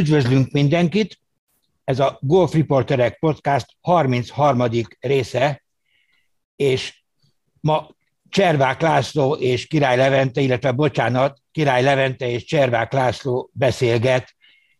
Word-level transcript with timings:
Üdvözlünk 0.00 0.50
mindenkit! 0.50 1.20
Ez 1.84 1.98
a 2.00 2.18
Golf 2.20 2.52
Reporterek 2.54 3.18
Podcast 3.18 3.66
33. 3.80 4.62
része, 5.00 5.64
és 6.56 7.02
ma 7.60 7.88
Cservák 8.28 8.80
László 8.80 9.34
és 9.34 9.66
Király 9.66 9.96
Levente, 9.96 10.40
illetve 10.40 10.72
bocsánat, 10.72 11.40
Király 11.52 11.82
Levente 11.82 12.28
és 12.28 12.44
Cservák 12.44 12.92
László 12.92 13.50
beszélget 13.52 14.34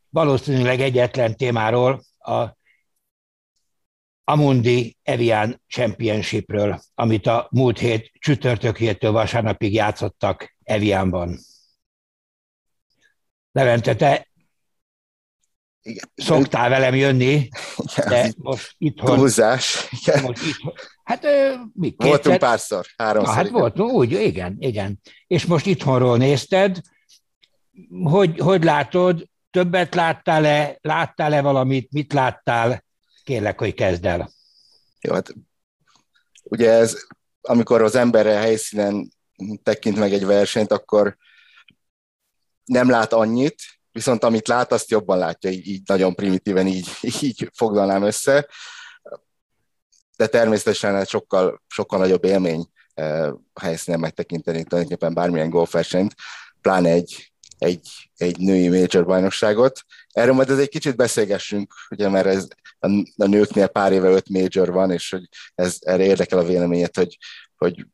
valószínűleg 0.08 0.80
egyetlen 0.80 1.36
témáról, 1.36 2.02
a 2.18 2.56
Amundi 4.24 4.96
Evian 5.02 5.62
Championshipről, 5.68 6.80
amit 6.94 7.26
a 7.26 7.48
múlt 7.50 7.78
hét 7.78 8.10
csütörtök 8.18 9.00
vasárnapig 9.00 9.72
játszottak 9.72 10.56
Evianban. 10.62 11.38
Levente, 13.52 13.94
te 13.94 14.29
igen. 15.82 16.10
Szoktál 16.14 16.68
velem 16.68 16.94
jönni, 16.94 17.48
de 18.08 18.32
most 18.36 18.74
itthon... 18.78 19.16
Túlzás. 19.16 19.88
Most 20.22 20.46
itthon, 20.46 20.72
hát 21.04 21.26
mi? 21.72 21.90
Kétszer? 21.90 22.08
Voltunk 22.08 22.38
párszor, 22.38 22.86
háromszor. 22.96 23.34
Na, 23.34 23.40
hát 23.40 23.50
voltunk, 23.50 23.92
úgy, 23.92 24.12
igen, 24.12 24.56
igen. 24.58 25.00
És 25.26 25.44
most 25.44 25.66
itthonról 25.66 26.16
nézted, 26.16 26.80
hogy, 28.02 28.38
hogy 28.38 28.64
látod, 28.64 29.28
többet 29.50 29.94
láttál-e, 29.94 30.78
láttál-e 30.80 31.40
valamit, 31.40 31.92
mit 31.92 32.12
láttál? 32.12 32.84
Kérlek, 33.24 33.58
hogy 33.58 33.74
kezd 33.74 34.04
el. 34.04 34.30
Jó, 35.00 35.12
hát 35.14 35.34
ugye 36.42 36.70
ez, 36.70 36.96
amikor 37.40 37.82
az 37.82 37.94
emberre 37.94 38.36
helyszínen 38.36 39.12
tekint 39.62 39.96
meg 39.96 40.12
egy 40.12 40.24
versenyt, 40.24 40.72
akkor 40.72 41.16
nem 42.64 42.90
lát 42.90 43.12
annyit, 43.12 43.62
viszont 43.92 44.24
amit 44.24 44.48
lát, 44.48 44.72
azt 44.72 44.90
jobban 44.90 45.18
látja, 45.18 45.50
így, 45.50 45.66
így 45.66 45.82
nagyon 45.86 46.14
primitíven 46.14 46.66
így, 46.66 46.88
így 47.20 47.50
foglalnám 47.54 48.02
össze. 48.02 48.48
De 50.16 50.26
természetesen 50.26 50.96
ez 50.96 51.08
sokkal, 51.08 51.62
sokkal 51.66 51.98
nagyobb 51.98 52.24
élmény 52.24 52.66
eh, 52.94 53.28
a 53.52 53.60
helyszínen 53.60 54.00
megtekinteni 54.00 54.64
tulajdonképpen 54.64 55.14
bármilyen 55.14 55.50
golfversenyt, 55.50 56.14
pláne 56.60 56.90
egy, 56.90 57.32
egy, 57.58 58.10
egy 58.16 58.38
női 58.38 58.68
major 58.68 59.06
bajnokságot. 59.06 59.80
Erről 60.12 60.34
majd 60.34 60.50
ez 60.50 60.58
egy 60.58 60.68
kicsit 60.68 60.96
beszélgessünk, 60.96 61.74
ugye, 61.90 62.08
mert 62.08 62.26
ez 62.26 62.48
a, 62.78 62.86
a 63.16 63.26
nőknél 63.26 63.66
pár 63.66 63.92
éve 63.92 64.08
öt 64.08 64.28
major 64.28 64.72
van, 64.72 64.90
és 64.90 65.10
hogy 65.10 65.28
ez 65.54 65.76
erre 65.80 66.04
érdekel 66.04 66.38
a 66.38 66.44
véleményet, 66.44 66.96
hogy, 66.96 67.18
hogy 67.56 67.86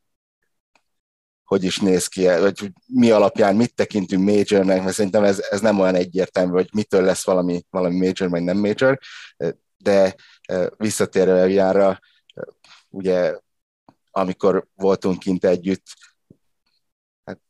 hogy 1.47 1.65
is 1.65 1.79
néz 1.79 2.07
ki, 2.07 2.25
vagy 2.25 2.73
mi 2.87 3.11
alapján 3.11 3.57
mit 3.57 3.75
tekintünk 3.75 4.25
majornek, 4.25 4.83
mert 4.83 4.95
szerintem 4.95 5.25
ez, 5.25 5.41
ez 5.51 5.61
nem 5.61 5.81
olyan 5.81 5.95
egyértelmű, 5.95 6.53
hogy 6.53 6.69
mitől 6.73 7.03
lesz 7.03 7.25
valami, 7.25 7.65
valami 7.71 7.97
major, 7.97 8.31
vagy 8.31 8.43
nem 8.43 8.59
major, 8.59 8.99
de 9.77 10.15
e, 10.43 10.71
visszatérve 10.77 11.49
jára, 11.49 12.01
ugye 12.89 13.39
amikor 14.11 14.67
voltunk 14.75 15.19
kint 15.19 15.45
együtt, 15.45 15.87
hát 17.25 17.41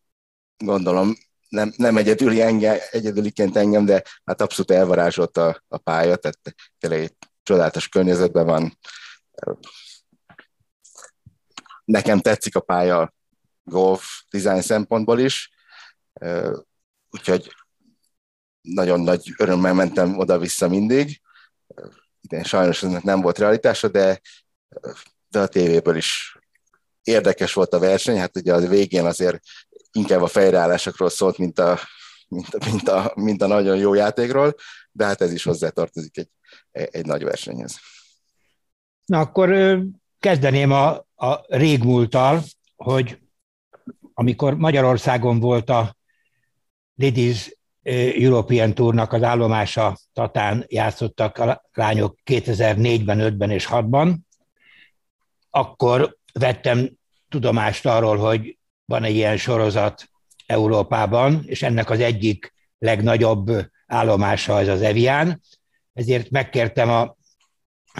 gondolom 0.56 1.14
nem, 1.48 1.72
nem 1.77 1.97
egyedüli 1.97 2.41
engem, 2.41 2.78
egyedüliként 2.91 3.56
engem, 3.56 3.84
de 3.84 4.03
hát 4.25 4.41
abszolút 4.41 4.70
elvarázsolt 4.70 5.36
a, 5.36 5.62
a 5.69 5.78
pálya, 5.78 6.16
tehát 6.16 6.38
tényleg 6.78 7.00
egy 7.00 7.16
csodálatos 7.42 7.88
környezetben 7.88 8.47
van. 8.47 8.78
Nekem 11.84 12.20
tetszik 12.20 12.56
a 12.56 12.60
pálya, 12.60 13.14
golf 13.70 14.22
design 14.31 14.61
szempontból 14.61 15.19
is, 15.19 15.50
úgyhogy 17.11 17.55
nagyon 18.61 19.00
nagy 19.00 19.34
örömmel 19.36 19.75
mentem 19.75 20.19
oda-vissza 20.19 20.69
mindig. 20.69 21.20
Igen, 22.20 22.42
sajnos 22.42 22.83
ennek 22.83 23.03
nem 23.03 23.20
volt 23.20 23.39
realitása, 23.39 23.89
de, 23.89 24.20
de 25.28 25.41
a 25.41 25.47
tévéből 25.47 25.97
is 25.97 26.39
érdekes 27.03 27.53
volt 27.53 27.72
a 27.72 27.78
verseny, 27.78 28.19
hát 28.19 28.37
ugye 28.37 28.55
a 28.55 28.69
végén 28.69 29.05
azért 29.05 29.41
inkább 29.93 30.22
a 30.22 30.26
fejreállásokról 30.26 31.10
szólt, 31.10 31.38
mint 31.38 31.59
a, 31.59 31.78
mint 32.28 32.55
a, 32.55 32.59
mint 32.71 32.88
a, 32.88 33.12
mint 33.15 33.43
a 33.43 33.47
nagyon 33.47 33.76
jó 33.76 33.94
játékról, 33.94 34.55
de 34.93 35.05
hát 35.05 35.21
ez 35.21 35.32
is 35.32 35.44
hozzátartozik 35.44 36.16
egy, 36.16 36.31
egy 36.71 37.06
nagy 37.06 37.25
versenyhez. 37.25 37.78
Na 39.05 39.21
akkor 39.21 39.78
kezdeném 40.19 40.71
a, 40.71 41.06
a 41.15 41.56
régmúlttal, 41.56 42.43
hogy 42.76 43.19
amikor 44.19 44.56
Magyarországon 44.56 45.41
volt 45.41 45.71
a 45.71 45.97
Ladies 46.94 47.56
European 48.15 48.75
Tournak 48.75 49.12
az 49.12 49.22
állomása 49.22 49.99
Tatán 50.12 50.65
játszottak 50.69 51.38
a 51.38 51.62
lányok 51.72 52.19
2004-ben, 52.25 53.19
5-ben 53.21 53.50
és 53.50 53.69
6-ban, 53.71 54.16
akkor 55.50 56.16
vettem 56.32 56.91
tudomást 57.28 57.87
arról, 57.87 58.16
hogy 58.16 58.59
van 58.84 59.05
egy 59.05 59.15
ilyen 59.15 59.37
sorozat 59.37 60.09
Európában, 60.47 61.43
és 61.47 61.62
ennek 61.62 61.91
az 61.91 62.00
egyik 62.00 62.55
legnagyobb 62.78 63.50
állomása 63.87 64.60
ez 64.60 64.69
az 64.69 64.82
Evian, 64.82 65.41
ezért 65.93 66.31
megkértem 66.31 66.91
a 66.91 67.16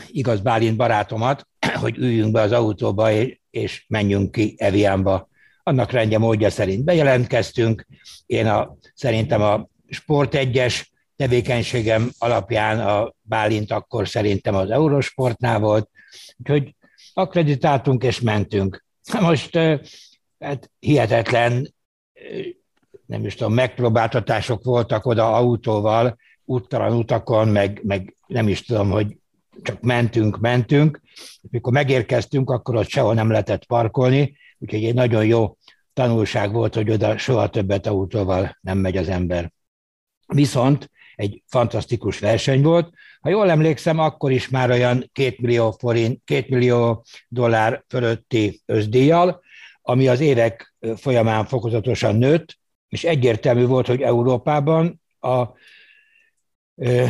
igaz 0.06 0.41
Bálint 0.41 0.76
barátomat, 0.76 1.49
hogy 1.82 1.97
üljünk 1.99 2.32
be 2.32 2.41
az 2.41 2.53
autóba, 2.53 3.10
és 3.50 3.84
menjünk 3.88 4.32
ki 4.32 4.55
Evianba 4.59 5.28
annak 5.69 5.91
rendje 5.91 6.19
módja 6.19 6.50
szerint 6.50 6.84
bejelentkeztünk. 6.84 7.87
Én 8.27 8.47
a, 8.47 8.77
szerintem 8.94 9.43
a 9.43 9.69
Sport 9.88 10.34
egyes 10.34 10.93
tevékenységem 11.16 12.10
alapján 12.19 12.81
a 12.81 13.15
Bálint 13.22 13.71
akkor 13.71 14.09
szerintem 14.09 14.55
az 14.55 14.71
Eurosportnál 14.71 15.59
volt, 15.59 15.91
úgyhogy 16.37 16.75
akreditáltunk 17.15 18.03
és 18.05 18.21
mentünk. 18.21 18.84
Most 19.21 19.59
hát 20.38 20.71
hihetetlen, 20.78 21.75
nem 23.06 23.25
is 23.25 23.34
tudom, 23.34 23.55
megpróbáltatások 23.55 24.65
voltak 24.65 25.06
oda 25.06 25.34
autóval, 25.34 26.16
úttalan 26.44 26.97
utakon, 26.97 27.49
meg, 27.49 27.81
meg 27.82 28.16
nem 28.26 28.49
is 28.49 28.62
tudom, 28.62 28.91
hogy 28.91 29.16
csak 29.62 29.81
mentünk, 29.81 30.38
mentünk. 30.38 31.00
Mikor 31.50 31.72
megérkeztünk, 31.72 32.50
akkor 32.50 32.76
ott 32.76 32.88
sehol 32.88 33.15
nem 33.15 33.31
lehetett 33.31 33.65
parkolni, 33.65 34.37
úgyhogy 34.59 34.84
egy 34.84 34.94
nagyon 34.94 35.26
jó 35.26 35.56
tanulság 35.96 36.52
volt, 36.52 36.74
hogy 36.74 36.90
oda 36.90 37.18
soha 37.18 37.50
többet 37.50 37.86
autóval 37.86 38.58
nem 38.60 38.78
megy 38.78 38.96
az 38.96 39.08
ember. 39.08 39.52
Viszont 40.26 40.90
egy 41.14 41.42
fantasztikus 41.46 42.18
verseny 42.18 42.62
volt. 42.62 42.94
Ha 43.20 43.28
jól 43.28 43.50
emlékszem, 43.50 43.98
akkor 43.98 44.30
is 44.30 44.48
már 44.48 44.70
olyan 44.70 45.10
két 45.12 45.38
millió, 45.38 45.70
forint, 45.70 46.20
két 46.24 46.48
millió 46.48 47.04
dollár 47.28 47.84
fölötti 47.88 48.62
özdíjjal, 48.66 49.40
ami 49.82 50.08
az 50.08 50.20
évek 50.20 50.74
folyamán 50.96 51.44
fokozatosan 51.44 52.16
nőtt, 52.16 52.58
és 52.88 53.04
egyértelmű 53.04 53.66
volt, 53.66 53.86
hogy 53.86 54.02
Európában 54.02 55.02
a 55.20 55.44
ö, 56.74 57.04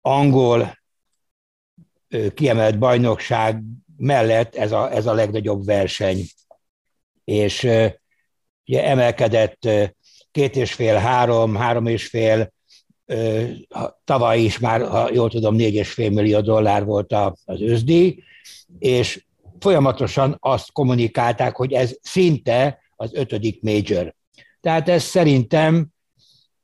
angol 0.00 0.78
ö, 2.08 2.30
kiemelt 2.34 2.78
bajnokság 2.78 3.62
mellett 3.96 4.54
ez 4.54 4.72
a, 4.72 4.92
ez 4.92 5.06
a 5.06 5.12
legnagyobb 5.12 5.64
verseny 5.64 6.24
és 7.28 7.62
ugye 8.66 8.84
emelkedett 8.84 9.68
két 10.30 10.56
és 10.56 10.72
fél, 10.72 10.94
három, 10.94 11.54
három 11.54 11.86
és 11.86 12.06
fél, 12.06 12.52
tavaly 14.04 14.40
is 14.40 14.58
már, 14.58 14.88
ha 14.88 15.12
jól 15.12 15.30
tudom, 15.30 15.54
négy 15.54 15.74
és 15.74 15.92
fél 15.92 16.10
millió 16.10 16.40
dollár 16.40 16.84
volt 16.84 17.12
az 17.44 17.60
őszdíj, 17.60 18.22
és 18.78 19.24
folyamatosan 19.60 20.36
azt 20.40 20.72
kommunikálták, 20.72 21.56
hogy 21.56 21.72
ez 21.72 21.96
szinte 22.00 22.78
az 22.96 23.14
ötödik 23.14 23.62
major. 23.62 24.14
Tehát 24.60 24.88
ez 24.88 25.02
szerintem 25.02 25.86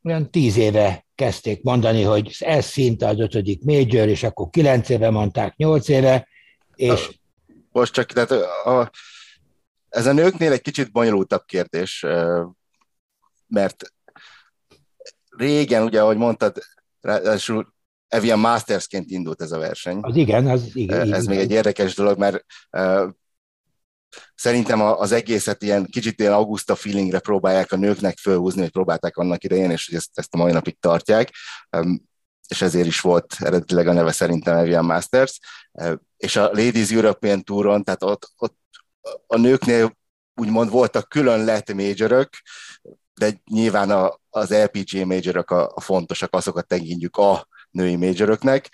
olyan 0.05 0.31
tíz 0.31 0.57
éve 0.57 1.07
kezdték 1.15 1.63
mondani, 1.63 2.03
hogy 2.03 2.37
ez 2.39 2.65
szinte 2.65 3.09
az 3.09 3.21
ötödik 3.21 3.65
major, 3.65 4.09
és 4.09 4.22
akkor 4.22 4.51
kilenc 4.51 4.89
éve 4.89 5.10
mondták, 5.10 5.57
nyolc 5.57 5.89
éve, 5.89 6.28
és... 6.75 7.19
Most 7.72 7.93
csak, 7.93 8.13
tehát 8.13 8.31
a, 8.65 8.91
ez 9.95 10.07
a 10.07 10.13
nőknél 10.13 10.53
egy 10.53 10.63
kicsit 10.63 10.93
bonyolultabb 10.93 11.45
kérdés, 11.45 12.07
mert 13.47 13.93
régen, 15.37 15.83
ugye, 15.83 16.03
ahogy 16.03 16.17
mondtad, 16.17 16.59
ráadásul 17.01 17.75
Evian 18.09 18.39
Mastersként 18.39 19.11
indult 19.11 19.43
ez 19.43 19.53
a 19.53 19.59
verseny. 19.59 19.99
Az 20.01 20.17
igen, 20.17 20.47
az 20.47 20.71
igen. 20.73 21.01
Ez 21.01 21.07
igen. 21.07 21.25
még 21.25 21.39
egy 21.39 21.51
érdekes 21.51 21.95
dolog, 21.95 22.19
mert 22.19 22.45
uh, 22.71 23.09
szerintem 24.35 24.81
az 24.81 25.13
egészet 25.13 25.63
ilyen 25.63 25.87
kicsit 25.87 26.21
ilyen 26.21 26.33
augusta 26.33 26.75
feelingre 26.75 27.19
próbálják 27.19 27.73
a 27.73 27.77
nőknek 27.77 28.19
fölhúzni, 28.19 28.61
hogy 28.61 28.71
próbálták 28.71 29.17
annak 29.17 29.45
idején, 29.45 29.71
és 29.71 29.87
hogy 29.87 29.97
ezt, 29.97 30.11
ezt 30.15 30.35
a 30.35 30.37
mai 30.37 30.53
napig 30.53 30.79
tartják, 30.81 31.31
um, 31.77 32.03
és 32.49 32.63
ezért 32.63 32.87
is 32.87 33.01
volt 33.01 33.37
eredetileg 33.39 33.87
a 33.87 33.93
neve 33.93 34.13
szerintem 34.13 34.57
Evian 34.57 34.85
Masters, 34.85 35.41
és 36.17 36.37
a 36.37 36.43
Ladies 36.43 36.91
European 36.91 37.43
Touron, 37.43 37.85
tehát 37.85 38.03
ott, 38.03 38.33
ott 38.37 38.57
a 39.27 39.36
nőknél 39.36 39.97
úgymond 40.34 40.71
voltak 40.71 41.09
külön 41.09 41.45
lett 41.45 41.74
majorök, 41.74 42.28
de 43.15 43.41
nyilván 43.45 43.91
a, 43.91 44.21
az 44.30 44.51
LPG 44.51 45.06
majorok 45.06 45.51
a, 45.51 45.72
a 45.74 45.80
fontosak, 45.80 46.34
azokat 46.34 46.66
tekintjük 46.66 47.16
a 47.16 47.48
női 47.71 47.97
majoroknak. 47.97 48.68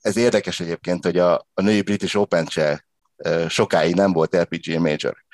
Ez 0.00 0.16
érdekes 0.16 0.60
egyébként, 0.60 1.04
hogy 1.04 1.18
a, 1.18 1.34
a 1.54 1.62
női 1.62 1.82
British 1.82 2.16
Open 2.16 2.46
se 2.46 2.86
sokáig 3.48 3.94
nem 3.94 4.12
volt 4.12 4.34
LPG 4.34 4.78
major. 4.78 5.24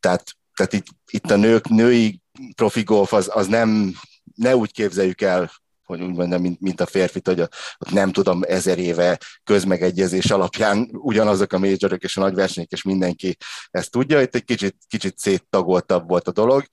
Tehát, 0.00 0.32
tehát 0.54 0.72
itt, 0.72 0.86
itt 1.10 1.30
a 1.30 1.36
nők, 1.36 1.68
női 1.68 2.20
profi 2.54 2.82
golf 2.82 3.12
az, 3.12 3.30
az 3.32 3.46
nem, 3.46 3.94
ne 4.34 4.56
úgy 4.56 4.72
képzeljük 4.72 5.20
el, 5.20 5.50
hogy 5.88 6.02
úgy 6.02 6.14
mondjam, 6.14 6.40
mint, 6.40 6.60
mint 6.60 6.80
a 6.80 6.86
férfit, 6.86 7.26
hogy 7.26 7.40
a, 7.40 7.48
nem 7.90 8.12
tudom, 8.12 8.42
ezer 8.46 8.78
éve 8.78 9.18
közmegegyezés 9.44 10.30
alapján 10.30 10.88
ugyanazok 10.92 11.52
a 11.52 11.58
majorok 11.58 12.02
és 12.02 12.16
a 12.16 12.20
nagy 12.20 12.34
versenyek, 12.34 12.70
és 12.70 12.82
mindenki 12.82 13.36
ezt 13.70 13.90
tudja. 13.90 14.20
Itt 14.20 14.34
egy 14.34 14.44
kicsit, 14.44 14.76
kicsit 14.88 15.18
széttagoltabb 15.18 16.08
volt 16.08 16.28
a 16.28 16.32
dolog, 16.32 16.64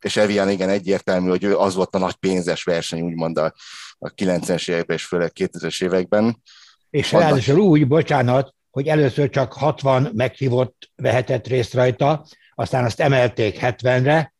és 0.00 0.16
Evian 0.16 0.50
igen 0.50 0.68
egyértelmű, 0.68 1.28
hogy 1.28 1.44
ő 1.44 1.56
az 1.56 1.74
volt 1.74 1.94
a 1.94 1.98
nagy 1.98 2.14
pénzes 2.14 2.62
verseny, 2.64 3.00
úgymond 3.00 3.38
a, 3.38 3.54
a 3.98 4.08
90-es 4.14 4.68
években 4.68 4.96
és 4.96 5.04
főleg 5.04 5.32
2000-es 5.34 5.84
években. 5.84 6.42
És 6.90 7.12
ráadásul 7.12 7.58
úgy, 7.58 7.86
bocsánat, 7.86 8.54
hogy 8.70 8.86
először 8.86 9.28
csak 9.28 9.52
60 9.52 10.10
meghívott 10.14 10.90
vehetett 10.94 11.46
részt 11.46 11.74
rajta, 11.74 12.26
aztán 12.54 12.84
azt 12.84 13.00
emelték 13.00 13.58
70-re, 13.60 14.34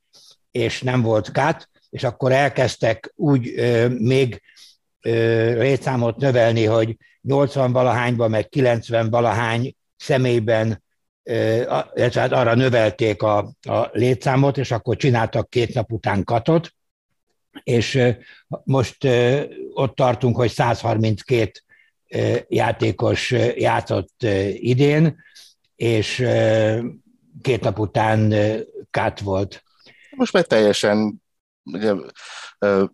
és 0.50 0.82
nem 0.82 1.02
volt 1.02 1.32
kát, 1.32 1.68
és 1.96 2.04
akkor 2.04 2.32
elkezdtek 2.32 3.12
úgy 3.14 3.54
még 3.98 4.42
létszámot 5.00 6.16
növelni, 6.16 6.64
hogy 6.64 6.96
80 7.22 7.72
valahányban, 7.72 8.30
meg 8.30 8.48
90 8.48 9.10
valahány 9.10 9.74
személyben 9.96 10.84
illetve 11.94 12.20
hát 12.20 12.32
arra 12.32 12.54
növelték 12.54 13.22
a, 13.22 13.38
a 13.62 13.88
létszámot, 13.92 14.58
és 14.58 14.70
akkor 14.70 14.96
csináltak 14.96 15.50
két 15.50 15.74
nap 15.74 15.92
után 15.92 16.24
katot, 16.24 16.74
és 17.62 18.02
most 18.64 19.08
ott 19.72 19.94
tartunk, 19.94 20.36
hogy 20.36 20.50
132 20.50 21.50
játékos 22.48 23.30
játszott 23.54 24.22
idén, 24.50 25.16
és 25.76 26.24
két 27.42 27.60
nap 27.60 27.78
után 27.78 28.34
kát 28.90 29.20
volt. 29.20 29.64
Most 30.10 30.32
már 30.32 30.44
teljesen 30.44 31.24
ugye, 31.72 31.92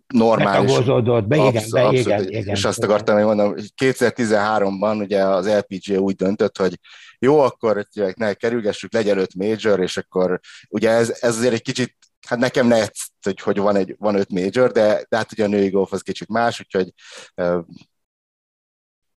normális. 0.07 0.71
Betagozódott 0.71 1.27
be, 1.27 1.35
igen, 1.35 1.63
be, 1.71 1.89
igen, 1.91 2.27
igen. 2.27 2.55
És 2.55 2.65
azt 2.65 2.83
akartam, 2.83 3.15
hogy 3.15 3.25
mondom, 3.25 3.55
2013-ban 3.81 4.99
ugye 4.99 5.23
az 5.23 5.47
LPG 5.47 5.99
úgy 5.99 6.15
döntött, 6.15 6.57
hogy 6.57 6.79
jó, 7.19 7.39
akkor 7.39 7.87
ne 8.15 8.33
kerülgessük, 8.33 8.93
legyen 8.93 9.17
öt 9.17 9.35
major, 9.35 9.79
és 9.79 9.97
akkor 9.97 10.39
ugye 10.69 10.89
ez, 10.89 11.09
ez 11.09 11.37
azért 11.37 11.53
egy 11.53 11.61
kicsit 11.61 11.95
hát 12.27 12.39
nekem 12.39 12.67
ne 12.67 12.85
hogy, 13.21 13.39
hogy 13.39 13.57
van, 13.57 13.75
egy, 13.75 13.95
van 13.99 14.15
öt 14.15 14.29
major, 14.29 14.71
de, 14.71 15.05
de 15.09 15.17
hát 15.17 15.31
ugye 15.31 15.43
a 15.43 15.47
női 15.47 15.69
golf 15.69 15.91
az 15.91 16.01
kicsit 16.01 16.27
más, 16.27 16.59
úgyhogy 16.59 16.93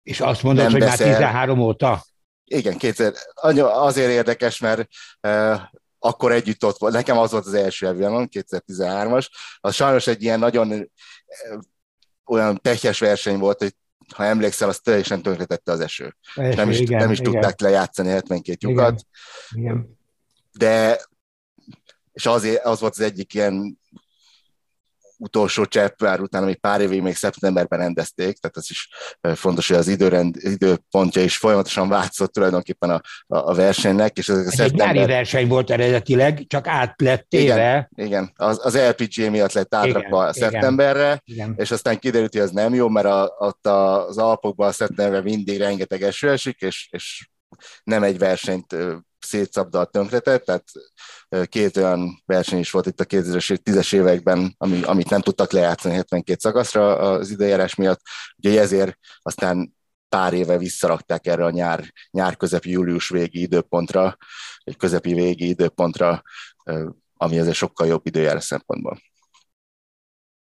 és 0.03 0.19
azt 0.19 0.43
mondod, 0.43 0.71
hogy 0.71 0.79
beszél. 0.79 1.07
már 1.07 1.15
13 1.15 1.59
óta? 1.59 2.03
Igen, 2.43 2.77
kétszer. 2.77 3.13
Azért 3.61 4.09
érdekes, 4.09 4.59
mert 4.59 4.87
akkor 6.05 6.31
együtt 6.31 6.65
ott 6.65 6.77
volt. 6.77 6.93
Nekem 6.93 7.17
az 7.17 7.31
volt 7.31 7.45
az 7.45 7.53
első 7.53 7.87
Evianon, 7.87 8.29
2013-as. 8.31 9.27
Az 9.59 9.75
sajnos 9.75 10.07
egy 10.07 10.23
ilyen 10.23 10.39
nagyon 10.39 10.91
olyan 12.25 12.59
tehes 12.61 12.99
verseny 12.99 13.37
volt, 13.37 13.59
hogy 13.59 13.75
ha 14.13 14.23
emlékszel, 14.23 14.69
az 14.69 14.79
teljesen 14.79 15.21
tönkretette 15.21 15.71
az 15.71 15.79
eső. 15.79 16.15
eső 16.35 16.55
nem 16.55 16.69
is, 16.69 16.79
igen, 16.79 16.99
nem 16.99 17.11
is 17.11 17.19
igen. 17.19 17.31
tudták 17.31 17.59
lejátszani 17.59 18.09
72 18.09 18.69
lyukat. 18.69 19.01
Igen, 19.51 19.63
igen. 19.63 19.97
De, 20.51 21.01
és 22.13 22.25
azért 22.25 22.65
az 22.65 22.79
volt 22.79 22.93
az 22.93 22.99
egyik 22.99 23.33
ilyen 23.33 23.79
utolsó 25.17 25.65
cseppvár 25.65 26.19
után, 26.21 26.43
ami 26.43 26.55
pár 26.55 26.81
évig 26.81 27.01
még 27.01 27.15
szeptemberben 27.15 27.79
rendezték, 27.79 28.37
tehát 28.37 28.57
az 28.57 28.67
is 28.69 28.89
fontos, 29.35 29.67
hogy 29.67 29.77
az 29.77 29.87
időrend, 29.87 30.35
időpontja 30.39 31.21
is 31.21 31.37
folyamatosan 31.37 31.89
változott 31.89 32.33
tulajdonképpen 32.33 32.89
a, 32.89 33.01
a, 33.27 33.37
a 33.37 33.53
versenynek. 33.53 34.17
És 34.17 34.29
ez, 34.29 34.37
ez 34.37 34.53
szeptember... 34.53 34.87
egy 34.87 34.95
nyári 34.95 35.11
verseny 35.11 35.47
volt 35.47 35.69
eredetileg, 35.69 36.43
csak 36.47 36.67
át 36.67 37.01
lett 37.01 37.25
téve. 37.29 37.89
Igen, 37.91 38.07
igen. 38.07 38.31
Az, 38.35 38.59
az 38.63 38.77
LPG 38.77 39.29
miatt 39.29 39.53
lett 39.53 39.75
átrakva 39.75 40.21
igen, 40.21 40.33
szeptemberre, 40.33 41.21
igen. 41.23 41.53
és 41.57 41.71
aztán 41.71 41.99
kiderült, 41.99 42.31
hogy 42.33 42.41
ez 42.41 42.51
nem 42.51 42.73
jó, 42.73 42.89
mert 42.89 43.05
a, 43.05 43.35
ott 43.37 43.67
az 43.67 44.17
Alpokban 44.17 44.67
a 44.67 44.71
szeptemberben 44.71 45.23
mindig 45.23 45.57
rengeteg 45.57 46.01
eső 46.01 46.29
esik, 46.31 46.61
és, 46.61 46.87
és 46.91 47.27
nem 47.83 48.03
egy 48.03 48.17
versenyt 48.17 48.75
szétszabdalt 49.25 49.91
tönkretett, 49.91 50.45
tehát 50.45 50.63
két 51.45 51.77
olyan 51.77 52.21
verseny 52.25 52.59
is 52.59 52.71
volt 52.71 52.85
itt 52.85 52.99
a 52.99 53.05
2010-es 53.05 53.93
években, 53.93 54.55
ami, 54.57 54.83
amit 54.83 55.09
nem 55.09 55.21
tudtak 55.21 55.51
lejátszani 55.51 55.95
72 55.95 56.37
szakaszra 56.39 56.97
az 56.97 57.29
időjárás 57.29 57.75
miatt, 57.75 58.01
ugye 58.37 58.61
ezért 58.61 58.97
aztán 59.21 59.75
pár 60.09 60.33
éve 60.33 60.57
visszarakták 60.57 61.27
erre 61.27 61.45
a 61.45 61.49
nyár, 61.49 61.93
nyár 62.11 62.37
közepi 62.37 62.69
július 62.69 63.09
végi 63.09 63.41
időpontra, 63.41 64.17
egy 64.63 64.77
közepi 64.77 65.13
végi 65.13 65.47
időpontra, 65.47 66.21
ami 67.13 67.39
azért 67.39 67.55
sokkal 67.55 67.87
jobb 67.87 68.05
időjárás 68.05 68.43
szempontból. 68.43 68.99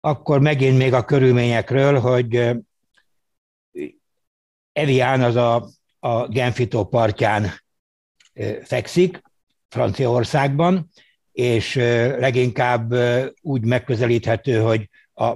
Akkor 0.01 0.41
megint 0.41 0.79
még 0.79 0.93
a 0.93 1.05
körülményekről, 1.05 1.99
hogy 1.99 2.57
Evian 4.73 5.23
az 5.23 5.37
a, 5.37 5.69
a 5.99 6.29
Genfito 6.29 6.85
partján 6.85 7.64
fekszik, 8.63 9.23
Franciaországban, 9.69 10.91
és 11.33 11.75
leginkább 12.19 12.95
úgy 13.41 13.65
megközelíthető, 13.65 14.61
hogy 14.61 14.89
a 15.15 15.33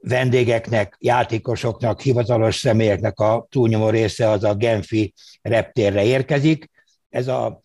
vendégeknek, 0.00 0.96
játékosoknak, 1.00 2.00
hivatalos 2.00 2.56
személyeknek 2.56 3.20
a 3.20 3.46
túlnyomó 3.50 3.90
része 3.90 4.28
az 4.28 4.44
a 4.44 4.54
Genfi 4.54 5.14
reptérre 5.42 6.04
érkezik. 6.04 6.70
Ez 7.10 7.28
a 7.28 7.60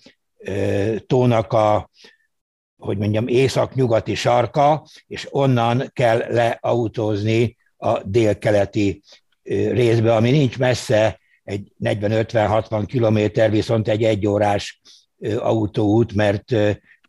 tónak 1.08 1.54
a 1.54 1.90
hogy 2.84 2.98
mondjam, 2.98 3.28
észak-nyugati 3.28 4.16
sarka, 4.16 4.86
és 5.08 5.28
onnan 5.32 5.90
kell 5.94 6.18
leautózni 6.18 7.58
a 7.78 8.04
délkeleti 8.04 9.02
részbe, 9.72 10.16
ami 10.16 10.32
nincs 10.32 10.58
messze, 10.58 11.20
egy 11.44 11.72
40-50-60 11.84 12.84
kilométer, 12.88 13.52
viszont 13.52 13.88
egy 13.88 14.04
egyórás 14.04 14.82
autóút, 15.38 16.14
mert 16.14 16.56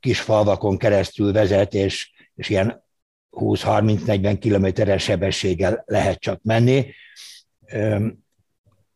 kis 0.01 0.21
falvakon 0.21 0.79
keresztül 0.79 1.33
vezet, 1.33 1.75
és, 1.75 2.13
és 2.35 2.49
ilyen 2.49 2.85
20-30-40 3.31 4.37
kilométeres 4.41 5.03
sebességgel 5.03 5.83
lehet 5.87 6.21
csak 6.21 6.41
menni, 6.43 6.87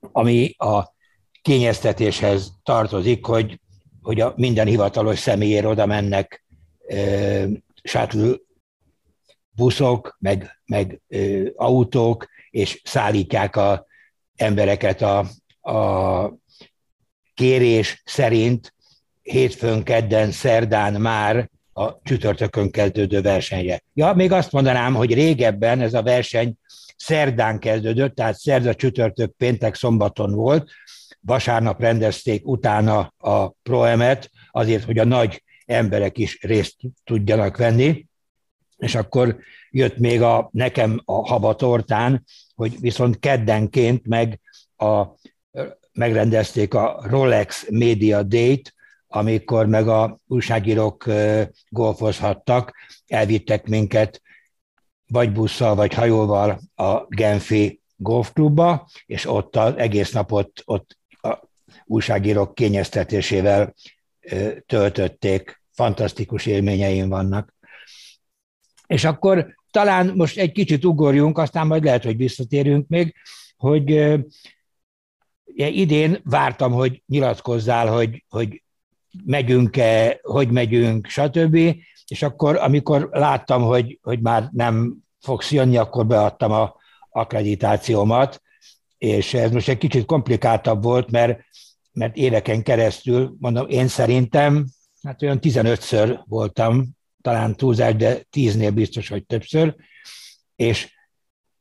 ami 0.01 0.55
a 0.57 0.95
kényeztetéshez 1.43 2.53
tartozik, 2.63 3.27
hogy, 3.27 3.61
hogy 4.03 4.21
a 4.21 4.33
minden 4.37 4.67
hivatalos 4.67 5.19
személyért 5.19 5.65
oda 5.65 5.87
mennek 5.87 6.45
shuttle 7.83 8.37
buszok, 9.51 10.17
meg, 10.19 10.61
meg 10.65 11.01
autók, 11.57 12.27
és 12.51 12.81
szállítják 12.85 13.57
a 13.57 13.87
embereket 14.39 15.03
a, 15.03 15.19
a 15.73 16.33
kérés 17.35 18.03
szerint 18.05 18.75
hétfőn, 19.23 19.83
kedden, 19.83 20.31
szerdán 20.31 21.01
már 21.01 21.51
a 21.73 22.03
csütörtökön 22.03 22.71
kezdődő 22.71 23.21
versenyre. 23.21 23.83
Ja, 23.95 24.13
még 24.13 24.33
azt 24.33 24.53
mondanám, 24.53 24.95
hogy 24.95 25.15
régebben 25.15 25.81
ez 25.81 25.95
a 25.95 26.03
verseny 26.03 26.55
szerdán 26.97 27.59
kezdődött, 27.59 28.15
tehát 28.15 28.39
szerda, 28.39 28.75
csütörtök, 28.75 29.33
péntek, 29.37 29.75
szombaton 29.75 30.33
volt, 30.33 30.71
vasárnap 31.21 31.81
rendezték 31.81 32.47
utána 32.47 33.13
a 33.19 33.49
proemet, 33.49 34.31
azért, 34.51 34.85
hogy 34.85 34.99
a 34.99 35.05
nagy 35.05 35.43
emberek 35.67 36.19
is 36.19 36.43
részt 36.43 36.77
tudjanak 37.05 37.57
venni, 37.57 38.07
és 38.77 38.95
akkor 38.95 39.37
jött 39.71 39.97
még 39.99 40.23
a, 40.23 40.49
nekem 40.53 41.03
a 41.05 41.29
habatortán, 41.29 42.25
hogy 42.59 42.81
viszont 42.81 43.19
keddenként 43.19 44.07
meg 44.07 44.41
a, 44.77 45.05
megrendezték 45.93 46.75
a 46.75 47.01
Rolex 47.03 47.67
Media 47.71 48.23
Date, 48.23 48.73
amikor 49.07 49.67
meg 49.67 49.89
a 49.89 50.19
újságírók 50.27 51.05
golfozhattak, 51.69 52.75
elvittek 53.07 53.67
minket 53.67 54.23
vagy 55.07 55.33
busszal, 55.33 55.75
vagy 55.75 55.95
hajóval 55.95 56.61
a 56.75 57.07
Genfi 57.07 57.81
golfklubba, 57.97 58.89
és 59.07 59.27
ott 59.27 59.57
az 59.57 59.77
egész 59.77 60.13
napot 60.13 60.63
ott 60.65 60.99
a 61.11 61.39
újságírók 61.85 62.55
kényeztetésével 62.55 63.75
töltötték. 64.67 65.61
Fantasztikus 65.73 66.47
élményeim 66.47 67.09
vannak. 67.09 67.55
És 68.87 69.05
akkor 69.05 69.58
talán 69.79 70.13
most 70.15 70.39
egy 70.39 70.53
kicsit 70.53 70.85
ugorjunk, 70.85 71.39
aztán 71.39 71.67
majd 71.67 71.85
lehet, 71.85 72.05
hogy 72.05 72.17
visszatérünk 72.17 72.89
még, 72.89 73.15
hogy 73.57 74.15
idén 75.55 76.21
vártam, 76.25 76.73
hogy 76.73 77.03
nyilatkozzál, 77.07 77.87
hogy, 77.87 78.25
hogy 78.29 78.63
megyünk-e, 79.25 80.19
hogy 80.23 80.51
megyünk, 80.51 81.07
stb. 81.07 81.55
és 82.07 82.23
akkor, 82.23 82.57
amikor 82.57 83.09
láttam, 83.13 83.63
hogy, 83.63 83.99
hogy 84.03 84.21
már 84.21 84.49
nem 84.53 84.97
fogsz 85.21 85.53
jönni, 85.53 85.77
akkor 85.77 86.07
beadtam 86.07 86.53
a 86.53 86.75
akkreditációmat, 87.11 88.43
és 88.97 89.35
ez 89.35 89.51
most 89.51 89.69
egy 89.69 89.79
kicsit 89.79 90.05
komplikáltabb 90.05 90.83
volt, 90.83 91.11
mert, 91.11 91.41
mert 91.93 92.17
éveken 92.17 92.63
keresztül, 92.63 93.37
mondom, 93.41 93.69
én 93.69 93.89
szerintem, 93.89 94.67
hát 95.03 95.23
olyan 95.23 95.39
15-ször 95.43 96.19
voltam, 96.25 96.98
talán 97.23 97.57
túlzás, 97.57 97.95
de 97.95 98.23
tíznél 98.31 98.71
biztos, 98.71 99.09
hogy 99.09 99.27
többször, 99.27 99.75
és 100.57 100.97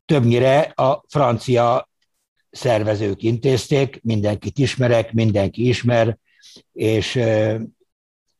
többnyire 0.04 0.60
a 0.60 1.04
francia 1.08 1.88
szervezők 2.50 3.22
intézték, 3.22 4.00
mindenkit 4.02 4.58
ismerek, 4.58 5.12
mindenki 5.12 5.68
ismer, 5.68 6.18
és 6.72 7.20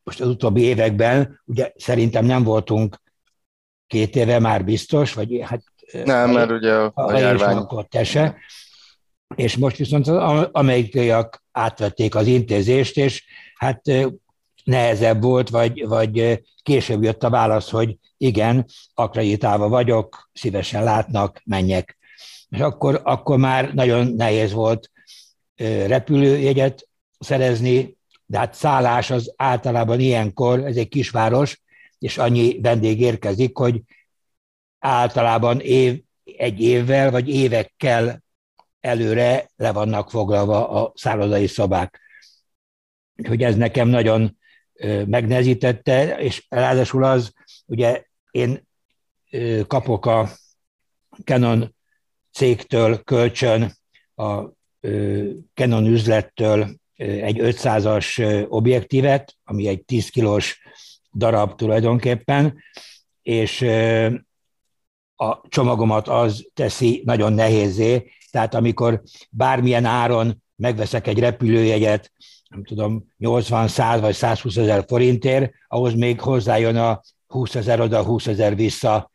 most 0.03 0.21
az 0.21 0.27
utóbbi 0.27 0.61
években, 0.61 1.41
ugye 1.45 1.71
szerintem 1.75 2.25
nem 2.25 2.43
voltunk 2.43 3.01
két 3.87 4.15
éve 4.15 4.39
már 4.39 4.63
biztos, 4.63 5.13
vagy 5.13 5.39
hát... 5.43 5.63
Nem, 6.03 6.31
mert 6.31 6.51
ugye 6.51 6.73
a, 6.73 6.91
a, 6.93 7.17
járvány... 7.17 7.57
Akkor 7.57 7.87
tese, 7.87 8.37
és 9.35 9.57
most 9.57 9.77
viszont 9.77 10.07
az 10.07 10.47
amerikaiak 10.51 11.43
átvették 11.51 12.15
az 12.15 12.27
intézést, 12.27 12.97
és 12.97 13.23
hát 13.55 13.81
nehezebb 14.69 15.21
volt, 15.21 15.49
vagy, 15.49 15.87
vagy 15.87 16.43
később 16.63 17.03
jött 17.03 17.23
a 17.23 17.29
válasz, 17.29 17.69
hogy 17.69 17.97
igen, 18.17 18.65
akreditálva 18.93 19.69
vagyok, 19.69 20.29
szívesen 20.33 20.83
látnak, 20.83 21.41
menjek. 21.45 21.97
És 22.49 22.59
akkor, 22.59 23.01
akkor 23.03 23.37
már 23.37 23.73
nagyon 23.73 24.07
nehéz 24.07 24.51
volt 24.51 24.91
repülőjegyet 25.87 26.87
szerezni, 27.19 27.97
de 28.25 28.37
hát 28.37 28.53
szállás 28.53 29.09
az 29.11 29.33
általában 29.37 29.99
ilyenkor, 29.99 30.65
ez 30.65 30.75
egy 30.75 30.87
kisváros, 30.87 31.61
és 31.99 32.17
annyi 32.17 32.59
vendég 32.61 33.01
érkezik, 33.01 33.57
hogy 33.57 33.81
általában 34.79 35.59
év, 35.59 36.01
egy 36.23 36.61
évvel 36.61 37.11
vagy 37.11 37.29
évekkel 37.29 38.23
előre 38.79 39.49
le 39.55 39.71
vannak 39.71 40.09
foglalva 40.09 40.69
a 40.69 40.91
szállodai 40.95 41.47
szobák. 41.47 42.01
Úgyhogy 43.15 43.43
ez 43.43 43.55
nekem 43.55 43.87
nagyon 43.87 44.38
megnehezítette, 45.05 46.17
és 46.19 46.45
ráadásul 46.49 47.03
az, 47.03 47.33
ugye 47.65 48.03
én 48.31 48.67
kapok 49.67 50.05
a 50.05 50.29
Canon 51.23 51.75
cégtől 52.31 53.03
kölcsön, 53.03 53.77
a 54.15 54.43
Canon 55.53 55.85
üzlettől 55.85 56.77
egy 56.95 57.37
500-as 57.39 58.45
objektívet, 58.49 59.35
ami 59.43 59.67
egy 59.67 59.83
10 59.85 60.09
kilós 60.09 60.61
darab 61.13 61.55
tulajdonképpen, 61.55 62.63
és 63.21 63.61
a 65.15 65.47
csomagomat 65.49 66.07
az 66.07 66.47
teszi 66.53 67.01
nagyon 67.05 67.33
nehézé, 67.33 68.11
tehát 68.31 68.53
amikor 68.53 69.01
bármilyen 69.29 69.85
áron 69.85 70.43
megveszek 70.55 71.07
egy 71.07 71.19
repülőjegyet, 71.19 72.11
nem 72.49 72.63
tudom, 72.63 73.05
80, 73.17 73.67
100 73.67 73.99
vagy 73.99 74.13
120 74.13 74.57
ezer 74.57 74.85
forintért, 74.87 75.53
ahhoz 75.67 75.93
még 75.93 76.19
hozzájön 76.19 76.75
a 76.75 77.01
20 77.27 77.55
ezer 77.55 77.79
oda, 77.79 78.03
20 78.03 78.27
ezer 78.27 78.55
vissza 78.55 79.11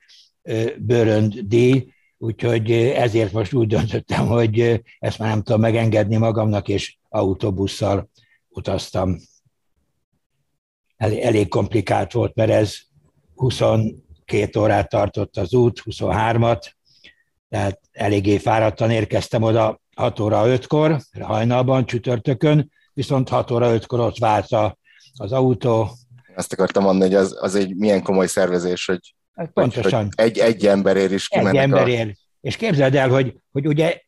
bőrönd 0.78 1.38
díj, 1.38 1.92
úgyhogy 2.18 2.72
ezért 2.72 3.32
most 3.32 3.52
úgy 3.52 3.66
döntöttem, 3.66 4.26
hogy 4.26 4.82
ezt 4.98 5.18
már 5.18 5.28
nem 5.28 5.42
tudom 5.42 5.60
megengedni 5.60 6.16
magamnak, 6.16 6.68
és 6.68 6.96
autóbusszal 7.08 8.08
utaztam. 8.48 9.16
Elég 10.96 11.48
komplikált 11.48 12.12
volt, 12.12 12.34
mert 12.34 12.50
ez 12.50 12.76
22 13.34 14.60
órát 14.60 14.88
tartott 14.88 15.36
az 15.36 15.54
út, 15.54 15.82
23-at, 15.84 16.72
tehát 17.48 17.80
eléggé 17.92 18.38
fáradtan 18.38 18.90
érkeztem 18.90 19.42
oda 19.42 19.80
6 19.94 20.20
óra 20.20 20.42
5-kor, 20.46 21.00
hajnalban, 21.20 21.86
csütörtökön, 21.86 22.72
viszont 22.94 23.28
6 23.28 23.50
óra 23.50 23.78
5-kor 23.78 24.00
ott 24.00 24.18
vált 24.18 24.46
az 25.16 25.32
autó. 25.32 25.90
Azt 26.34 26.52
akartam 26.52 26.82
mondani, 26.82 27.12
hogy 27.14 27.22
az, 27.22 27.36
az 27.40 27.54
egy 27.54 27.76
milyen 27.76 28.02
komoly 28.02 28.26
szervezés, 28.26 28.86
hogy, 28.86 29.14
hát 29.34 29.50
Pontosan. 29.50 30.08
Hogy, 30.16 30.26
egy, 30.26 30.38
egy 30.38 30.66
emberért 30.66 31.10
is 31.10 31.28
kimennek 31.28 31.54
Egy 31.54 31.60
emberért. 31.60 32.08
A... 32.08 32.14
És 32.40 32.56
képzeld 32.56 32.94
el, 32.94 33.08
hogy, 33.08 33.36
hogy 33.52 33.66
ugye 33.66 34.00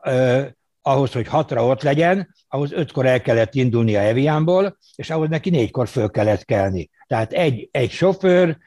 eh, 0.00 0.46
ahhoz, 0.82 1.12
hogy 1.12 1.26
hatra 1.26 1.66
ott 1.66 1.82
legyen, 1.82 2.34
ahhoz 2.48 2.72
ötkor 2.72 3.06
el 3.06 3.20
kellett 3.20 3.54
indulni 3.54 3.96
a 3.96 4.00
Evianból, 4.00 4.78
és 4.94 5.10
ahhoz 5.10 5.28
neki 5.28 5.50
négykor 5.50 5.88
föl 5.88 6.10
kellett 6.10 6.44
kelni. 6.44 6.90
Tehát 7.06 7.32
egy, 7.32 7.68
egy 7.70 7.90
sofőr, 7.90 8.58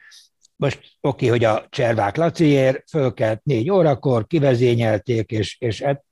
most 0.56 0.78
oké, 0.78 1.26
okay, 1.26 1.28
hogy 1.28 1.44
a 1.44 1.66
Cservák 1.70 2.16
Laciért 2.16 2.90
fölkelt 2.90 3.44
négy 3.44 3.70
órakor, 3.70 4.26
kivezényelték, 4.26 5.30
és, 5.30 5.56
és 5.60 5.80
ett, 5.80 6.04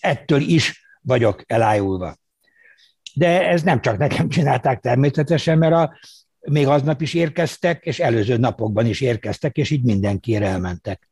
ettől 0.00 0.40
is 0.40 0.86
vagyok 1.00 1.42
elájulva. 1.46 2.16
De 3.18 3.48
ez 3.48 3.62
nem 3.62 3.80
csak 3.80 3.98
nekem 3.98 4.28
csinálták 4.28 4.80
természetesen, 4.80 5.58
mert 5.58 5.74
a, 5.74 5.98
még 6.40 6.66
aznap 6.66 7.00
is 7.00 7.14
érkeztek, 7.14 7.84
és 7.84 8.00
előző 8.00 8.36
napokban 8.36 8.86
is 8.86 9.00
érkeztek, 9.00 9.56
és 9.56 9.70
így 9.70 9.84
mindenkire 9.84 10.46
elmentek. 10.46 11.10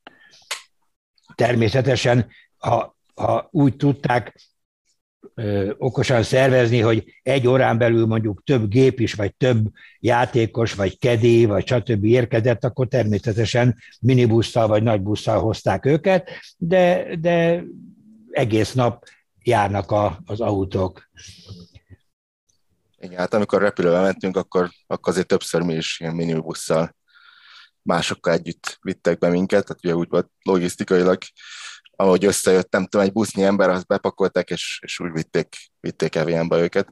Természetesen, 1.35 2.27
ha, 2.57 2.97
ha 3.15 3.49
úgy 3.51 3.77
tudták 3.77 4.41
ö, 5.35 5.73
okosan 5.79 6.23
szervezni, 6.23 6.81
hogy 6.81 7.05
egy 7.23 7.47
órán 7.47 7.79
belül 7.79 8.07
mondjuk 8.07 8.43
több 8.45 8.69
gép 8.69 9.01
is, 9.01 9.15
vagy 9.15 9.35
több 9.35 9.67
játékos, 10.01 10.75
vagy 10.75 10.99
kedé, 10.99 11.45
vagy 11.45 11.67
stb. 11.67 12.05
érkezett, 12.05 12.65
akkor 12.65 12.89
természetesen 12.89 13.77
minibusszal 14.01 14.67
vagy 14.67 14.83
nagybusszal 14.83 15.41
hozták 15.41 15.87
őket, 15.87 16.31
de, 16.57 17.17
de 17.21 17.63
egész 18.31 18.73
nap 18.73 19.05
járnak 19.43 19.91
a, 19.91 20.21
az 20.25 20.41
autók. 20.41 21.11
Igen, 22.99 23.19
hát 23.19 23.35
amikor 23.35 23.61
repülővel 23.61 24.03
mentünk, 24.03 24.37
akkor, 24.37 24.71
akkor 24.87 25.13
azért 25.13 25.27
többször 25.27 25.63
mi 25.63 25.75
is 25.75 26.01
ilyen 26.01 26.15
minibusszal 26.15 26.97
másokkal 27.83 28.33
együtt 28.33 28.79
vittek 28.81 29.19
be 29.19 29.29
minket, 29.29 29.65
tehát 29.65 29.85
ugye 29.85 29.95
úgy 29.95 30.09
volt 30.09 30.31
logisztikailag, 30.43 31.19
ahogy 31.91 32.25
összejött, 32.25 32.73
nem 32.73 32.87
tudom, 32.87 33.07
egy 33.07 33.13
busznyi 33.13 33.43
ember, 33.43 33.69
azt 33.69 33.87
bepakolták, 33.87 34.51
és, 34.51 34.81
és 34.83 35.01
úgy 35.01 35.13
vitték, 35.13 35.57
vitték 35.81 36.15
Evianba 36.15 36.59
őket. 36.59 36.89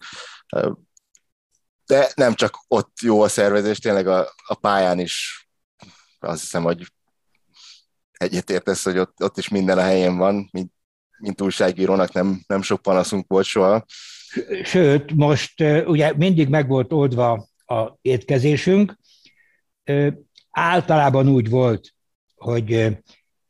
De 1.87 2.13
nem 2.15 2.35
csak 2.35 2.59
ott 2.69 2.93
jó 3.01 3.23
a 3.23 3.29
szervezés, 3.29 3.79
tényleg 3.79 4.07
a, 4.07 4.33
a 4.47 4.55
pályán 4.55 4.99
is 4.99 5.49
azt 6.19 6.41
hiszem, 6.41 6.63
hogy 6.63 6.87
egyetértesz, 8.13 8.85
hogy 8.85 8.99
ott, 8.99 9.23
ott 9.23 9.39
is 9.39 9.49
minden 9.49 9.79
a 9.79 9.83
helyén 9.83 10.17
van, 10.17 10.49
mint, 10.53 10.73
mint 11.19 11.41
újságírónak 11.41 12.13
nem, 12.13 12.45
nem 12.47 12.63
sok 12.63 12.83
panaszunk 12.83 13.25
volt 13.29 13.47
soha. 13.47 13.85
Sőt, 14.65 15.15
most 15.15 15.61
ugye 15.87 16.13
mindig 16.17 16.49
meg 16.49 16.69
volt 16.69 16.93
oldva 16.93 17.49
a 17.67 17.97
étkezésünk. 18.03 18.99
Általában 20.51 21.29
úgy 21.29 21.51
volt, 21.51 21.95
hogy 22.35 22.99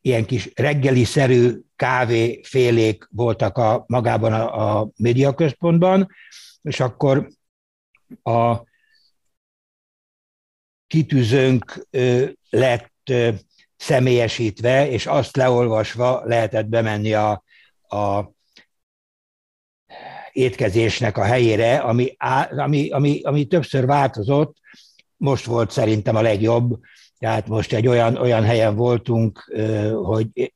ilyen 0.01 0.25
kis 0.27 0.51
reggeli-szerű 0.55 1.61
kávéfélék 1.77 3.09
voltak 3.11 3.59
a, 3.59 3.85
magában 3.87 4.33
a, 4.33 4.79
a 4.81 4.91
médiaközpontban, 4.97 6.09
és 6.63 6.81
akkor 6.81 7.29
a 8.23 8.63
kitűzőnk 10.87 11.89
lett 12.51 13.13
személyesítve, 13.77 14.91
és 14.91 15.07
azt 15.07 15.37
leolvasva 15.37 16.25
lehetett 16.25 16.67
bemenni 16.67 17.15
a, 17.15 17.45
a 17.89 18.33
étkezésnek 20.35 21.17
a 21.17 21.23
helyére, 21.23 21.77
ami, 21.77 22.17
ami, 22.51 22.91
ami, 22.91 23.21
ami 23.23 23.45
többször 23.45 23.87
változott, 23.87 24.57
most 25.17 25.45
volt 25.45 25.71
szerintem 25.71 26.17
a 26.17 26.23
legjobb, 26.23 26.81
tehát 27.19 27.49
most 27.49 27.73
egy 27.73 27.87
olyan, 27.87 28.17
olyan 28.17 28.43
helyen 28.43 28.77
voltunk, 28.77 29.53
hogy 30.05 30.53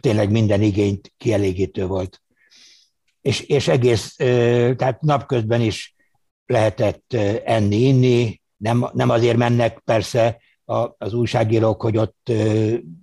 tényleg 0.00 0.30
minden 0.30 0.62
igényt 0.62 1.12
kielégítő 1.16 1.86
volt. 1.86 2.22
És, 3.20 3.40
és 3.40 3.68
egész, 3.68 4.14
tehát 4.76 5.00
napközben 5.00 5.60
is 5.60 5.94
lehetett 6.46 7.12
enni, 7.44 7.76
inni, 7.76 8.40
nem, 8.56 8.90
nem 8.92 9.10
azért 9.10 9.36
mennek 9.36 9.78
persze 9.78 10.40
az 10.98 11.12
újságírók, 11.12 11.82
hogy 11.82 11.96
ott 11.96 12.32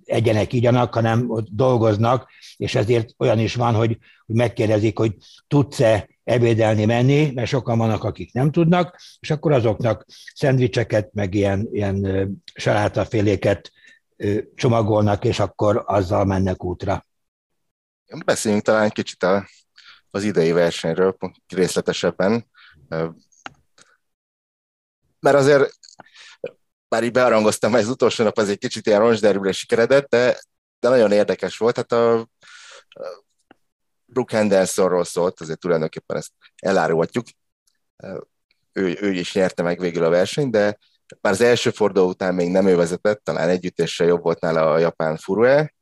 egyenek, 0.04 0.52
igyanak, 0.52 0.94
hanem 0.94 1.30
ott 1.30 1.46
dolgoznak, 1.50 2.30
és 2.56 2.74
ezért 2.74 3.14
olyan 3.18 3.38
is 3.38 3.54
van, 3.54 3.74
hogy, 3.74 3.98
hogy 4.26 4.36
megkérdezik, 4.36 4.98
hogy 4.98 5.16
tudsz-e 5.46 6.08
ebédelni 6.24 6.84
menni, 6.84 7.30
mert 7.30 7.48
sokan 7.48 7.78
vannak, 7.78 8.04
akik 8.04 8.32
nem 8.32 8.50
tudnak, 8.50 9.00
és 9.20 9.30
akkor 9.30 9.52
azoknak 9.52 10.04
szendvicseket, 10.34 11.12
meg 11.12 11.34
ilyen, 11.34 11.68
ilyen 11.72 12.28
salátaféléket 12.54 13.72
csomagolnak, 14.54 15.24
és 15.24 15.38
akkor 15.38 15.82
azzal 15.86 16.24
mennek 16.24 16.64
útra. 16.64 17.06
Beszéljünk 18.24 18.64
talán 18.64 18.90
kicsit 18.90 19.26
az 20.10 20.24
idei 20.24 20.52
versenyről 20.52 21.16
részletesebben, 21.48 22.46
mert 25.20 25.36
azért 25.36 25.78
bár 26.94 27.04
így 27.04 27.12
bearangoztam, 27.12 27.74
ez 27.74 27.84
az 27.84 27.90
utolsó 27.90 28.24
nap 28.24 28.38
az 28.38 28.48
egy 28.48 28.58
kicsit 28.58 28.86
ilyen 28.86 29.00
roncsderűre 29.00 29.52
sikeredett, 29.52 30.08
de, 30.08 30.38
de 30.80 30.88
nagyon 30.88 31.12
érdekes 31.12 31.56
volt. 31.56 31.76
Hát 31.76 31.92
a, 31.92 32.18
a 32.18 32.26
Brooke 34.04 34.36
Hendersonról 34.36 35.04
szólt, 35.04 35.40
azért 35.40 35.58
tulajdonképpen 35.58 36.16
ezt 36.16 36.30
elárulhatjuk. 36.56 37.26
Ő, 38.72 38.96
ő 39.00 39.12
is 39.12 39.34
nyerte 39.34 39.62
meg 39.62 39.80
végül 39.80 40.04
a 40.04 40.08
versenyt, 40.08 40.50
de 40.50 40.78
már 41.20 41.32
az 41.32 41.40
első 41.40 41.70
forduló 41.70 42.08
után 42.08 42.34
még 42.34 42.50
nem 42.50 42.66
ő 42.66 42.76
vezetett, 42.76 43.24
talán 43.24 43.48
együttéssel 43.48 44.06
jobb 44.06 44.22
volt 44.22 44.40
nála 44.40 44.72
a 44.72 44.78
japán 44.78 45.16
Furue, 45.16 45.74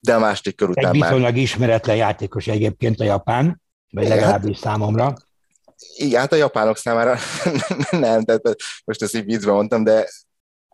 de 0.00 0.14
a 0.14 0.18
második 0.18 0.56
kör 0.56 0.68
után 0.68 0.84
Egy 0.84 1.00
viszonylag 1.00 1.32
már... 1.32 1.36
ismeretlen 1.36 1.96
játékos 1.96 2.46
egyébként 2.46 3.00
a 3.00 3.04
japán, 3.04 3.62
vagy 3.90 4.08
legalábbis 4.08 4.60
hát, 4.60 4.72
számomra. 4.72 5.14
Igen, 5.96 6.20
hát 6.20 6.32
a 6.32 6.36
japánok 6.36 6.76
számára 6.76 7.18
nem, 7.90 8.24
tehát 8.24 8.56
most 8.84 9.02
ezt 9.02 9.14
így 9.14 9.24
viccben 9.24 9.54
mondtam, 9.54 9.84
de 9.84 10.08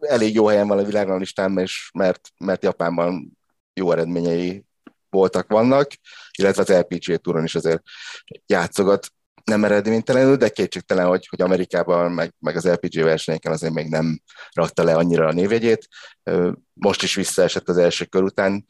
elég 0.01 0.35
jó 0.35 0.47
helyen 0.47 0.69
van 0.69 0.79
a 0.79 0.85
világon 0.85 1.19
listán, 1.19 1.59
és 1.59 1.91
mert, 1.95 2.29
mert 2.39 2.63
Japánban 2.63 3.39
jó 3.75 3.93
eredményei 3.93 4.65
voltak, 5.11 5.49
vannak, 5.49 5.91
illetve 6.39 6.63
az 6.63 6.69
LPGA 6.69 7.17
túron 7.17 7.45
is 7.45 7.55
azért 7.55 7.83
játszogat 8.47 9.11
nem 9.45 9.65
eredménytelenül, 9.65 10.37
de 10.37 10.49
kétségtelen, 10.49 11.07
hogy, 11.07 11.27
hogy 11.27 11.43
Amerikában, 11.43 12.13
meg, 12.13 12.35
meg 12.39 12.57
az 12.57 12.65
LPG 12.65 13.03
versenyeken 13.03 13.53
azért 13.53 13.73
még 13.73 13.89
nem 13.89 14.21
rakta 14.53 14.85
le 14.85 14.95
annyira 14.95 15.27
a 15.27 15.33
névjegyét. 15.33 15.89
Most 16.73 17.03
is 17.03 17.15
visszaesett 17.15 17.69
az 17.69 17.77
első 17.77 18.05
kör 18.05 18.23
után, 18.23 18.65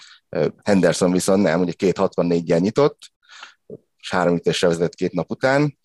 Henderson 0.65 1.13
viszont 1.13 1.43
nem, 1.43 1.61
ugye 1.61 1.73
264-jel 1.79 2.61
nyitott, 2.61 2.99
és 3.97 4.11
három 4.11 4.35
ütésre 4.35 4.69
vezetett 4.69 4.95
két 4.95 5.13
nap 5.13 5.31
után. 5.31 5.79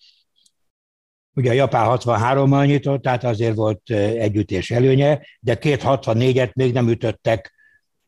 Ugye 1.34 1.50
a 1.50 1.54
Japán 1.54 1.98
63-mal 1.98 2.66
nyitott, 2.66 3.02
tehát 3.02 3.24
azért 3.24 3.54
volt 3.54 3.90
együttés 3.90 4.70
előnye, 4.70 5.20
de 5.40 5.58
264-et 5.60 6.52
még 6.52 6.72
nem 6.72 6.88
ütöttek 6.88 7.54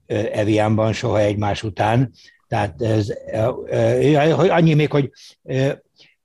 Evianban 0.07 0.93
soha 0.93 1.19
egymás 1.19 1.63
után. 1.63 2.13
Tehát 2.49 2.83
ez 2.83 3.13
annyi 4.49 4.75
még, 4.75 4.91
hogy 4.91 5.11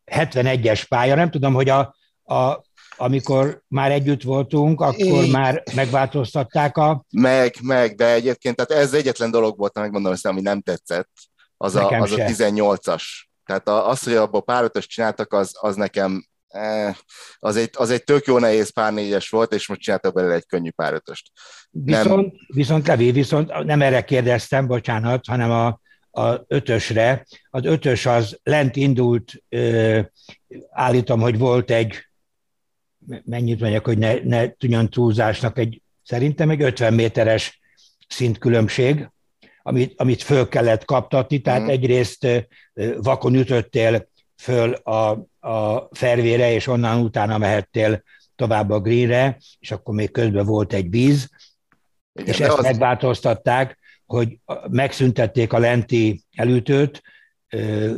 71-es 0.05 0.83
pálya, 0.87 1.15
nem 1.15 1.29
tudom, 1.29 1.53
hogy 1.53 1.69
a, 1.69 1.95
a 2.23 2.67
amikor 2.99 3.61
már 3.67 3.91
együtt 3.91 4.21
voltunk, 4.21 4.81
akkor 4.81 5.23
é. 5.23 5.29
már 5.31 5.63
megváltoztatták 5.75 6.77
a... 6.77 7.05
Meg, 7.09 7.55
meg, 7.61 7.95
de 7.95 8.13
egyébként, 8.13 8.55
tehát 8.55 8.83
ez 8.83 8.93
egyetlen 8.93 9.31
dolog 9.31 9.57
volt, 9.57 9.73
megmondom 9.73 10.11
ezt, 10.11 10.25
ami 10.25 10.41
nem 10.41 10.61
tetszett, 10.61 11.09
az, 11.57 11.75
a, 11.75 11.87
az 11.87 12.11
a 12.11 12.15
18-as. 12.15 13.03
Tehát 13.45 13.67
az, 13.67 14.03
hogy 14.03 14.13
abból 14.13 14.43
pár 14.43 14.63
ötös 14.63 14.87
csináltak, 14.87 15.33
az, 15.33 15.51
az 15.59 15.75
nekem 15.75 16.27
az, 17.39 17.55
egy, 17.55 17.69
az 17.73 17.89
egy 17.89 18.03
tök 18.03 18.25
jó 18.25 18.37
nehéz 18.37 18.69
pár 18.69 18.93
négyes 18.93 19.29
volt, 19.29 19.53
és 19.53 19.67
most 19.67 19.81
csináltak 19.81 20.13
belőle 20.13 20.33
egy 20.33 20.45
könnyű 20.45 20.69
pár 20.69 20.93
ötöst. 20.93 21.31
Viszont, 21.69 22.31
nem... 22.31 22.31
viszont 22.47 22.87
Levi, 22.87 23.11
viszont 23.11 23.63
nem 23.63 23.81
erre 23.81 24.03
kérdeztem, 24.03 24.67
bocsánat, 24.67 25.25
hanem 25.25 25.51
a, 25.51 25.79
a 26.23 26.43
ötösre. 26.47 27.25
Az 27.49 27.65
ötös 27.65 28.05
az 28.05 28.39
lent 28.43 28.75
indult, 28.75 29.33
állítom, 30.69 31.19
hogy 31.19 31.37
volt 31.37 31.71
egy, 31.71 32.07
mennyit 33.23 33.59
mondjak, 33.59 33.85
hogy 33.85 33.97
ne, 33.97 34.13
ne 34.23 34.53
tudjon 34.53 34.89
túlzásnak, 34.89 35.57
egy, 35.57 35.81
szerintem 36.03 36.49
egy 36.49 36.61
50 36.61 36.93
méteres 36.93 37.59
szintkülönbség, 38.07 39.09
amit, 39.61 39.93
amit 40.01 40.23
föl 40.23 40.47
kellett 40.47 40.85
kaptatni, 40.85 41.39
tehát 41.39 41.61
mm. 41.61 41.67
egyrészt 41.69 42.27
vakon 42.97 43.35
ütöttél 43.35 44.09
föl 44.35 44.73
a, 44.73 45.27
a 45.39 45.87
fervére, 45.91 46.51
és 46.51 46.67
onnan 46.67 46.99
utána 46.99 47.37
mehettél 47.37 48.03
tovább 48.35 48.69
a 48.69 48.79
greenre, 48.79 49.37
és 49.59 49.71
akkor 49.71 49.93
még 49.93 50.11
közben 50.11 50.45
volt 50.45 50.73
egy 50.73 50.89
víz, 50.89 51.29
Igen, 52.13 52.33
és 52.33 52.39
ezt 52.39 52.57
az... 52.57 52.63
megváltoztatták, 52.63 53.77
hogy 54.05 54.39
megszüntették 54.69 55.53
a 55.53 55.59
lenti 55.59 56.23
elütőt, 56.35 57.01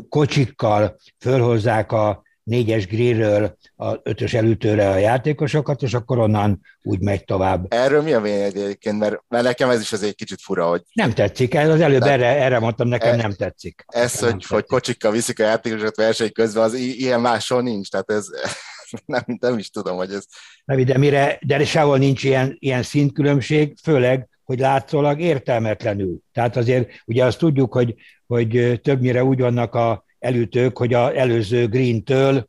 kocsikkal 0.10 0.96
fölhozzák 1.20 1.92
a 1.92 2.24
négyes 2.52 2.88
grillről 2.88 3.58
a 3.76 3.96
ötös 4.04 4.34
elütőre 4.34 4.90
a 4.90 4.98
játékosokat, 4.98 5.82
és 5.82 5.94
akkor 5.94 6.18
onnan 6.18 6.62
úgy 6.82 7.00
megy 7.00 7.24
tovább. 7.24 7.66
Erről 7.74 8.02
mi 8.02 8.14
a 8.14 8.22
véleményed 8.22 8.56
egyébként? 8.56 9.00
Mert, 9.00 9.24
mert 9.28 9.44
nekem 9.44 9.70
ez 9.70 9.82
is 9.82 9.92
az 9.92 10.04
egy 10.04 10.16
kicsit 10.16 10.42
fura, 10.42 10.70
hogy... 10.70 10.82
Nem 10.94 11.14
tetszik, 11.14 11.54
ez 11.54 11.70
az 11.70 11.80
előbb 11.80 12.02
erre, 12.02 12.26
erre 12.26 12.60
mondtam, 12.60 12.88
nekem 12.88 13.14
e, 13.14 13.16
nem 13.16 13.34
tetszik. 13.34 13.84
Ez, 13.88 14.20
hogy, 14.20 14.30
tetszik. 14.30 14.50
hogy 14.50 14.66
kocsikkal 14.66 15.12
viszik 15.12 15.40
a 15.40 15.44
játékosokat 15.44 15.96
verseny 15.96 16.32
közben, 16.32 16.64
az 16.64 16.74
ilyen 16.74 17.22
máshol 17.22 17.62
nincs, 17.62 17.90
tehát 17.90 18.12
ez 18.12 18.26
nem, 19.06 19.24
nem 19.40 19.58
is 19.58 19.70
tudom, 19.70 19.96
hogy 19.98 20.12
ez... 20.12 20.26
Nem, 20.66 20.84
de, 20.84 20.98
mire, 20.98 21.40
de 21.46 21.66
sehol 21.66 21.98
nincs 21.98 22.24
ilyen, 22.24 22.56
ilyen 22.60 22.84
szintkülönbség, 22.84 23.78
főleg 23.84 24.30
hogy 24.44 24.60
látszólag 24.60 25.20
értelmetlenül. 25.20 26.20
Tehát 26.34 26.58
azért 26.58 26.90
ugye 27.06 27.26
azt 27.26 27.38
tudjuk, 27.38 27.74
hogy, 27.74 27.96
hogy 28.28 28.80
többnyire 28.84 29.24
úgy 29.24 29.40
vannak 29.40 29.76
a 29.76 30.04
elütők, 30.22 30.78
hogy 30.78 30.94
a 30.94 31.18
előző 31.18 31.68
green-től 31.68 32.48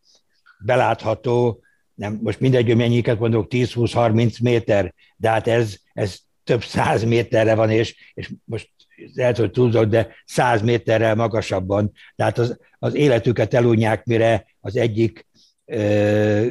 belátható, 0.59 1.63
nem, 1.95 2.19
most 2.23 2.41
mindegy, 2.41 2.67
hogy 2.67 2.77
mennyiket 2.77 3.19
mondok, 3.19 3.47
10-20-30 3.51 4.43
méter, 4.43 4.95
de 5.17 5.29
hát 5.29 5.49
ez, 5.49 5.77
ez 5.93 6.17
több 6.45 6.65
száz 6.65 7.05
méterre 7.05 7.55
van, 7.55 7.71
és, 7.71 8.13
és 8.15 8.31
most 8.45 8.71
lehet, 9.15 9.37
hogy 9.37 9.51
túlzok, 9.51 9.85
de 9.85 10.09
száz 10.25 10.63
méterrel 10.63 11.15
magasabban. 11.15 11.93
Tehát 12.17 12.39
az, 12.39 12.59
az 12.79 12.95
életüket 12.95 13.55
elunják, 13.55 14.05
mire 14.05 14.47
az 14.61 14.77
egyik 14.77 15.27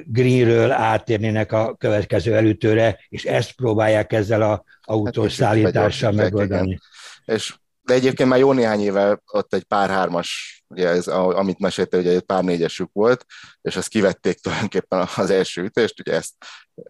greenről 0.06 0.72
átérnének 0.72 1.52
a 1.52 1.76
következő 1.76 2.36
elütőre, 2.36 3.00
és 3.10 3.26
ezt 3.26 3.52
próbálják 3.52 4.14
ezzel 4.14 4.42
a 4.42 4.64
autós 4.82 5.38
hát, 5.38 5.48
szállítással 5.48 6.12
megoldani. 6.12 6.80
És 7.26 7.56
de 7.92 7.98
egyébként 7.98 8.30
már 8.30 8.40
jó 8.40 8.54
néhány 8.54 8.82
éve 8.82 9.22
ott 9.32 9.54
egy 9.54 9.64
pár 9.64 9.90
hármas, 9.90 10.62
ugye 10.68 10.88
ez, 10.88 11.08
amit 11.08 11.60
mesélte, 11.60 11.98
ugye 11.98 12.12
egy 12.12 12.22
pár 12.22 12.44
négyesük 12.44 12.90
volt, 12.94 13.26
és 13.62 13.76
ezt 13.76 13.88
kivették 13.88 14.40
tulajdonképpen 14.40 15.08
az 15.16 15.30
első 15.30 15.64
ütést, 15.64 16.00
ugye 16.00 16.14
ezt, 16.14 16.34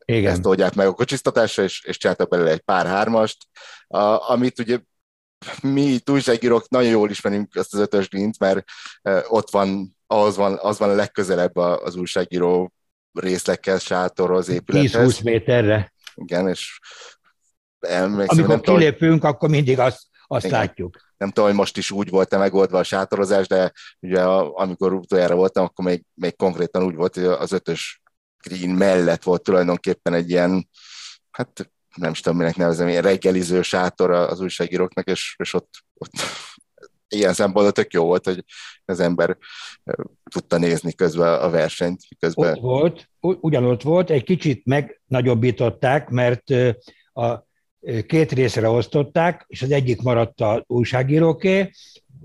Igen. 0.06 0.32
ezt 0.32 0.46
oldják 0.46 0.74
meg 0.74 0.88
a 0.88 0.94
kocsisztatásra, 0.94 1.64
és, 1.64 1.84
és 1.84 1.98
csináltak 1.98 2.30
belőle 2.30 2.52
egy 2.52 2.60
pár 2.60 2.86
hármast, 2.86 3.38
a, 3.88 4.30
amit 4.32 4.60
ugye 4.60 4.80
mi 5.62 6.00
újságírók 6.12 6.70
nagyon 6.70 6.90
jól 6.90 7.10
ismerünk 7.10 7.56
azt 7.56 7.74
az 7.74 7.80
ötös 7.80 8.10
glint, 8.10 8.40
mert 8.40 8.64
ott 9.28 9.50
van 9.50 9.98
az 10.08 10.36
van, 10.36 10.58
az 10.62 10.78
van 10.78 10.90
a 10.90 10.96
legközelebb 10.96 11.56
az 11.56 11.96
újságíró 11.96 12.74
részlekhez, 13.14 13.82
sátorhoz, 13.82 14.50
épülethez. 14.50 15.20
10-20 15.20 15.24
méterre. 15.24 15.94
Igen, 16.16 16.48
és 16.48 16.80
emlékszem, 17.80 18.38
Amikor 18.38 18.62
nem 18.66 18.76
kilépünk, 18.76 19.20
tudom, 19.20 19.36
akkor 19.36 19.50
mindig 19.50 19.80
azt, 19.80 20.10
azt 20.32 20.46
igen, 20.46 20.60
látjuk. 20.60 20.98
Nem 21.18 21.30
tudom, 21.30 21.50
hogy 21.50 21.58
most 21.58 21.78
is 21.78 21.92
úgy 21.92 22.10
volt-e 22.10 22.38
megoldva 22.38 22.78
a 22.78 22.84
sátorozás, 22.84 23.48
de 23.48 23.72
ugye 24.00 24.22
amikor 24.24 24.94
utoljára 24.94 25.36
voltam, 25.36 25.64
akkor 25.64 25.86
még, 25.86 26.04
még 26.14 26.36
konkrétan 26.36 26.84
úgy 26.84 26.96
volt, 26.96 27.16
hogy 27.16 27.24
az 27.24 27.52
ötös 27.52 28.02
green 28.44 28.70
mellett 28.70 29.24
volt 29.24 29.44
tulajdonképpen 29.44 30.14
egy 30.14 30.30
ilyen, 30.30 30.70
hát 31.32 31.72
nem 31.96 32.12
is 32.12 32.20
tudom, 32.20 32.38
minek 32.38 32.56
nevezem, 32.56 32.88
ilyen 32.88 33.02
reggeliző 33.02 33.62
sátor 33.62 34.12
az 34.12 34.40
újságíróknak, 34.40 35.08
és, 35.08 35.36
és 35.38 35.54
ott, 35.54 35.70
ott 35.94 36.12
ilyen 37.16 37.34
szempontból 37.34 37.72
tök 37.72 37.94
jó 37.94 38.06
volt, 38.06 38.26
hogy 38.26 38.44
az 38.86 39.00
ember 39.00 39.38
tudta 40.30 40.58
nézni 40.58 40.94
közben 40.94 41.42
a 41.42 41.50
versenyt. 41.50 42.02
Közben... 42.20 42.54
Ott 42.54 42.60
volt, 42.60 43.10
ugyanott 43.20 43.82
volt, 43.82 44.10
egy 44.10 44.24
kicsit 44.24 44.66
megnagyobbították, 44.66 46.10
mert 46.10 46.50
a 47.14 47.50
két 48.08 48.32
részre 48.32 48.70
osztották, 48.70 49.46
és 49.48 49.62
az 49.62 49.72
egyik 49.72 50.02
maradt 50.02 50.42
a 50.42 50.64
újságíróké, 50.68 51.70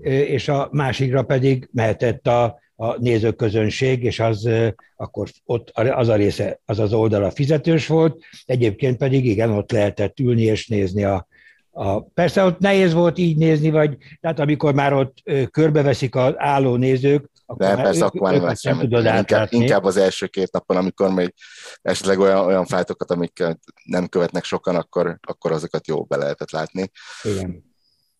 és 0.03 0.47
a 0.47 0.69
másikra 0.71 1.23
pedig 1.23 1.69
mehetett 1.71 2.27
a, 2.27 2.59
a 2.75 2.99
nézőközönség, 2.99 4.03
és 4.03 4.19
az 4.19 4.49
akkor 4.95 5.27
ott 5.45 5.69
az 5.69 6.07
a 6.07 6.15
része, 6.15 6.59
az 6.65 6.79
az 6.79 6.93
oldala 6.93 7.31
fizetős 7.31 7.87
volt, 7.87 8.23
egyébként 8.45 8.97
pedig 8.97 9.25
igen, 9.25 9.49
ott 9.49 9.71
lehetett 9.71 10.19
ülni 10.19 10.41
és 10.41 10.67
nézni 10.67 11.03
a, 11.03 11.27
a, 11.71 12.01
persze 12.01 12.43
ott 12.43 12.59
nehéz 12.59 12.93
volt 12.93 13.17
így 13.17 13.37
nézni, 13.37 13.69
vagy 13.69 13.97
tehát 14.21 14.39
amikor 14.39 14.73
már 14.73 14.93
ott 14.93 15.23
körbeveszik 15.51 16.15
az 16.15 16.33
álló 16.37 16.75
nézők, 16.75 17.29
akkor 17.49 17.67
nem, 17.67 17.81
persze, 17.81 18.05
akkor 18.05 18.31
nem, 18.31 18.53
nem 18.61 18.79
tudod 18.79 19.05
inkább, 19.05 19.47
inkább 19.51 19.83
az 19.83 19.97
első 19.97 20.27
két 20.27 20.51
napon, 20.51 20.77
amikor 20.77 21.09
még 21.09 21.33
esetleg 21.81 22.19
olyan, 22.19 22.45
olyan 22.45 22.65
fájtokat, 22.65 23.11
amik 23.11 23.43
nem 23.83 24.07
követnek 24.07 24.43
sokan, 24.43 24.75
akkor, 24.75 25.19
akkor 25.21 25.51
azokat 25.51 25.87
jó 25.87 26.03
be 26.03 26.17
lehetett 26.17 26.51
látni. 26.51 26.91
Igen. 27.23 27.75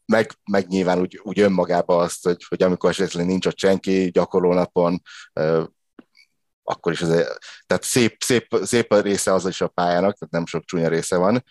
Meg, 0.06 0.32
meg 0.52 0.68
nyilván 0.68 1.00
úgy, 1.00 1.20
úgy 1.24 1.40
önmagában 1.40 2.04
azt, 2.04 2.24
hogy, 2.24 2.46
hogy 2.48 2.63
amikor 2.63 2.90
esetleg 2.90 3.26
nincs 3.26 3.46
ott 3.46 3.58
senki 3.58 4.10
gyakorló 4.12 4.54
napon, 4.54 5.02
akkor 6.63 6.92
is 6.92 7.02
azért, 7.02 7.38
tehát 7.66 7.84
szép, 7.84 8.24
szép, 8.24 8.48
szép 8.63 8.92
a 8.92 9.00
része 9.00 9.34
az 9.34 9.48
is 9.48 9.62
a 9.62 9.68
pályának, 9.68 10.18
tehát 10.18 10.34
nem 10.34 10.46
sok 10.46 10.66
csúnya 10.66 10.88
része 10.88 11.18
van, 11.18 11.44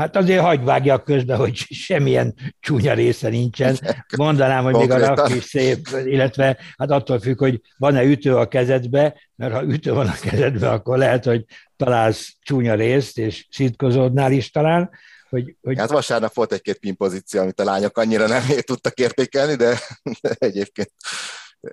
Hát 0.00 0.16
azért 0.16 0.40
hagyd 0.40 0.64
vágjak 0.64 1.04
közben, 1.04 1.36
hogy 1.36 1.56
semmilyen 1.56 2.34
csúnya 2.60 2.94
része 2.94 3.28
nincsen. 3.28 3.78
Mondanám, 4.16 4.64
hogy 4.64 4.74
még 4.74 4.90
a 4.90 4.98
rak 4.98 5.34
is 5.34 5.44
szép, 5.44 5.88
illetve 6.04 6.58
hát 6.76 6.90
attól 6.90 7.20
függ, 7.20 7.38
hogy 7.38 7.60
van-e 7.78 8.02
ütő 8.02 8.36
a 8.36 8.48
kezedbe, 8.48 9.20
mert 9.36 9.52
ha 9.52 9.62
ütő 9.62 9.92
van 9.92 10.06
a 10.06 10.18
kezedbe, 10.20 10.70
akkor 10.70 10.98
lehet, 10.98 11.24
hogy 11.24 11.44
találsz 11.76 12.34
csúnya 12.42 12.74
részt, 12.74 13.18
és 13.18 13.46
szitkozódnál 13.50 14.32
is 14.32 14.50
talán. 14.50 14.90
Hogy, 15.28 15.56
hogy... 15.62 15.78
Hát 15.78 15.90
vasárnap 15.90 16.34
volt 16.34 16.52
egy-két 16.52 16.78
pin 16.78 16.96
pozíció, 16.96 17.40
amit 17.40 17.60
a 17.60 17.64
lányok 17.64 17.98
annyira 17.98 18.26
nem 18.26 18.42
tudtak 18.60 18.98
értékelni, 18.98 19.54
de, 19.54 19.78
de 20.20 20.34
egyébként 20.38 20.92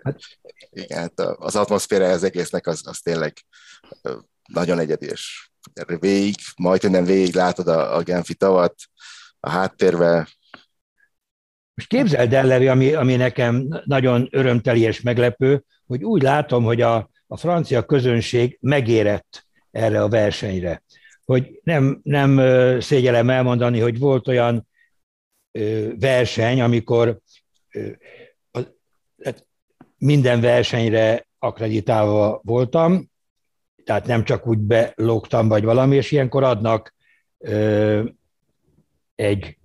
hát... 0.03 0.19
igen, 0.69 0.99
hát 0.99 1.19
az 1.19 1.55
atmoszféra 1.55 2.09
az 2.09 2.23
egésznek 2.23 2.67
az, 2.67 2.81
az 2.85 2.99
tényleg 2.99 3.33
nagyon 4.53 4.79
egyedi, 4.79 5.05
és 5.05 5.49
végig, 5.99 6.35
majd 6.57 6.91
nem 6.91 7.03
végig 7.03 7.35
látod 7.35 7.67
a, 7.67 7.95
a 7.95 8.01
Genfi 8.01 8.33
tavat, 8.33 8.75
a 9.39 9.49
háttérve. 9.49 10.27
Most 11.73 11.87
képzeld 11.87 12.33
el, 12.33 12.45
Levi, 12.45 12.67
ami, 12.67 12.93
ami 12.93 13.15
nekem 13.15 13.81
nagyon 13.85 14.27
örömteli 14.31 14.81
és 14.81 15.01
meglepő, 15.01 15.63
hogy 15.85 16.03
úgy 16.03 16.21
látom, 16.21 16.63
hogy 16.63 16.81
a, 16.81 17.09
a 17.27 17.37
francia 17.37 17.85
közönség 17.85 18.57
megérett 18.61 19.45
erre 19.71 20.01
a 20.01 20.09
versenyre. 20.09 20.83
Hogy 21.25 21.59
nem, 21.63 21.99
nem 22.03 22.39
szégyelem 22.81 23.29
elmondani, 23.29 23.79
hogy 23.79 23.99
volt 23.99 24.27
olyan 24.27 24.67
verseny, 25.99 26.61
amikor 26.61 27.19
hát 29.23 29.47
minden 29.97 30.41
versenyre 30.41 31.27
akreditálva 31.39 32.41
voltam, 32.43 33.09
tehát 33.87 34.05
nem 34.05 34.23
csak 34.23 34.47
úgy 34.47 34.57
belógtam, 34.57 35.47
vagy 35.47 35.63
valami, 35.63 35.95
és 35.95 36.11
ilyenkor 36.11 36.43
adnak 36.43 36.95
ö, 37.37 38.03
egy, 39.15 39.57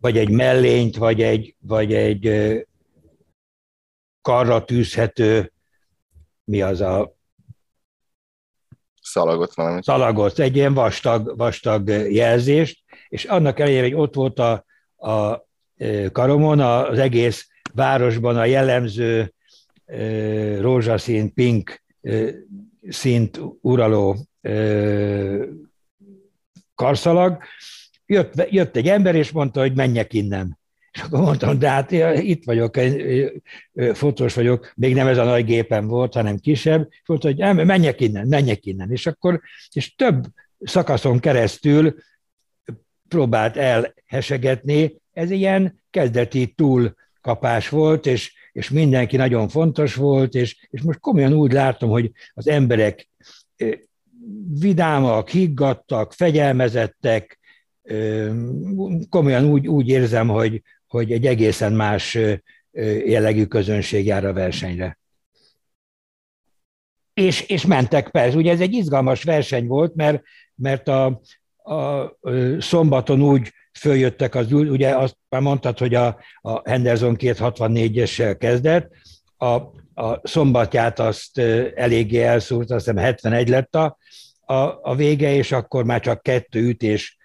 vagy 0.00 0.18
egy 0.18 0.30
mellényt, 0.30 0.96
vagy 0.96 1.22
egy, 1.22 1.56
vagy 1.58 1.94
egy 1.94 2.26
ö, 2.26 2.58
karra 4.20 4.64
tűzhető, 4.64 5.52
mi 6.44 6.62
az 6.62 6.80
a... 6.80 7.16
Szalagot 9.02 9.54
valami. 9.54 9.82
Szalagot, 9.82 10.38
egy 10.38 10.56
ilyen 10.56 10.74
vastag, 10.74 11.36
vastag 11.36 11.88
jelzést, 12.12 12.84
és 13.08 13.24
annak 13.24 13.58
ellenére, 13.58 13.82
hogy 13.82 13.94
ott 13.94 14.14
volt 14.14 14.38
a, 14.38 14.64
a 14.96 15.46
karomon, 16.12 16.60
az 16.60 16.98
egész 16.98 17.48
városban 17.74 18.36
a 18.36 18.44
jellemző 18.44 19.34
rózsaszín, 20.60 21.34
pink 21.34 21.84
szint 22.88 23.40
uraló 23.60 24.16
karszalag, 26.74 27.42
jött, 28.06 28.50
jött 28.50 28.76
egy 28.76 28.88
ember, 28.88 29.14
és 29.14 29.30
mondta, 29.30 29.60
hogy 29.60 29.74
menjek 29.74 30.12
innen. 30.12 30.58
És 30.92 31.02
akkor 31.02 31.20
mondtam, 31.20 31.58
de 31.58 31.68
hát 31.68 31.90
itt 32.20 32.44
vagyok, 32.44 32.74
fotós 33.92 34.34
vagyok, 34.34 34.72
még 34.76 34.94
nem 34.94 35.06
ez 35.06 35.18
a 35.18 35.24
nagy 35.24 35.44
gépem 35.44 35.86
volt, 35.86 36.14
hanem 36.14 36.38
kisebb, 36.38 36.88
és 36.90 37.02
mondta, 37.06 37.26
hogy 37.32 37.66
menjek 37.66 38.00
innen, 38.00 38.26
menjek 38.26 38.66
innen. 38.66 38.90
És 38.90 39.06
akkor, 39.06 39.40
és 39.72 39.94
több 39.94 40.26
szakaszon 40.60 41.18
keresztül 41.18 41.94
próbált 43.08 43.56
elhesegetni, 43.56 45.00
ez 45.12 45.30
ilyen 45.30 45.82
kezdeti 45.90 46.46
túlkapás 46.46 47.68
volt, 47.68 48.06
és 48.06 48.34
és 48.56 48.70
mindenki 48.70 49.16
nagyon 49.16 49.48
fontos 49.48 49.94
volt, 49.94 50.34
és, 50.34 50.66
és 50.70 50.82
most 50.82 50.98
komolyan 50.98 51.32
úgy 51.32 51.52
látom, 51.52 51.90
hogy 51.90 52.10
az 52.34 52.48
emberek 52.48 53.08
vidámak, 54.60 55.28
higgadtak, 55.28 56.12
fegyelmezettek, 56.12 57.38
komolyan 59.08 59.44
úgy, 59.44 59.68
úgy 59.68 59.88
érzem, 59.88 60.28
hogy, 60.28 60.62
hogy 60.86 61.12
egy 61.12 61.26
egészen 61.26 61.72
más 61.72 62.18
jellegű 63.04 63.44
közönség 63.44 64.06
jár 64.06 64.24
a 64.24 64.32
versenyre. 64.32 64.98
És, 67.14 67.40
és 67.40 67.66
mentek 67.66 68.10
persze. 68.10 68.36
Ugye 68.36 68.52
ez 68.52 68.60
egy 68.60 68.72
izgalmas 68.72 69.22
verseny 69.22 69.66
volt, 69.66 69.94
mert, 69.94 70.22
mert 70.54 70.88
a, 70.88 71.20
a 71.56 72.12
szombaton 72.58 73.22
úgy 73.22 73.52
följöttek 73.76 74.34
az, 74.34 74.52
ugye 74.52 74.96
azt 74.96 75.16
már 75.28 75.40
mondtad, 75.40 75.78
hogy 75.78 75.94
a, 75.94 76.18
a 76.40 76.70
Henderson 76.70 77.16
264-essel 77.18 78.36
kezdett, 78.38 78.90
a, 79.36 79.54
a 80.02 80.20
szombatját 80.22 80.98
azt 80.98 81.38
eléggé 81.74 82.22
elszúrt, 82.22 82.70
azt 82.70 82.84
hiszem 82.84 83.02
71 83.02 83.48
lett 83.48 83.74
a, 83.74 83.98
a, 84.40 84.54
a 84.82 84.94
vége, 84.94 85.34
és 85.34 85.52
akkor 85.52 85.84
már 85.84 86.00
csak 86.00 86.22
kettő 86.22 86.60
ütés 86.60 87.16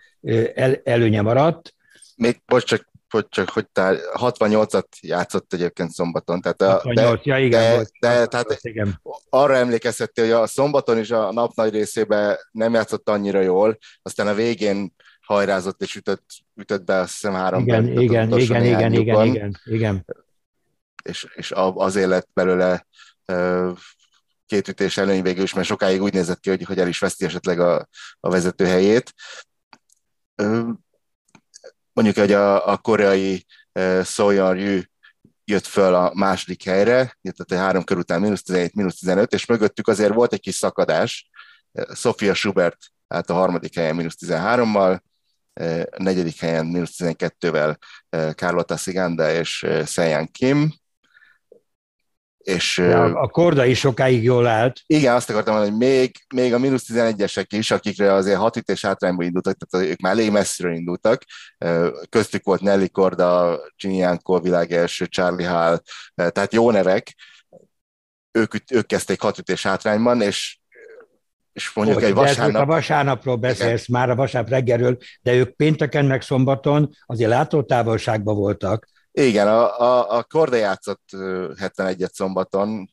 el, 0.53 0.81
előnye 0.83 1.21
maradt. 1.21 1.73
Még 2.15 2.41
most 2.45 2.65
csak 2.65 2.89
hogy 3.11 3.27
csak 3.29 3.49
hogy 3.49 3.67
tár, 3.69 3.97
68-at 4.13 4.87
játszott 5.01 5.53
egyébként 5.53 5.91
szombaton. 5.91 6.41
Tehát 6.41 6.61
a, 6.61 6.71
68, 6.71 7.23
de, 7.23 7.31
ja, 7.31 7.45
igen, 7.45 7.61
de, 7.61 7.75
volt, 7.75 7.91
de, 7.99 8.25
tehát 8.25 8.57
igen. 8.61 9.01
arra 9.29 9.55
emlékezhettél, 9.55 10.23
hogy 10.23 10.33
a 10.33 10.47
szombaton 10.47 10.97
is 10.97 11.11
a 11.11 11.31
nap 11.31 11.53
nagy 11.55 11.73
részében 11.73 12.37
nem 12.51 12.73
játszott 12.73 13.09
annyira 13.09 13.41
jól, 13.41 13.77
aztán 14.01 14.27
a 14.27 14.33
végén 14.33 14.93
hajrázott 15.21 15.81
és 15.81 15.95
ütött, 15.95 16.25
ütött 16.55 16.83
be, 16.83 16.95
azt 16.95 17.11
hiszem 17.11 17.33
három 17.33 17.61
igen, 17.61 17.87
igen, 17.87 18.39
igen, 18.39 18.39
igen, 18.39 18.63
igen, 18.63 18.93
igen, 18.93 19.25
igen, 19.25 19.59
igen. 19.63 20.05
És, 21.03 21.27
és 21.35 21.51
azért 21.55 22.07
lett 22.07 22.27
belőle 22.33 22.87
két 24.45 24.67
ütés 24.67 24.97
előny 24.97 25.21
végül 25.21 25.43
is, 25.43 25.53
mert 25.53 25.67
sokáig 25.67 26.01
úgy 26.01 26.13
nézett 26.13 26.39
ki, 26.39 26.49
hogy, 26.49 26.63
hogy 26.63 26.79
el 26.79 26.87
is 26.87 26.99
veszti 26.99 27.25
esetleg 27.25 27.59
a, 27.59 27.87
a 28.19 28.29
vezető 28.29 28.65
helyét. 28.65 29.13
Mondjuk, 31.93 32.17
hogy 32.17 32.31
a, 32.31 32.67
a 32.67 32.77
koreai 32.77 33.45
Soyeon 34.03 34.53
Ryu 34.53 34.81
jött 35.45 35.65
föl 35.65 35.95
a 35.95 36.11
második 36.13 36.63
helyre, 36.63 37.17
tehát 37.21 37.63
három 37.63 37.83
kör 37.83 37.97
után 37.97 38.21
mínusz 38.21 38.43
17, 38.43 38.73
mínusz 38.75 38.99
15, 38.99 39.33
és 39.33 39.45
mögöttük 39.45 39.87
azért 39.87 40.13
volt 40.13 40.33
egy 40.33 40.39
kis 40.39 40.55
szakadás. 40.55 41.29
Sofia 41.93 42.33
Schubert 42.33 42.77
állt 43.07 43.29
a 43.29 43.33
harmadik 43.33 43.75
helyen 43.75 43.95
mínusz 43.95 44.17
13-mal, 44.19 44.99
a 45.89 46.03
negyedik 46.03 46.39
helyen 46.39 46.65
mínusz 46.65 46.95
12-vel 46.97 47.77
Carlota 48.35 48.77
Siganda 48.77 49.31
és 49.31 49.67
Seiyan 49.85 50.27
Kim. 50.31 50.73
És, 52.37 52.77
ja, 52.77 53.03
a 53.03 53.27
korda 53.27 53.65
is 53.65 53.79
sokáig 53.79 54.23
jól 54.23 54.47
állt. 54.47 54.81
Igen, 54.85 55.15
azt 55.15 55.29
akartam 55.29 55.53
mondani, 55.53 55.77
hogy 55.77 55.87
még, 55.87 56.15
még 56.35 56.53
a 56.53 56.57
mínusz 56.57 56.85
11-esek 56.93 57.45
is, 57.49 57.71
akikre 57.71 58.13
azért 58.13 58.37
hat 58.37 58.55
ütés 58.55 58.85
hátrányból 58.85 59.25
indultak, 59.25 59.57
tehát 59.57 59.87
ők 59.89 59.99
már 59.99 60.11
elég 60.11 60.31
messziről 60.31 60.73
indultak. 60.73 61.23
Köztük 62.09 62.43
volt 62.43 62.61
Nelly 62.61 62.89
Korda, 62.89 63.59
Ginny 63.75 63.95
Janko, 63.95 64.39
világ 64.39 64.71
első, 64.71 65.05
Charlie 65.05 65.45
Hall, 65.45 65.79
tehát 66.15 66.53
jó 66.53 66.71
nevek. 66.71 67.15
Ők, 68.31 68.53
ők 68.71 68.85
kezdték 68.85 69.21
hat 69.21 69.37
ütés 69.37 69.63
hátrányban, 69.63 70.21
és 70.21 70.60
és 71.53 71.73
mondjuk 71.73 71.97
Hogy, 71.99 72.07
egy 72.07 72.13
vasárnap... 72.13 72.61
A 72.61 72.65
vasárnapról 72.65 73.35
beszélsz 73.35 73.87
igen. 73.87 73.99
már, 74.01 74.09
a 74.09 74.15
vasárnap 74.15 74.51
reggelről, 74.51 74.97
de 75.21 75.33
ők 75.33 75.55
pénteken 75.55 76.05
meg 76.05 76.21
szombaton 76.21 76.89
azért 77.05 77.29
látótávolságban 77.29 78.35
voltak. 78.35 78.87
Igen, 79.11 79.47
a, 79.47 79.79
a, 79.79 80.17
a 80.17 80.23
Korda 80.23 80.55
játszott 80.55 81.03
71-et 81.11 82.11
szombaton, 82.11 82.89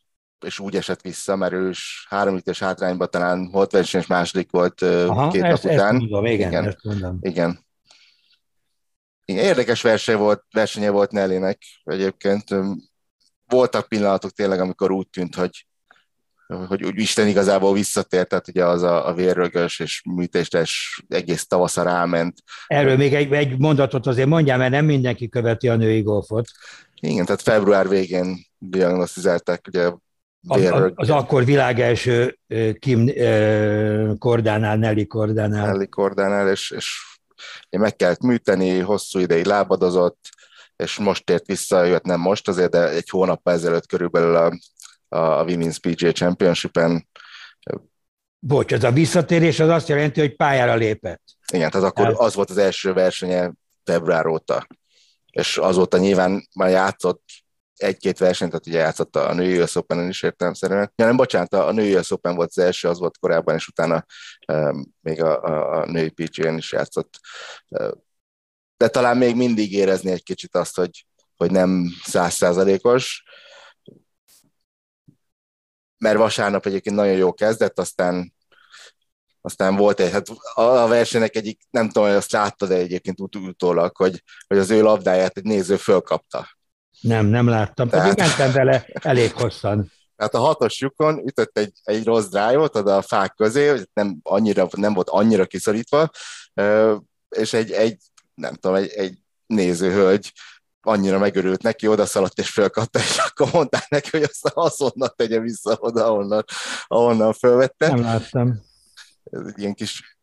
és 0.46 0.58
úgy 0.58 0.76
esett 0.76 1.00
vissza, 1.00 1.36
mert 1.36 1.52
ő 1.52 1.68
is 1.68 2.06
három 2.08 2.36
ütés 2.36 2.58
hátrányban 2.58 3.10
talán 3.10 3.50
volt 3.50 3.72
versenyes 3.72 4.06
második 4.06 4.50
volt 4.50 4.82
Aha, 4.82 5.30
két 5.30 5.42
ezt, 5.42 5.62
nap 5.62 5.72
után. 5.72 5.94
Ezt 5.94 5.98
mondom, 5.98 6.26
igen, 6.26 6.48
igen, 6.48 6.66
ezt 6.66 6.84
mondom. 6.84 7.18
igen. 7.20 7.66
Igen, 9.24 9.44
érdekes 9.44 9.82
verseny 9.82 10.16
volt, 10.16 10.44
versenye 10.50 10.90
volt 10.90 11.10
Nellynek 11.10 11.58
egyébként. 11.84 12.44
Voltak 13.46 13.88
pillanatok 13.88 14.30
tényleg, 14.30 14.60
amikor 14.60 14.90
úgy 14.90 15.08
tűnt, 15.08 15.34
hogy 15.34 15.67
hogy 16.68 16.84
úgy 16.84 17.00
Isten 17.00 17.28
igazából 17.28 17.72
visszatért, 17.72 18.28
tehát 18.28 18.48
ugye 18.48 18.64
az 18.64 18.82
a, 18.82 19.08
a 19.08 19.14
vérrögös 19.14 19.78
és 19.78 20.02
műtéstes 20.14 21.02
egész 21.08 21.46
tavaszra 21.46 21.82
ráment. 21.82 22.38
Erről 22.66 22.96
még 22.96 23.14
egy, 23.14 23.32
egy 23.32 23.58
mondatot 23.58 24.06
azért 24.06 24.28
mondjam, 24.28 24.58
mert 24.58 24.70
nem 24.70 24.84
mindenki 24.84 25.28
követi 25.28 25.68
a 25.68 25.76
női 25.76 26.02
golfot. 26.02 26.46
Igen, 27.00 27.24
tehát 27.24 27.42
február 27.42 27.88
végén 27.88 28.46
diagnosztizálták 28.58 29.66
ugye 29.68 29.90
vérrög... 30.40 30.92
Az 30.94 31.10
akkor 31.10 31.44
világelső 31.44 32.38
Kim 32.78 33.10
Kordánál, 34.18 34.76
Nelly 34.76 35.06
Kordánál. 35.06 35.66
Nelly 35.66 35.88
Kordánál, 35.88 36.50
és, 36.50 36.70
és 36.70 36.96
meg 37.70 37.96
kellett 37.96 38.20
műteni, 38.22 38.78
hosszú 38.78 39.18
ideig 39.18 39.44
lábadozott, 39.44 40.28
és 40.76 40.98
most 40.98 41.24
tért 41.24 41.46
vissza, 41.46 41.84
jött 41.84 42.04
nem 42.04 42.20
most 42.20 42.48
azért, 42.48 42.70
de 42.70 42.88
egy 42.88 43.08
hónap 43.08 43.48
ezelőtt 43.48 43.86
körülbelül 43.86 44.36
a 44.36 44.52
a 45.08 45.44
Women's 45.44 45.76
PGA 45.80 46.12
Championship-en. 46.12 47.08
Bocs, 48.38 48.72
ez 48.72 48.84
a 48.84 48.92
visszatérés 48.92 49.60
az 49.60 49.68
azt 49.68 49.88
jelenti, 49.88 50.20
hogy 50.20 50.36
pályára 50.36 50.74
lépett. 50.74 51.22
Igen, 51.52 51.70
tehát 51.70 51.86
akkor 51.86 52.14
az 52.16 52.34
volt 52.34 52.50
az 52.50 52.58
első 52.58 52.92
versenye 52.92 53.52
február 53.84 54.26
óta. 54.26 54.66
És 55.30 55.56
azóta 55.56 55.98
nyilván 55.98 56.48
már 56.54 56.70
játszott 56.70 57.22
egy-két 57.78 58.18
versenyt, 58.18 58.50
tehát 58.50 58.66
ugye 58.66 58.78
játszott 58.78 59.16
a 59.16 59.34
női 59.34 59.60
US 59.60 59.74
open 59.74 60.08
is 60.08 60.22
értelemszerűen. 60.22 60.92
Ja, 60.96 61.04
nem, 61.04 61.16
bocsánat, 61.16 61.54
a 61.54 61.72
női 61.72 61.94
US 61.94 62.10
Open 62.10 62.34
volt 62.34 62.48
az 62.48 62.58
első, 62.58 62.88
az 62.88 62.98
volt 62.98 63.18
korábban, 63.18 63.54
és 63.54 63.68
utána 63.68 64.04
um, 64.52 64.94
még 65.00 65.22
a, 65.22 65.42
a, 65.42 65.80
a 65.80 65.86
női 65.86 66.10
PGA-n 66.10 66.56
is 66.56 66.72
játszott. 66.72 67.20
De 68.76 68.88
talán 68.88 69.16
még 69.16 69.36
mindig 69.36 69.72
érezni 69.72 70.10
egy 70.10 70.22
kicsit 70.22 70.54
azt, 70.56 70.76
hogy, 70.76 71.06
hogy 71.36 71.50
nem 71.50 71.86
százszázalékos, 72.04 73.24
mert 75.98 76.16
vasárnap 76.16 76.66
egyébként 76.66 76.96
nagyon 76.96 77.16
jó 77.16 77.32
kezdett, 77.34 77.78
aztán 77.78 78.36
aztán 79.40 79.76
volt 79.76 80.00
egy, 80.00 80.10
hát 80.10 80.28
a 80.54 80.86
versenynek 80.86 81.36
egyik, 81.36 81.60
nem 81.70 81.86
tudom, 81.86 82.08
hogy 82.08 82.16
azt 82.16 82.32
láttad, 82.32 82.68
de 82.68 82.74
egyébként 82.74 83.20
ut- 83.20 83.36
utólag, 83.36 83.96
hogy, 83.96 84.22
hogy 84.46 84.58
az 84.58 84.70
ő 84.70 84.82
labdáját 84.82 85.36
egy 85.36 85.44
néző 85.44 85.76
fölkapta. 85.76 86.48
Nem, 87.00 87.26
nem 87.26 87.48
láttam, 87.48 87.88
Tehát... 87.88 88.08
pedig 88.08 88.24
mentem 88.24 88.52
vele 88.52 88.86
elég 88.92 89.32
hosszan. 89.32 89.92
Hát 90.16 90.34
a 90.34 90.38
hatos 90.38 90.80
lyukon 90.80 91.18
ütött 91.26 91.58
egy, 91.58 91.72
egy 91.82 92.04
rossz 92.04 92.26
drive-ot 92.26 92.76
oda 92.76 92.96
a 92.96 93.02
fák 93.02 93.34
közé, 93.34 93.66
hogy 93.66 93.88
nem, 93.92 94.18
annyira, 94.22 94.68
nem 94.76 94.94
volt 94.94 95.08
annyira 95.08 95.46
kiszorítva, 95.46 96.10
és 97.28 97.52
egy, 97.52 97.70
egy 97.72 97.96
nem 98.34 98.54
tudom, 98.54 98.76
egy, 98.76 98.88
egy 98.88 99.18
nézőhölgy 99.46 100.32
annyira 100.88 101.18
megörült 101.18 101.62
neki, 101.62 101.86
oda 101.86 102.06
szaladt 102.06 102.38
és 102.38 102.50
fölkapta, 102.50 102.98
és 102.98 103.18
akkor 103.18 103.48
mondták 103.52 103.88
neki, 103.88 104.08
hogy 104.10 104.22
azt 104.22 104.50
azonnal 104.54 105.08
tegye 105.08 105.40
vissza 105.40 105.76
oda, 105.80 106.06
ahonnan, 106.06 106.44
ahonnan 106.86 107.32
fölvette. 107.32 107.88
Nem 107.88 108.02
láttam. 108.02 108.60
Ez 109.24 109.40
egy 109.46 109.58
ilyen 109.58 109.74
kis 109.74 110.18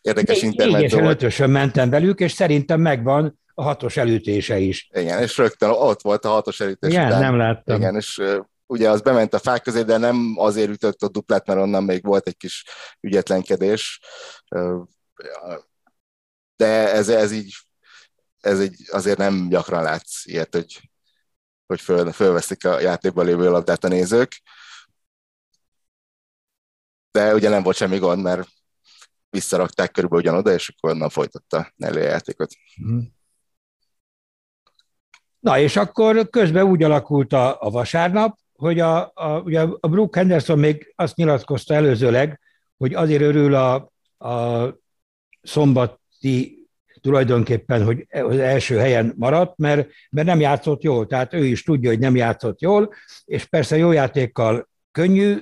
érdekes 0.00 0.42
intervenció 0.42 0.98
volt. 0.98 1.10
ötösön 1.12 1.50
mentem 1.50 1.90
velük, 1.90 2.20
és 2.20 2.32
szerintem 2.32 2.80
megvan 2.80 3.38
a 3.54 3.62
hatos 3.62 3.96
elütése 3.96 4.58
is. 4.58 4.88
Igen, 4.92 5.22
és 5.22 5.36
rögtön 5.36 5.70
ott 5.70 6.02
volt 6.02 6.24
a 6.24 6.28
hatos 6.28 6.60
elütés. 6.60 6.92
Igen, 6.92 7.06
után. 7.06 7.20
nem 7.20 7.36
láttam. 7.36 7.76
Igen, 7.76 7.96
és 7.96 8.22
ugye 8.66 8.90
az 8.90 9.00
bement 9.00 9.34
a 9.34 9.38
fák 9.38 9.62
közé, 9.62 9.82
de 9.82 9.96
nem 9.96 10.34
azért 10.36 10.70
ütött 10.70 11.02
a 11.02 11.08
duplát, 11.08 11.46
mert 11.46 11.60
onnan 11.60 11.84
még 11.84 12.04
volt 12.04 12.26
egy 12.26 12.36
kis 12.36 12.64
ügyetlenkedés. 13.00 14.00
De 16.56 16.92
ez, 16.92 17.08
ez 17.08 17.32
így, 17.32 17.54
ez 18.46 18.62
így 18.62 18.76
azért 18.90 19.18
nem 19.18 19.48
gyakran 19.48 19.82
látsz 19.82 20.26
ilyet, 20.26 20.54
hogy, 20.54 20.90
hogy 21.66 21.80
föl, 21.80 22.12
fölveszik 22.12 22.64
a 22.64 22.80
játékban 22.80 23.26
lévő 23.26 23.50
labdát 23.50 23.84
a 23.84 23.88
nézők. 23.88 24.42
De 27.10 27.34
ugye 27.34 27.48
nem 27.48 27.62
volt 27.62 27.76
semmi 27.76 27.98
gond, 27.98 28.22
mert 28.22 28.48
visszarakták 29.30 29.90
körülbelül 29.90 30.24
ugyanoda, 30.24 30.52
és 30.52 30.68
akkor 30.68 30.90
onnan 30.90 31.08
folytatta 31.08 31.72
Nelly 31.76 32.00
a 32.00 32.08
játékot. 32.08 32.50
Mm. 32.82 33.00
Na, 35.38 35.58
és 35.58 35.76
akkor 35.76 36.28
közben 36.28 36.64
úgy 36.64 36.82
alakult 36.82 37.32
a, 37.32 37.62
a 37.62 37.70
vasárnap, 37.70 38.38
hogy 38.52 38.80
a, 38.80 39.12
a, 39.14 39.40
ugye 39.40 39.60
a 39.60 39.88
Brooke 39.88 40.18
Henderson 40.18 40.58
még 40.58 40.92
azt 40.96 41.16
nyilatkozta 41.16 41.74
előzőleg, 41.74 42.40
hogy 42.76 42.94
azért 42.94 43.22
örül 43.22 43.54
a, 43.54 43.74
a 44.28 44.68
szombati 45.42 46.55
tulajdonképpen, 47.06 47.84
hogy 47.84 48.06
az 48.10 48.38
első 48.38 48.76
helyen 48.76 49.14
maradt, 49.16 49.58
mert, 49.58 49.88
mert 50.10 50.26
nem 50.26 50.40
játszott 50.40 50.82
jól, 50.82 51.06
tehát 51.06 51.34
ő 51.34 51.44
is 51.44 51.62
tudja, 51.62 51.90
hogy 51.90 51.98
nem 51.98 52.16
játszott 52.16 52.60
jól, 52.60 52.92
és 53.24 53.44
persze 53.44 53.76
jó 53.76 53.92
játékkal 53.92 54.68
könnyű 54.92 55.36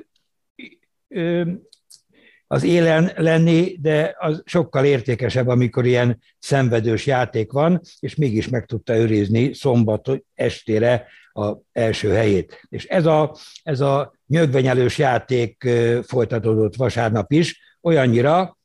az 2.46 2.64
élen 2.64 3.12
lenni, 3.16 3.76
de 3.80 4.14
az 4.18 4.42
sokkal 4.44 4.84
értékesebb, 4.84 5.48
amikor 5.48 5.86
ilyen 5.86 6.22
szenvedős 6.38 7.06
játék 7.06 7.52
van, 7.52 7.80
és 7.98 8.14
mégis 8.14 8.48
meg 8.48 8.66
tudta 8.66 8.96
őrizni 8.96 9.54
szombat 9.54 10.10
estére 10.34 11.06
a 11.32 11.52
első 11.72 12.10
helyét. 12.10 12.66
És 12.68 12.86
ez 12.86 13.06
a, 13.06 13.36
ez 13.62 13.80
a 13.80 14.14
nyögvenyelős 14.26 14.98
játék 14.98 15.68
folytatódott 16.02 16.76
vasárnap 16.76 17.32
is, 17.32 17.78
olyannyira, 17.82 18.58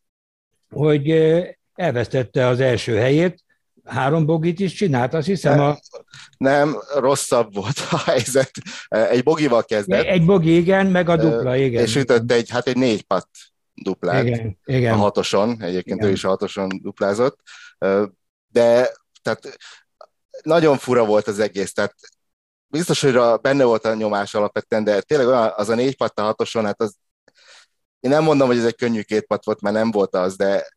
hogy 0.69 1.07
elvesztette 1.79 2.47
az 2.47 2.59
első 2.59 2.95
helyét, 2.95 3.43
három 3.83 4.25
bogit 4.25 4.59
is 4.59 4.73
csinált, 4.73 5.13
azt 5.13 5.27
hiszem 5.27 5.57
nem, 5.57 5.65
a... 5.65 5.77
Nem, 6.37 6.81
rosszabb 6.95 7.53
volt 7.53 7.77
a 7.91 7.97
helyzet. 7.97 8.51
Egy 8.87 9.23
bogival 9.23 9.63
kezdett. 9.63 10.05
Egy 10.05 10.25
bogi, 10.25 10.55
igen, 10.55 10.87
meg 10.87 11.09
a 11.09 11.15
dupla, 11.15 11.55
igen. 11.55 11.83
És 11.83 11.95
ütött 11.95 12.31
egy, 12.31 12.49
hát 12.49 12.67
egy 12.67 12.77
négy 12.77 13.03
pat 13.03 13.27
duplát 13.73 14.23
igen, 14.23 14.59
igen. 14.65 14.93
a 14.93 14.97
hatoson, 14.97 15.61
egyébként 15.61 15.97
igen. 15.97 16.09
ő 16.09 16.11
is 16.11 16.23
a 16.23 16.27
hatoson 16.27 16.69
duplázott, 16.81 17.39
de 18.47 18.89
tehát 19.21 19.57
nagyon 20.43 20.77
fura 20.77 21.05
volt 21.05 21.27
az 21.27 21.39
egész, 21.39 21.73
tehát 21.73 21.95
biztos, 22.67 23.01
hogy 23.01 23.19
benne 23.41 23.63
volt 23.63 23.85
a 23.85 23.93
nyomás 23.93 24.33
alapvetően, 24.33 24.83
de 24.83 25.01
tényleg 25.01 25.27
olyan, 25.27 25.51
az 25.55 25.69
a 25.69 25.75
négy 25.75 25.97
patta 25.97 26.21
hatoson, 26.21 26.65
hát 26.65 26.81
az, 26.81 26.95
én 27.99 28.11
nem 28.11 28.23
mondom, 28.23 28.47
hogy 28.47 28.57
ez 28.57 28.65
egy 28.65 28.75
könnyű 28.75 29.01
két 29.01 29.25
pat 29.25 29.45
volt, 29.45 29.61
mert 29.61 29.75
nem 29.75 29.91
volt 29.91 30.15
az, 30.15 30.35
de, 30.35 30.67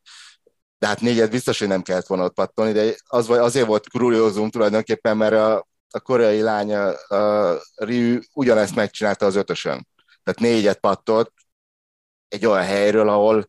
de 0.83 0.89
hát 0.89 1.01
négyet 1.01 1.31
biztos, 1.31 1.59
hogy 1.59 1.69
nem 1.69 1.83
kellett 1.83 2.07
volna 2.07 2.25
ott 2.25 2.35
pattolni, 2.35 2.73
de 2.73 2.95
az, 3.07 3.31
azért 3.31 3.67
volt 3.67 3.89
kuriózum 3.89 4.51
tulajdonképpen, 4.51 5.17
mert 5.17 5.33
a, 5.33 5.67
a 5.91 6.01
koreai 6.01 6.41
lány, 6.41 6.75
a, 6.75 7.59
Ryu 7.75 8.19
ugyanezt 8.35 8.75
megcsinálta 8.75 9.27
az 9.27 9.35
ötösön. 9.35 9.89
Tehát 10.23 10.41
négyet 10.41 10.81
pattolt, 10.81 11.33
egy 12.29 12.47
olyan 12.47 12.65
helyről, 12.65 13.09
ahol 13.09 13.49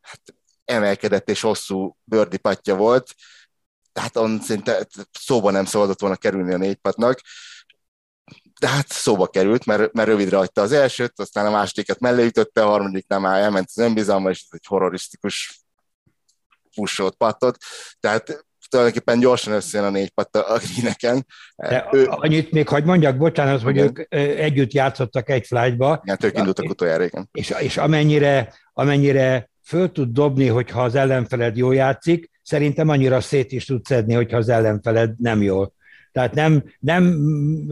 hát, 0.00 0.20
emelkedett 0.64 1.28
és 1.28 1.40
hosszú 1.40 1.96
bőrdi 2.04 2.36
patja 2.36 2.74
volt, 2.74 3.14
tehát 3.92 4.16
on 4.16 4.40
szinte 4.40 4.86
szóba 5.12 5.50
nem 5.50 5.64
szabadott 5.64 6.00
volna 6.00 6.16
kerülni 6.16 6.52
a 6.52 6.56
négy 6.56 6.76
patnak, 6.76 7.20
de 8.60 8.68
hát 8.68 8.88
szóba 8.88 9.26
került, 9.26 9.64
mert, 9.66 9.92
mert 9.92 10.08
rövidre 10.08 10.36
hagyta 10.36 10.62
az 10.62 10.72
elsőt, 10.72 11.20
aztán 11.20 11.46
a 11.46 11.50
másodikat 11.50 12.00
mellé 12.00 12.24
ütötte, 12.24 12.64
a 12.64 12.68
harmadiknál 12.68 13.18
már 13.18 13.40
elment 13.40 13.68
az 13.68 13.78
önbizalma, 13.78 14.30
és 14.30 14.40
ez 14.40 14.48
egy 14.50 14.66
horrorisztikus 14.66 15.63
pusolt 16.74 17.14
pattot, 17.14 17.56
tehát 18.00 18.44
tulajdonképpen 18.68 19.20
gyorsan 19.20 19.52
összejön 19.52 19.86
a 19.86 19.90
négy 19.90 20.10
patta 20.10 20.42
a 20.46 20.58
greeneken. 20.58 21.26
De 21.56 21.88
ő, 21.92 22.06
annyit 22.08 22.50
még 22.50 22.68
hagyd 22.68 22.86
mondjak, 22.86 23.16
bocsánat, 23.16 23.62
hogy 23.62 23.78
ők 23.78 24.14
együtt 24.14 24.72
játszottak 24.72 25.30
egy 25.30 25.46
flightba. 25.46 26.00
Igen, 26.04 26.18
ők 26.22 26.38
indultak 26.38 26.68
utoljára, 26.68 27.04
igen. 27.04 27.28
És, 27.32 27.54
és 27.58 27.76
amennyire, 27.76 28.52
amennyire 28.72 29.50
föl 29.62 29.92
tud 29.92 30.12
dobni, 30.12 30.46
hogyha 30.46 30.82
az 30.82 30.94
ellenfeled 30.94 31.56
jól 31.56 31.74
játszik, 31.74 32.30
szerintem 32.42 32.88
annyira 32.88 33.20
szét 33.20 33.52
is 33.52 33.64
tud 33.64 33.84
szedni, 33.84 34.14
hogyha 34.14 34.36
az 34.36 34.48
ellenfeled 34.48 35.14
nem 35.18 35.42
jól. 35.42 35.72
Tehát 36.12 36.34
nem, 36.34 36.64
nem 36.78 37.14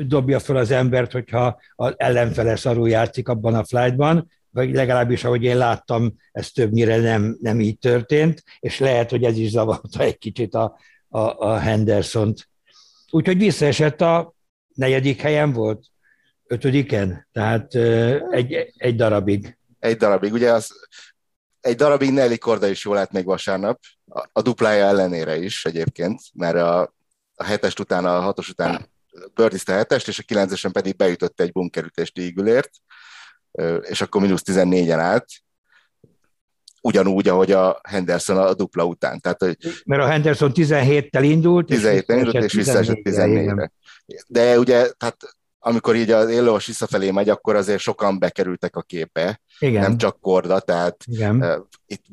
dobja 0.08 0.38
fel 0.38 0.56
az 0.56 0.70
embert, 0.70 1.12
hogyha 1.12 1.60
az 1.74 1.94
ellenfele 1.96 2.56
szarul 2.56 2.88
játszik 2.88 3.28
abban 3.28 3.54
a 3.54 3.64
flightban, 3.64 4.30
vagy 4.52 4.74
legalábbis 4.74 5.24
ahogy 5.24 5.42
én 5.42 5.56
láttam, 5.56 6.14
ez 6.32 6.50
többnyire 6.50 6.96
nem, 6.96 7.36
nem 7.40 7.60
így 7.60 7.78
történt, 7.78 8.42
és 8.60 8.78
lehet, 8.78 9.10
hogy 9.10 9.24
ez 9.24 9.38
is 9.38 9.50
zavarta 9.50 10.02
egy 10.02 10.18
kicsit 10.18 10.54
a, 10.54 10.78
a, 11.08 11.18
a 11.18 11.58
Henderson-t. 11.58 12.48
Úgyhogy 13.10 13.38
visszaesett 13.38 14.00
a 14.00 14.34
negyedik 14.74 15.20
helyen 15.20 15.52
volt, 15.52 15.86
ötödiken, 16.46 17.28
tehát 17.32 17.74
egy, 18.30 18.72
egy 18.76 18.96
darabig. 18.96 19.58
Egy 19.78 19.96
darabig, 19.96 20.32
ugye 20.32 20.52
az, 20.52 20.72
egy 21.60 21.76
darabig 21.76 22.10
Nelly 22.10 22.38
Korda 22.38 22.66
is 22.66 22.84
jól 22.84 22.94
lett 22.94 23.10
még 23.10 23.24
vasárnap, 23.24 23.80
a, 24.08 24.28
a 24.32 24.42
duplája 24.42 24.86
ellenére 24.86 25.36
is 25.36 25.64
egyébként, 25.64 26.20
mert 26.34 26.56
a, 26.56 26.94
a 27.34 27.44
hetest 27.44 27.78
után, 27.78 28.04
a 28.04 28.20
hatos 28.20 28.48
után 28.48 28.90
bőrdizte 29.34 29.72
hetest, 29.72 30.08
és 30.08 30.18
a 30.18 30.22
kilencesen 30.22 30.72
pedig 30.72 30.96
beütötte 30.96 31.42
egy 31.42 31.52
bunkerütést 31.52 32.18
ígülért, 32.18 32.70
és 33.82 34.00
akkor 34.00 34.20
mínusz 34.20 34.42
14-en 34.44 34.98
állt, 34.98 35.26
ugyanúgy, 36.82 37.28
ahogy 37.28 37.52
a 37.52 37.80
Henderson 37.88 38.36
a 38.36 38.54
dupla 38.54 38.84
után. 38.84 39.20
Tehát, 39.20 39.40
hogy 39.40 39.56
Mert 39.84 40.02
a 40.02 40.06
Henderson 40.06 40.52
17-tel 40.54 41.20
indult, 41.22 41.68
17-tel 41.70 42.16
indult, 42.16 42.44
és 42.44 42.52
visszaesett 42.52 43.00
14-re. 43.02 43.72
De 44.26 44.58
ugye, 44.58 44.90
tehát 44.90 45.16
amikor 45.58 45.96
így 45.96 46.10
az 46.10 46.30
élős 46.30 46.66
visszafelé 46.66 47.10
megy, 47.10 47.28
akkor 47.28 47.56
azért 47.56 47.80
sokan 47.80 48.18
bekerültek 48.18 48.76
a 48.76 48.82
képbe, 48.82 49.40
Igen. 49.58 49.82
nem 49.82 49.98
csak 49.98 50.20
Korda, 50.20 50.60
tehát 50.60 50.96
Igen. 51.04 51.42
Uh, 51.42 51.66
itt 51.86 52.04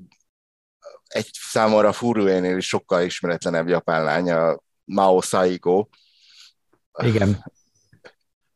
egy 1.08 1.30
számomra 1.32 1.92
Furuénél 1.92 2.58
is 2.58 2.68
sokkal 2.68 3.02
ismeretlenebb 3.04 3.68
japán 3.68 4.04
lány, 4.04 4.32
a 4.32 4.60
Mao 4.84 5.22
Saigo. 5.22 5.88
Igen. 7.04 7.46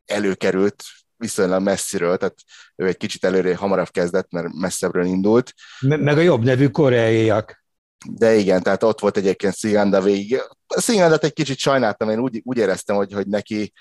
Előkerült 0.06 0.84
viszonylag 1.18 1.62
messziről, 1.62 2.18
tehát 2.18 2.36
ő 2.76 2.88
egy 2.88 2.98
kicsit 2.98 3.26
előre 3.26 3.56
hamarabb 3.56 3.90
kezdett, 3.90 4.32
mert 4.32 4.54
messzebbről 4.54 5.06
indult. 5.06 5.54
Meg 5.80 6.18
a 6.18 6.22
jobb 6.22 6.44
nevű 6.44 6.68
koreaiak. 6.68 7.64
De 8.12 8.34
igen, 8.34 8.64
tehát 8.64 8.84
ott 8.84 9.00
volt 9.00 9.18
egyébként 9.18 9.56
Sziganda 9.56 10.02
végig. 10.02 10.42
Szigandát 10.68 11.24
egy 11.24 11.34
kicsit 11.34 11.58
sajnáltam, 11.58 12.10
én 12.10 12.20
úgy, 12.20 12.42
úgy 12.44 12.58
éreztem, 12.58 12.96
hogy, 12.96 13.14
hogy 13.14 13.28
neki, 13.28 13.74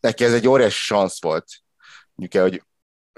neki 0.00 0.24
ez 0.24 0.32
egy 0.32 0.48
óriási 0.48 0.86
szansz 0.86 1.22
volt. 1.22 1.44
Mondjuk 2.14 2.42
hogy 2.42 2.62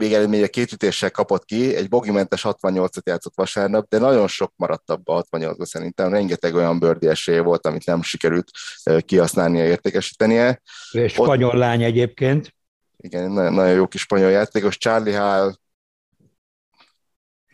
végeredménye 0.00 0.46
két 0.46 0.72
ütéssel 0.72 1.10
kapott 1.10 1.44
ki, 1.44 1.74
egy 1.74 1.88
bogimentes 1.88 2.42
68-at 2.44 3.04
játszott 3.04 3.32
vasárnap, 3.36 3.88
de 3.88 3.98
nagyon 3.98 4.28
sok 4.28 4.52
maradt 4.56 4.90
abba 4.90 5.12
a 5.12 5.14
68 5.14 5.68
szerintem, 5.68 6.10
rengeteg 6.10 6.54
olyan 6.54 6.78
bőrdi 6.78 7.06
esélye 7.06 7.40
volt, 7.40 7.66
amit 7.66 7.86
nem 7.86 8.02
sikerült 8.02 8.50
kihasználnia, 9.04 9.64
értékesítenie. 9.64 10.62
És 10.90 11.12
spanyol 11.12 11.50
Ott... 11.50 11.56
lány 11.56 11.82
egyébként. 11.82 12.54
Igen, 13.00 13.30
nagyon, 13.30 13.52
nagyon 13.52 13.74
jó 13.74 13.86
kis 13.86 14.00
spanyol 14.00 14.30
játékos, 14.30 14.78
Charlie 14.78 15.14
Hall 15.14 15.54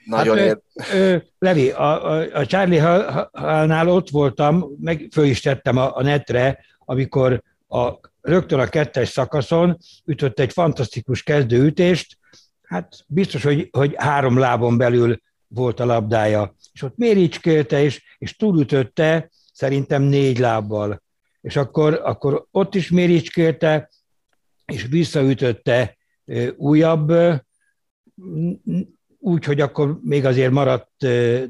nagyon 0.07 0.39
hát, 0.39 0.47
ér... 0.47 0.61
ö, 0.93 1.17
Levi, 1.39 1.71
a, 1.71 2.11
a, 2.11 2.39
a 2.39 2.47
Charlie 2.47 2.79
Hall-nál 2.79 3.89
ott 3.89 4.11
voltam, 4.11 4.77
meg 4.81 5.09
föl 5.13 5.25
is 5.25 5.41
tettem 5.41 5.77
a, 5.77 5.97
a 5.97 6.03
netre, 6.03 6.65
amikor 6.79 7.43
a, 7.69 7.93
rögtön 8.21 8.59
a 8.59 8.67
kettes 8.67 9.09
szakaszon 9.09 9.79
ütött 10.05 10.41
egy 10.41 10.53
fantasztikus 10.53 11.23
kezdőütést, 11.23 12.19
hát 12.63 12.95
biztos, 13.07 13.43
hogy, 13.43 13.69
hogy 13.73 13.95
három 13.97 14.39
lábon 14.39 14.77
belül 14.77 15.21
volt 15.49 15.81
a 15.81 15.85
labdája. 15.85 16.55
És 16.73 16.83
ott 16.83 16.97
méricskélte, 16.97 17.83
és, 17.83 18.17
és 18.19 18.37
túlütötte 18.37 19.31
szerintem 19.53 20.03
négy 20.03 20.39
lábbal. 20.39 21.03
És 21.41 21.57
akkor, 21.57 22.01
akkor 22.05 22.47
ott 22.51 22.75
is 22.75 22.91
méricskélte, 22.91 23.89
és 24.73 24.87
visszaütötte 24.91 25.97
újabb, 26.57 27.13
úgy, 29.19 29.45
hogy 29.45 29.61
akkor 29.61 29.99
még 30.03 30.25
azért 30.25 30.53
maradt, 30.53 30.91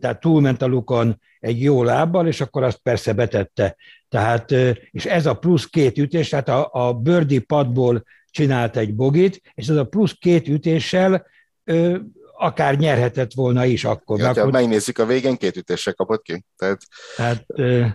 tehát 0.01 0.21
túlment 0.21 0.63
a 0.63 0.67
lukon 0.67 1.21
egy 1.41 1.63
jó 1.63 1.83
lábbal, 1.83 2.27
és 2.27 2.41
akkor 2.41 2.63
azt 2.63 2.79
persze 2.83 3.13
betette. 3.13 3.77
Tehát, 4.09 4.51
és 4.91 5.07
ez 5.07 5.27
a 5.27 5.35
plusz 5.35 5.65
két 5.65 5.99
ütés, 5.99 6.29
tehát 6.29 6.49
a, 6.49 6.69
a 6.73 6.93
birdie 6.93 7.41
padból 7.41 8.05
csinált 8.31 8.77
egy 8.77 8.95
bogit, 8.95 9.41
és 9.55 9.69
ez 9.69 9.77
a 9.77 9.85
plusz 9.85 10.13
két 10.13 10.49
ütéssel 10.49 11.27
ö, 11.65 11.99
akár 12.37 12.77
nyerhetett 12.79 13.33
volna 13.33 13.65
is 13.65 13.85
akkor. 13.85 14.19
Ja, 14.19 14.29
akkor... 14.29 14.51
megnézzük 14.51 14.99
a 14.99 15.07
végén, 15.07 15.37
két 15.37 15.57
ütéssel 15.57 15.95
kapott 15.95 16.23
ki. 16.23 16.45
Tehát, 16.57 16.83
tehát, 17.17 17.45
ö... 17.47 17.87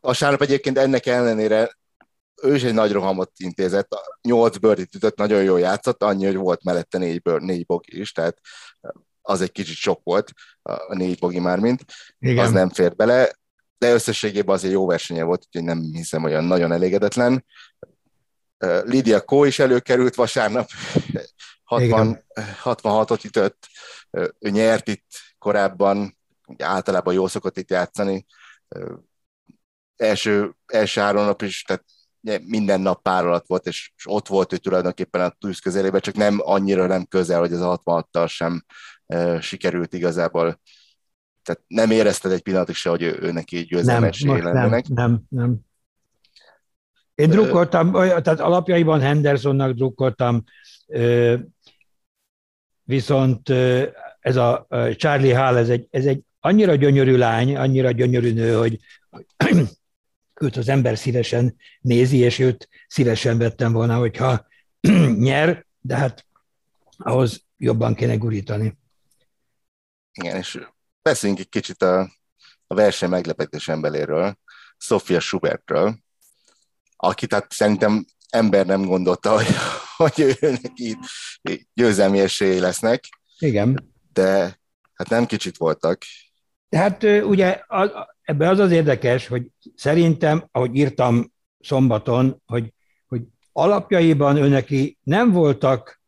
A 0.00 0.12
sárnap 0.12 0.42
egyébként 0.42 0.78
ennek 0.78 1.06
ellenére 1.06 1.77
ő 2.42 2.54
is 2.54 2.62
egy 2.62 2.74
nagy 2.74 2.92
rohamot 2.92 3.32
intézett, 3.36 3.88
nyolc 4.22 4.56
birdit 4.56 4.94
ütött, 4.94 5.16
nagyon 5.16 5.42
jól 5.42 5.60
játszott, 5.60 6.02
annyi, 6.02 6.24
hogy 6.24 6.36
volt 6.36 6.64
mellette 6.64 6.98
négy, 6.98 7.22
bőr, 7.22 7.40
négy 7.40 7.66
bogi 7.66 8.00
is, 8.00 8.12
tehát 8.12 8.38
az 9.22 9.40
egy 9.40 9.52
kicsit 9.52 9.76
sok 9.76 10.00
volt, 10.04 10.32
a 10.62 10.94
négy 10.94 11.18
bogi 11.18 11.38
már 11.38 11.58
mint, 11.58 11.84
Igen. 12.18 12.44
az 12.44 12.50
nem 12.50 12.70
fért 12.70 12.96
bele, 12.96 13.38
de 13.78 13.92
összességében 13.92 14.54
azért 14.54 14.72
jó 14.72 14.86
versenye 14.86 15.22
volt, 15.22 15.44
úgyhogy 15.46 15.64
nem 15.64 15.82
hiszem 15.92 16.24
olyan 16.24 16.44
nagyon 16.44 16.72
elégedetlen. 16.72 17.44
Lydia 18.84 19.20
Kó 19.20 19.44
is 19.44 19.58
előkerült 19.58 20.14
vasárnap, 20.14 20.68
60, 21.64 22.24
66-ot 22.64 23.24
ütött, 23.24 23.66
ő 24.38 24.50
nyert 24.50 24.88
itt 24.88 25.06
korábban, 25.38 26.18
általában 26.58 27.14
jó 27.14 27.26
szokott 27.26 27.58
itt 27.58 27.70
játszani, 27.70 28.26
első, 29.96 30.54
első 30.66 31.00
három 31.00 31.24
nap 31.24 31.42
is, 31.42 31.62
tehát 31.62 31.84
minden 32.44 32.80
nap 32.80 33.02
pár 33.02 33.26
alatt 33.26 33.46
volt, 33.46 33.66
és, 33.66 33.92
és 33.96 34.04
ott 34.08 34.28
volt 34.28 34.52
ő 34.52 34.56
tulajdonképpen 34.56 35.20
a 35.20 35.34
tűz 35.40 35.58
közelében, 35.58 36.00
csak 36.00 36.14
nem 36.14 36.38
annyira 36.42 36.86
nem 36.86 37.04
közel, 37.04 37.40
hogy 37.40 37.52
az 37.52 37.80
66-tal 37.84 38.28
sem 38.28 38.64
e, 39.06 39.40
sikerült 39.40 39.94
igazából. 39.94 40.60
Tehát 41.42 41.62
nem 41.66 41.90
érezted 41.90 42.32
egy 42.32 42.42
pillanatig 42.42 42.74
se, 42.74 42.90
hogy 42.90 43.02
ő, 43.02 43.18
ő 43.20 43.32
neki 43.32 43.58
győzelmi 43.58 44.06
esély 44.06 44.40
Nem, 44.40 44.82
nem, 44.88 45.22
nem. 45.28 45.56
Én 47.14 47.30
drukkoltam, 47.30 47.92
tehát 47.92 48.40
alapjaiban 48.40 49.00
Hendersonnak 49.00 49.72
drukkoltam, 49.72 50.44
viszont 52.82 53.48
ez 54.20 54.36
a 54.36 54.66
Charlie 54.96 55.32
Hall, 55.32 55.56
ez 55.56 55.68
egy, 55.68 55.86
ez 55.90 56.04
egy 56.04 56.22
annyira 56.40 56.74
gyönyörű 56.74 57.16
lány, 57.16 57.56
annyira 57.56 57.90
gyönyörű 57.90 58.32
nő, 58.32 58.54
hogy 58.54 58.78
őt 60.40 60.56
az 60.56 60.68
ember 60.68 60.98
szívesen 60.98 61.56
nézi, 61.80 62.16
és 62.16 62.38
őt 62.38 62.68
szívesen 62.86 63.38
vettem 63.38 63.72
volna, 63.72 63.98
hogyha 63.98 64.46
nyer, 65.26 65.66
de 65.80 65.96
hát 65.96 66.26
ahhoz 66.96 67.44
jobban 67.56 67.94
kéne 67.94 68.16
gurítani. 68.16 68.78
Igen, 70.12 70.36
és 70.36 70.58
beszéljünk 71.02 71.40
egy 71.40 71.48
kicsit 71.48 71.82
a, 71.82 72.00
a 72.66 72.74
verseny 72.74 73.08
meglepetés 73.08 73.68
emberéről, 73.68 74.38
Sofia 74.76 75.20
Schubertről, 75.20 75.98
aki 76.96 77.26
tehát 77.26 77.52
szerintem 77.52 78.04
ember 78.28 78.66
nem 78.66 78.84
gondolta, 78.84 79.32
hogy, 79.32 79.46
hogy 79.96 80.36
őnek 80.40 80.72
itt 80.74 80.98
győzelmi 81.74 82.20
esélyei 82.20 82.58
lesznek. 82.60 83.04
Igen. 83.38 83.94
De 84.12 84.60
hát 84.94 85.08
nem 85.08 85.26
kicsit 85.26 85.56
voltak. 85.56 86.02
Tehát 86.68 87.02
ugye 87.02 87.60
az, 87.66 87.90
ebbe 88.22 88.48
az 88.48 88.58
az 88.58 88.70
érdekes, 88.70 89.26
hogy 89.26 89.50
szerintem, 89.74 90.48
ahogy 90.52 90.76
írtam 90.76 91.32
szombaton, 91.60 92.42
hogy, 92.46 92.72
hogy 93.08 93.22
alapjaiban 93.52 94.36
őneki 94.36 94.98
nem 95.02 95.32
voltak 95.32 96.00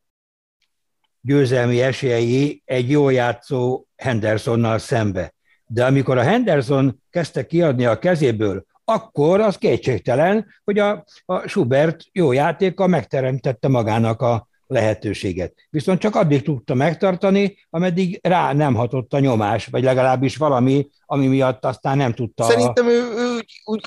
győzelmi 1.21 1.81
esélyei 1.81 2.63
egy 2.65 2.91
jó 2.91 3.09
játszó 3.09 3.87
Hendersonnal 3.97 4.79
szembe. 4.79 5.35
De 5.67 5.85
amikor 5.85 6.19
a 6.19 6.23
Henderson 6.23 7.03
kezdte 7.11 7.47
kiadni 7.47 7.85
a 7.85 7.99
kezéből, 7.99 8.65
akkor 8.85 9.41
az 9.41 9.57
kétségtelen, 9.57 10.47
hogy 10.65 10.79
a, 10.79 11.05
a 11.25 11.49
Schubert 11.49 12.05
jó 12.13 12.33
játéka 12.33 12.87
megteremtette 12.87 13.69
magának 13.69 14.23
a, 14.23 14.49
lehetőséget. 14.71 15.55
Viszont 15.71 16.01
csak 16.01 16.15
addig 16.15 16.43
tudta 16.43 16.75
megtartani, 16.75 17.59
ameddig 17.71 18.19
rá 18.23 18.53
nem 18.53 18.75
hatott 18.75 19.13
a 19.13 19.19
nyomás, 19.19 19.67
vagy 19.67 19.83
legalábbis 19.83 20.37
valami, 20.37 20.89
ami 21.07 21.27
miatt 21.27 21.65
aztán 21.65 21.97
nem 21.97 22.15
tudta. 22.15 22.45
Szerintem 22.45 22.89
ő, 22.89 23.13
ő 23.17 23.45
úgy, 23.65 23.81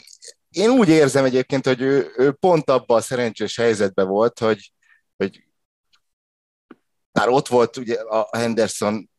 én 0.50 0.70
úgy 0.70 0.90
érzem 0.90 1.26
egyébként, 1.26 1.66
hogy 1.66 1.82
ő, 1.82 2.12
ő 2.18 2.32
pont 2.32 2.70
abban 2.70 2.98
a 2.98 3.02
szerencsés 3.02 3.56
helyzetben 3.56 4.08
volt, 4.08 4.40
hogy, 4.40 4.72
hogy 5.18 5.44
már 7.12 7.28
ott 7.30 7.48
volt 7.48 7.78
ugye 7.78 7.96
a 7.96 8.38
Henderson 8.38 9.10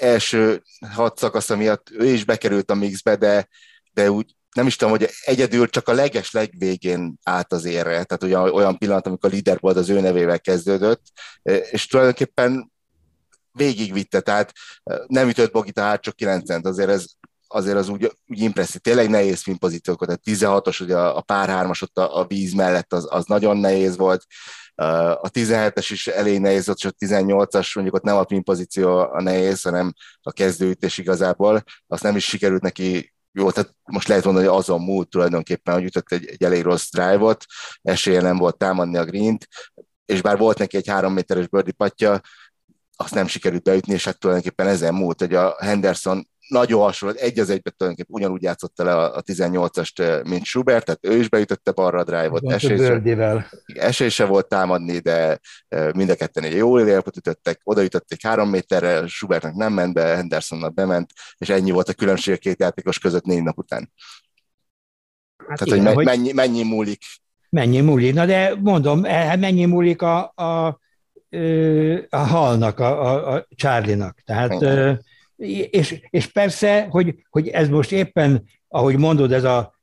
első 0.00 0.62
hat 0.94 1.18
szakasza 1.18 1.56
miatt, 1.56 1.90
ő 1.90 2.06
is 2.06 2.24
bekerült 2.24 2.70
a 2.70 2.74
mixbe, 2.74 3.16
de, 3.16 3.48
de 3.92 4.10
úgy 4.10 4.34
nem 4.54 4.66
is 4.66 4.76
tudom, 4.76 4.98
hogy 4.98 5.10
egyedül 5.24 5.68
csak 5.68 5.88
a 5.88 5.92
leges 5.92 6.30
legvégén 6.30 7.18
állt 7.22 7.52
az 7.52 7.64
érre, 7.64 8.04
tehát 8.04 8.22
ugye 8.22 8.38
olyan 8.38 8.78
pillanat, 8.78 9.06
amikor 9.06 9.30
a 9.30 9.32
leaderboard 9.32 9.76
az 9.76 9.88
ő 9.88 10.00
nevével 10.00 10.40
kezdődött, 10.40 11.02
és 11.70 11.86
tulajdonképpen 11.86 12.72
végigvitte, 13.52 14.20
tehát 14.20 14.52
nem 15.06 15.28
ütött 15.28 15.52
Bogita 15.52 15.82
hát 15.82 16.02
csak 16.02 16.16
9 16.16 16.66
azért 16.66 16.88
ez 16.88 17.04
azért 17.46 17.76
az 17.76 17.88
úgy, 17.88 18.12
úgy 18.26 18.40
impresszív. 18.40 18.80
Tényleg 18.80 19.10
nehéz 19.10 19.42
filmpozíciókat, 19.42 20.08
tehát 20.08 20.40
16-os, 20.40 20.82
ugye 20.82 20.96
a, 20.96 21.16
a 21.16 21.20
pár 21.20 21.48
hármas 21.48 21.82
ott 21.82 21.98
a, 21.98 22.18
a 22.18 22.26
víz 22.26 22.52
mellett 22.52 22.92
az, 22.92 23.06
az 23.10 23.24
nagyon 23.26 23.56
nehéz 23.56 23.96
volt, 23.96 24.24
a 24.74 25.30
17-es 25.30 25.86
is 25.90 26.06
elég 26.06 26.40
nehéz 26.40 26.66
volt, 26.66 26.78
és 26.78 26.84
a 26.84 27.06
18-as 27.06 27.74
mondjuk 27.74 27.96
ott 27.96 28.02
nem 28.02 28.16
a 28.16 28.24
pinpozíció 28.24 28.98
a 28.98 29.22
nehéz, 29.22 29.62
hanem 29.62 29.92
a 30.22 30.32
kezdőütés 30.32 30.98
igazából. 30.98 31.62
Azt 31.86 32.02
nem 32.02 32.16
is 32.16 32.24
sikerült 32.24 32.62
neki 32.62 33.13
jó, 33.36 33.50
tehát 33.50 33.74
most 33.84 34.08
lehet 34.08 34.24
mondani, 34.24 34.46
hogy 34.46 34.56
azon 34.56 34.80
múlt 34.80 35.08
tulajdonképpen, 35.08 35.74
hogy 35.74 35.84
ütött 35.84 36.12
egy, 36.12 36.26
egy 36.26 36.42
elég 36.42 36.62
rossz 36.62 36.90
drive-ot, 36.90 37.44
esélye 37.82 38.20
nem 38.20 38.36
volt 38.36 38.58
támadni 38.58 38.96
a 38.96 39.04
green 39.04 39.38
és 40.06 40.22
bár 40.22 40.38
volt 40.38 40.58
neki 40.58 40.76
egy 40.76 40.88
három 40.88 41.12
méteres 41.12 41.48
birdie 41.48 41.72
patja, 41.72 42.20
azt 42.96 43.14
nem 43.14 43.26
sikerült 43.26 43.62
beütni, 43.62 43.92
és 43.92 44.04
hát 44.04 44.18
tulajdonképpen 44.18 44.66
ezen 44.66 44.94
múlt, 44.94 45.18
hogy 45.20 45.34
a 45.34 45.56
Henderson 45.58 46.28
nagyon 46.48 46.80
hasonló, 46.80 47.14
egy 47.18 47.38
az 47.38 47.50
egyben 47.50 47.74
tulajdonképpen 47.76 48.20
ugyanúgy 48.20 48.42
játszotta 48.42 48.84
le 48.84 48.94
a, 48.94 49.22
18-ast, 49.22 50.24
mint 50.28 50.44
Schubert, 50.44 50.84
tehát 50.84 51.06
ő 51.06 51.18
is 51.18 51.28
beütötte 51.28 51.72
balra 51.72 51.98
a 51.98 52.04
drive-ot. 52.04 52.42
Esély 53.74 54.08
se 54.08 54.24
volt 54.24 54.48
támadni, 54.48 54.98
de 54.98 55.38
mind 55.94 56.10
a 56.10 56.14
ketten 56.14 56.44
egy 56.44 56.56
jó 56.56 56.80
élélpot 56.80 57.16
ütöttek, 57.16 57.60
odaütötték 57.64 58.22
három 58.22 58.48
méterre, 58.48 59.06
Schubertnek 59.06 59.54
nem 59.54 59.72
ment 59.72 59.94
be, 59.94 60.02
Hendersonnak 60.02 60.74
bement, 60.74 61.12
és 61.38 61.48
ennyi 61.48 61.70
volt 61.70 61.88
a 61.88 61.94
különbség 61.94 62.34
a 62.34 62.38
két 62.38 62.60
játékos 62.60 62.98
között 62.98 63.24
négy 63.24 63.42
nap 63.42 63.58
után. 63.58 63.92
Hát 65.48 65.58
Tehát, 65.58 65.80
igen, 65.80 65.94
hogy, 65.94 66.04
mennyi, 66.04 66.32
mennyi 66.32 66.62
múlik. 66.62 67.02
Mennyi 67.50 67.80
múlik. 67.80 68.14
Na 68.14 68.26
de 68.26 68.54
mondom, 68.60 69.04
e, 69.04 69.36
mennyi 69.36 69.64
múlik 69.64 70.02
a, 70.02 70.32
a, 70.34 70.80
a 72.08 72.16
halnak, 72.16 72.78
a, 72.78 73.02
a, 73.02 73.34
a 73.34 73.46
Charlie-nak. 73.56 74.20
Tehát 74.24 74.52
igen 74.52 75.12
és, 75.70 76.00
és 76.10 76.26
persze, 76.26 76.86
hogy, 76.90 77.14
hogy 77.30 77.48
ez 77.48 77.68
most 77.68 77.92
éppen, 77.92 78.44
ahogy 78.68 78.96
mondod, 78.96 79.32
ez 79.32 79.44
a 79.44 79.74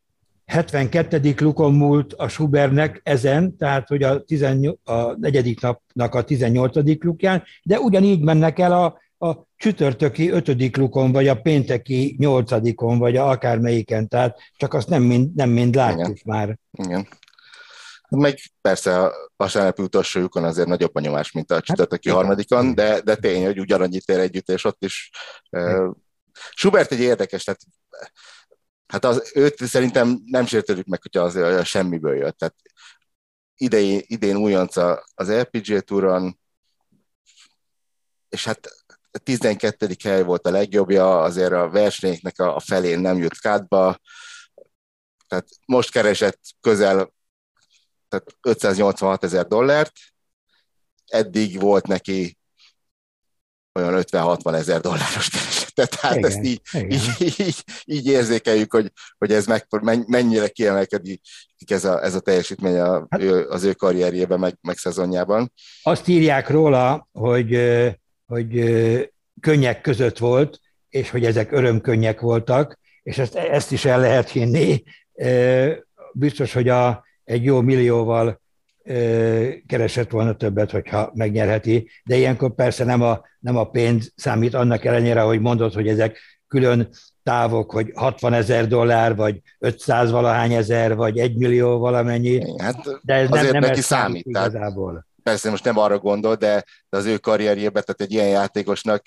72. 0.45 1.33
lukon 1.37 1.73
múlt 1.73 2.13
a 2.13 2.27
Schubernek 2.27 3.01
ezen, 3.03 3.57
tehát 3.57 3.87
hogy 3.87 4.03
a, 4.03 4.23
18, 4.23 4.89
a 4.89 5.15
negyedik 5.19 5.61
napnak 5.61 6.15
a 6.15 6.23
18. 6.23 7.03
lukján, 7.03 7.43
de 7.63 7.79
ugyanígy 7.79 8.21
mennek 8.21 8.59
el 8.59 8.71
a, 8.71 8.99
a 9.27 9.45
csütörtöki 9.55 10.29
ötödik 10.29 10.77
lukon, 10.77 11.11
vagy 11.11 11.27
a 11.27 11.41
pénteki 11.41 12.15
nyolcadikon, 12.19 12.97
vagy 12.97 13.15
a 13.15 13.29
akármelyiken, 13.29 14.07
tehát 14.07 14.37
csak 14.57 14.73
azt 14.73 14.89
nem 14.89 15.03
mind, 15.03 15.35
nem 15.35 15.49
mind 15.49 15.75
látjuk 15.75 16.19
Igen. 16.19 16.21
már. 16.25 16.57
Igen. 16.71 17.07
Meg 18.15 18.39
persze 18.61 18.99
a 18.99 19.13
vasárnapi 19.35 19.81
utolsó 19.81 20.19
lyukon 20.19 20.43
azért 20.43 20.67
nagyobb 20.67 20.95
a 20.95 20.99
nyomás, 20.99 21.31
mint 21.31 21.51
a 21.51 21.61
csütörtöki 21.61 22.09
hát, 22.09 22.17
harmadikon, 22.17 22.75
de, 22.75 23.01
de 23.01 23.15
tény, 23.15 23.45
hogy 23.45 23.59
ugyanannyit 23.59 24.09
ér 24.09 24.19
együtt, 24.19 24.49
és 24.49 24.63
ott 24.63 24.83
is. 24.83 25.09
Uh, 25.49 25.95
Schubert 26.55 26.91
egy 26.91 26.99
érdekes, 26.99 27.43
tehát 27.43 27.61
hát 28.87 29.05
az, 29.05 29.31
őt 29.35 29.57
szerintem 29.57 30.21
nem 30.25 30.45
sértődik 30.45 30.85
meg, 30.85 31.01
hogyha 31.01 31.21
az, 31.21 31.35
az 31.35 31.65
semmiből 31.67 32.15
jött. 32.15 32.37
Tehát 32.37 32.55
idei, 33.55 34.05
idén 34.07 34.35
újonc 34.35 34.75
az 35.13 35.31
LPG 35.31 35.79
túron, 35.79 36.39
és 38.29 38.45
hát 38.45 38.67
a 39.11 39.17
12. 39.17 39.87
hely 40.03 40.23
volt 40.23 40.47
a 40.47 40.51
legjobbja, 40.51 41.21
azért 41.21 41.51
a 41.51 41.69
versenyeknek 41.69 42.39
a, 42.39 42.55
a 42.55 42.59
felén 42.59 42.99
nem 42.99 43.17
jut 43.17 43.39
kádba, 43.39 43.99
tehát 45.27 45.47
most 45.65 45.91
keresett 45.91 46.39
közel 46.61 47.13
tehát 48.11 48.37
586 48.41 49.23
ezer 49.23 49.47
dollárt, 49.47 49.91
eddig 51.05 51.59
volt 51.59 51.87
neki 51.87 52.37
olyan 53.79 54.03
50-60 54.11 54.53
ezer 54.53 54.81
dolláros 54.81 55.29
keresetet, 55.29 55.99
tehát 55.99 56.17
igen, 56.17 56.29
ezt 56.29 56.43
így, 56.43 56.61
így, 56.89 57.09
így, 57.37 57.63
így 57.85 58.07
érzékeljük, 58.07 58.73
hogy, 58.73 58.91
hogy 59.17 59.33
ez 59.33 59.45
meg, 59.45 59.67
mennyire 60.07 60.47
kiemelkedik 60.47 61.21
ez 61.67 61.85
a, 61.85 62.03
ez 62.03 62.15
a 62.15 62.19
teljesítmény 62.19 62.79
a, 62.79 63.07
hát, 63.09 63.21
az 63.49 63.63
ő 63.63 63.73
karrierjében, 63.73 64.39
meg, 64.39 64.57
meg 64.61 64.77
szezonjában. 64.77 65.51
Azt 65.83 66.07
írják 66.07 66.49
róla, 66.49 67.07
hogy, 67.11 67.59
hogy 68.25 68.63
könnyek 69.39 69.81
között 69.81 70.17
volt, 70.17 70.59
és 70.89 71.09
hogy 71.09 71.25
ezek 71.25 71.51
örömkönnyek 71.51 72.19
voltak, 72.19 72.79
és 73.03 73.17
ezt, 73.17 73.35
ezt 73.35 73.71
is 73.71 73.85
el 73.85 73.99
lehet 73.99 74.29
hinni. 74.29 74.83
Biztos, 76.13 76.53
hogy 76.53 76.69
a, 76.69 77.05
egy 77.31 77.43
jó 77.43 77.61
millióval 77.61 78.41
keresett 79.67 80.09
volna 80.09 80.35
többet, 80.35 80.71
hogyha 80.71 81.11
megnyerheti, 81.13 81.89
de 82.03 82.15
ilyenkor 82.15 82.55
persze 82.55 82.83
nem 82.83 83.01
a, 83.01 83.21
nem 83.39 83.57
a 83.57 83.69
pénz 83.69 84.11
számít, 84.15 84.53
annak 84.53 84.85
ellenére, 84.85 85.21
hogy 85.21 85.39
mondod, 85.39 85.73
hogy 85.73 85.87
ezek 85.87 86.17
külön 86.47 86.89
távok, 87.23 87.71
hogy 87.71 87.91
60 87.95 88.33
ezer 88.33 88.67
dollár, 88.67 89.15
vagy 89.15 89.41
500 89.59 90.11
valahány 90.11 90.53
ezer, 90.53 90.95
vagy 90.95 91.19
1 91.19 91.35
millió 91.35 91.77
valamennyi, 91.77 92.61
hát 92.61 92.99
de 93.01 93.13
ez 93.13 93.29
nem, 93.29 93.45
nem 93.45 93.61
neki 93.61 93.81
számít, 93.81 94.25
igazából. 94.25 95.07
Persze 95.23 95.49
most 95.49 95.63
nem 95.63 95.77
arra 95.77 95.99
gondol, 95.99 96.35
de, 96.35 96.63
az 96.89 97.05
ő 97.05 97.17
karrierjében, 97.17 97.83
tehát 97.85 98.01
egy 98.01 98.11
ilyen 98.11 98.27
játékosnak 98.27 99.03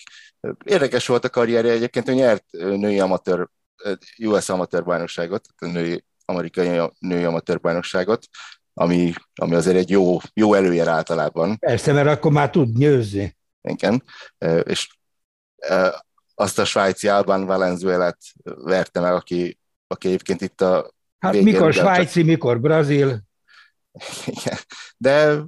érdekes 0.64 1.06
volt 1.06 1.24
a 1.24 1.30
karrierje, 1.30 1.72
egyébként 1.72 2.08
ő 2.08 2.12
nyert 2.12 2.44
női 2.50 3.00
amatőr, 3.00 3.48
US 4.24 4.48
amatőr 4.48 4.84
bajnokságot, 4.84 5.44
női 5.58 6.04
amerikai 6.24 6.80
női 6.98 7.24
amatőr 7.24 7.60
bajnokságot, 7.60 8.26
ami, 8.74 9.12
ami 9.34 9.54
azért 9.54 9.76
egy 9.76 9.90
jó, 9.90 10.16
jó 10.34 10.54
előjel 10.54 10.88
általában. 10.88 11.58
Persze, 11.58 11.92
mert 11.92 12.08
akkor 12.08 12.32
már 12.32 12.50
tud 12.50 12.76
nyőzni. 12.76 13.36
Igen, 13.62 14.02
és 14.62 14.88
azt 16.34 16.58
a 16.58 16.64
svájci 16.64 17.08
Alban 17.08 17.44
Valenzuelát 17.44 18.18
verte 18.42 19.00
meg, 19.00 19.12
aki, 19.12 19.58
aki 19.86 20.06
egyébként 20.06 20.40
itt 20.40 20.60
a 20.60 20.92
Hát 21.18 21.32
végén, 21.32 21.52
mikor 21.52 21.72
svájci, 21.72 22.18
csak... 22.18 22.28
mikor 22.28 22.60
brazil. 22.60 23.20
Igen, 24.26 24.58
de... 24.96 25.42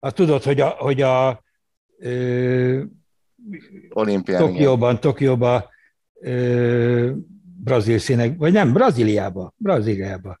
Hát 0.00 0.14
tudod, 0.14 0.42
hogy 0.42 0.60
a, 0.60 0.68
hogy 0.68 1.02
a 1.02 1.42
ö, 1.98 2.82
Olimpián, 3.88 4.40
Tokióban, 4.40 4.90
igen. 4.90 5.00
Tokióban 5.00 5.64
ö, 6.20 7.12
brazil 7.66 7.98
színek, 7.98 8.36
vagy 8.38 8.52
nem, 8.52 8.72
Brazíliába, 8.72 9.54
Brazíliába 9.56 10.40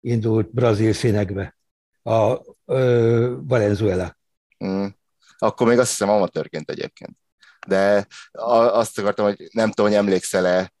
indult 0.00 0.52
brazil 0.54 0.92
színekbe 0.92 1.56
a 2.02 2.40
ö, 2.64 3.36
Valenzuela. 3.42 4.16
Mm. 4.64 4.86
Akkor 5.38 5.66
még 5.66 5.78
azt 5.78 5.90
hiszem 5.90 6.08
amatőrként 6.08 6.70
egyébként. 6.70 7.16
De 7.66 8.06
azt 8.72 8.98
akartam, 8.98 9.24
hogy 9.24 9.48
nem 9.52 9.70
tudom, 9.70 9.90
hogy 9.90 10.00
emlékszel-e, 10.00 10.72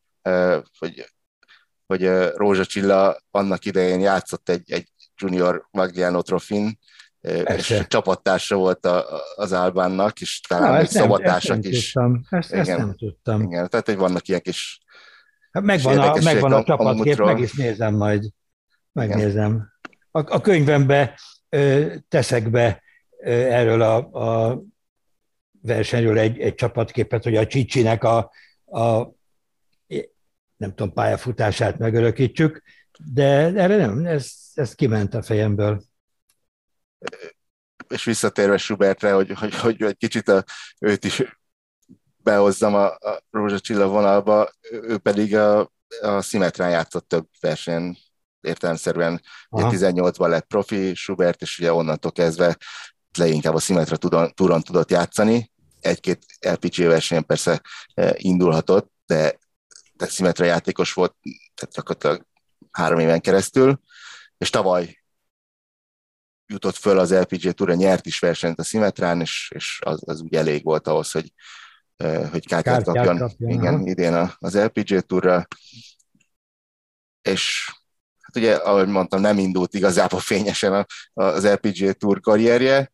hogy, 0.78 1.12
hogy 1.86 2.30
Rózsa 2.34 2.64
Csilla 2.64 3.20
annak 3.30 3.64
idején 3.64 4.00
játszott 4.00 4.48
egy, 4.48 4.72
egy 4.72 4.88
junior 5.16 5.68
Magliano 5.70 6.22
trofin, 6.22 6.78
és 7.44 7.84
csapattársa 7.88 8.56
volt 8.56 8.86
a, 8.86 9.22
az 9.34 9.52
Albánnak, 9.52 10.20
és 10.20 10.40
talán 10.40 10.76
még 10.76 10.86
szobatársak 10.86 11.64
is. 11.64 11.92
Tudtam. 11.92 12.22
Ezt, 12.28 12.50
igen, 12.50 12.60
ezt 12.60 12.76
nem 12.78 12.96
tudtam. 12.96 13.42
Igen, 13.42 13.68
tehát 13.68 13.86
hogy 13.86 13.96
vannak 13.96 14.28
ilyen 14.28 14.40
kis 14.40 14.80
Hát 15.50 15.62
megvan 15.62 15.98
a, 15.98 16.16
megvan 16.22 16.52
a 16.52 16.64
csapatkép, 16.64 17.18
meg 17.18 17.38
is 17.38 17.52
nézem 17.52 17.94
majd. 17.94 18.24
Megnézem. 18.92 19.72
A, 20.10 20.34
a 20.34 20.40
könyvembe 20.40 21.18
ö, 21.48 21.94
teszek 22.08 22.50
be 22.50 22.82
ö, 23.18 23.30
erről 23.30 23.82
a, 23.82 23.96
a 23.96 24.62
versenyről 25.62 26.18
egy, 26.18 26.40
egy 26.40 26.54
csapatképet, 26.54 27.22
hogy 27.22 27.36
a 27.36 27.46
Csicsinek 27.46 28.04
a, 28.04 28.30
a 28.64 29.12
nem 30.60 30.74
tudom, 30.74 30.92
pályafutását 30.92 31.78
megörökítsük, 31.78 32.62
de 33.04 33.24
erre 33.54 33.76
nem, 33.76 34.06
ez, 34.06 34.32
ez 34.54 34.74
kiment 34.74 35.14
a 35.14 35.22
fejemből. 35.22 35.82
És 37.88 38.04
visszatérve 38.04 38.56
Schubertre, 38.56 39.12
hogy, 39.12 39.30
hogy, 39.30 39.54
hogy 39.54 39.82
egy 39.82 39.96
kicsit 39.96 40.28
a, 40.28 40.44
őt 40.78 41.04
is 41.04 41.22
behozzam 42.22 42.74
a, 42.74 42.86
a 42.86 43.22
Rózsa 43.30 43.88
vonalba, 43.88 44.50
ő 44.70 44.98
pedig 44.98 45.36
a, 45.36 45.72
a 46.00 46.20
Szimetrán 46.20 46.70
játszott 46.70 47.08
több 47.08 47.26
versenyen, 47.40 47.96
értelemszerűen 48.40 49.22
18-ban 49.50 50.28
lett 50.28 50.46
profi 50.46 50.94
Schubert, 50.94 51.42
és 51.42 51.58
ugye 51.58 51.72
onnantól 51.72 52.12
kezdve 52.12 52.56
leginkább 53.18 53.54
a 53.54 53.58
Szimetra 53.58 53.96
túron 54.34 54.62
tudott 54.62 54.90
játszani. 54.90 55.52
Egy-két 55.80 56.24
LPG 56.40 56.76
versenyen 56.76 57.26
persze 57.26 57.62
e, 57.94 58.14
indulhatott, 58.16 58.92
de, 59.06 59.38
de 59.92 60.06
Szimetra 60.06 60.44
játékos 60.44 60.92
volt 60.92 61.14
tehát 61.54 61.74
gyakorlatilag 61.74 62.26
három 62.70 62.98
éven 62.98 63.20
keresztül, 63.20 63.80
és 64.38 64.50
tavaly 64.50 65.00
jutott 66.46 66.76
föl 66.76 66.98
az 66.98 67.12
LPG 67.12 67.50
túra, 67.50 67.74
nyert 67.74 68.06
is 68.06 68.18
versenyt 68.18 68.58
a 68.58 68.62
Szimetrán, 68.62 69.20
és, 69.20 69.52
és 69.54 69.78
az, 69.84 70.02
az 70.06 70.20
úgy 70.20 70.34
elég 70.34 70.64
volt 70.64 70.86
ahhoz, 70.86 71.10
hogy 71.10 71.32
hogy 72.30 72.46
kártyát 72.46 72.84
kapjon, 72.84 73.18
kapjon 73.18 73.50
igen, 73.50 73.74
aha. 73.74 73.84
idén 73.84 74.30
az 74.38 74.56
LPG 74.56 75.00
túra, 75.00 75.46
és 77.22 77.70
hát 78.20 78.36
ugye, 78.36 78.54
ahogy 78.54 78.88
mondtam, 78.88 79.20
nem 79.20 79.38
indult 79.38 79.74
igazából 79.74 80.20
fényesen 80.20 80.86
az 81.12 81.46
LPG 81.46 81.90
túr 81.92 82.20
karrierje, 82.20 82.92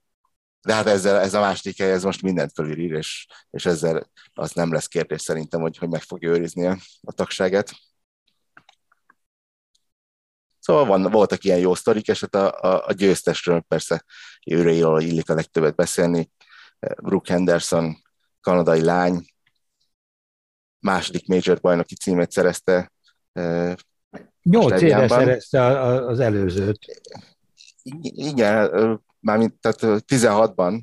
de 0.60 0.74
hát 0.74 0.86
ezzel, 0.86 1.20
ez 1.20 1.34
a 1.34 1.40
második 1.40 1.78
hely, 1.78 1.90
ez 1.90 2.02
most 2.02 2.22
mindent 2.22 2.52
fölír, 2.54 2.92
és, 2.92 3.26
és 3.50 3.66
ezzel 3.66 4.10
az 4.34 4.52
nem 4.52 4.72
lesz 4.72 4.86
kérdés 4.86 5.20
szerintem, 5.20 5.60
hogy, 5.60 5.78
hogy 5.78 5.88
meg 5.88 6.02
fogja 6.02 6.30
őrizni 6.30 6.66
a, 6.66 6.76
a 7.00 7.12
tagságát. 7.12 7.72
Szóval 10.58 10.84
van, 10.84 11.02
voltak 11.02 11.44
ilyen 11.44 11.58
jó 11.58 11.74
sztorik, 11.74 12.08
és 12.08 12.20
hát 12.20 12.34
a, 12.34 12.60
a, 12.60 12.86
a 12.86 12.92
győztesről 12.92 13.60
persze 13.60 14.04
őre 14.46 14.72
illik 15.02 15.30
a 15.30 15.34
legtöbbet 15.34 15.74
beszélni. 15.74 16.30
Brooke 17.02 17.32
Henderson 17.32 18.05
kanadai 18.46 18.82
lány, 18.82 19.24
második 20.78 21.26
major 21.26 21.60
bajnoki 21.60 21.94
címet 21.94 22.30
szerezte. 22.30 22.92
Nyolc 24.42 24.80
éve 24.80 25.08
szerezte 25.08 25.80
az 26.06 26.20
előzőt. 26.20 27.02
Igen, 28.02 28.70
mármint 29.20 29.54
tehát 29.60 30.02
16-ban, 30.06 30.82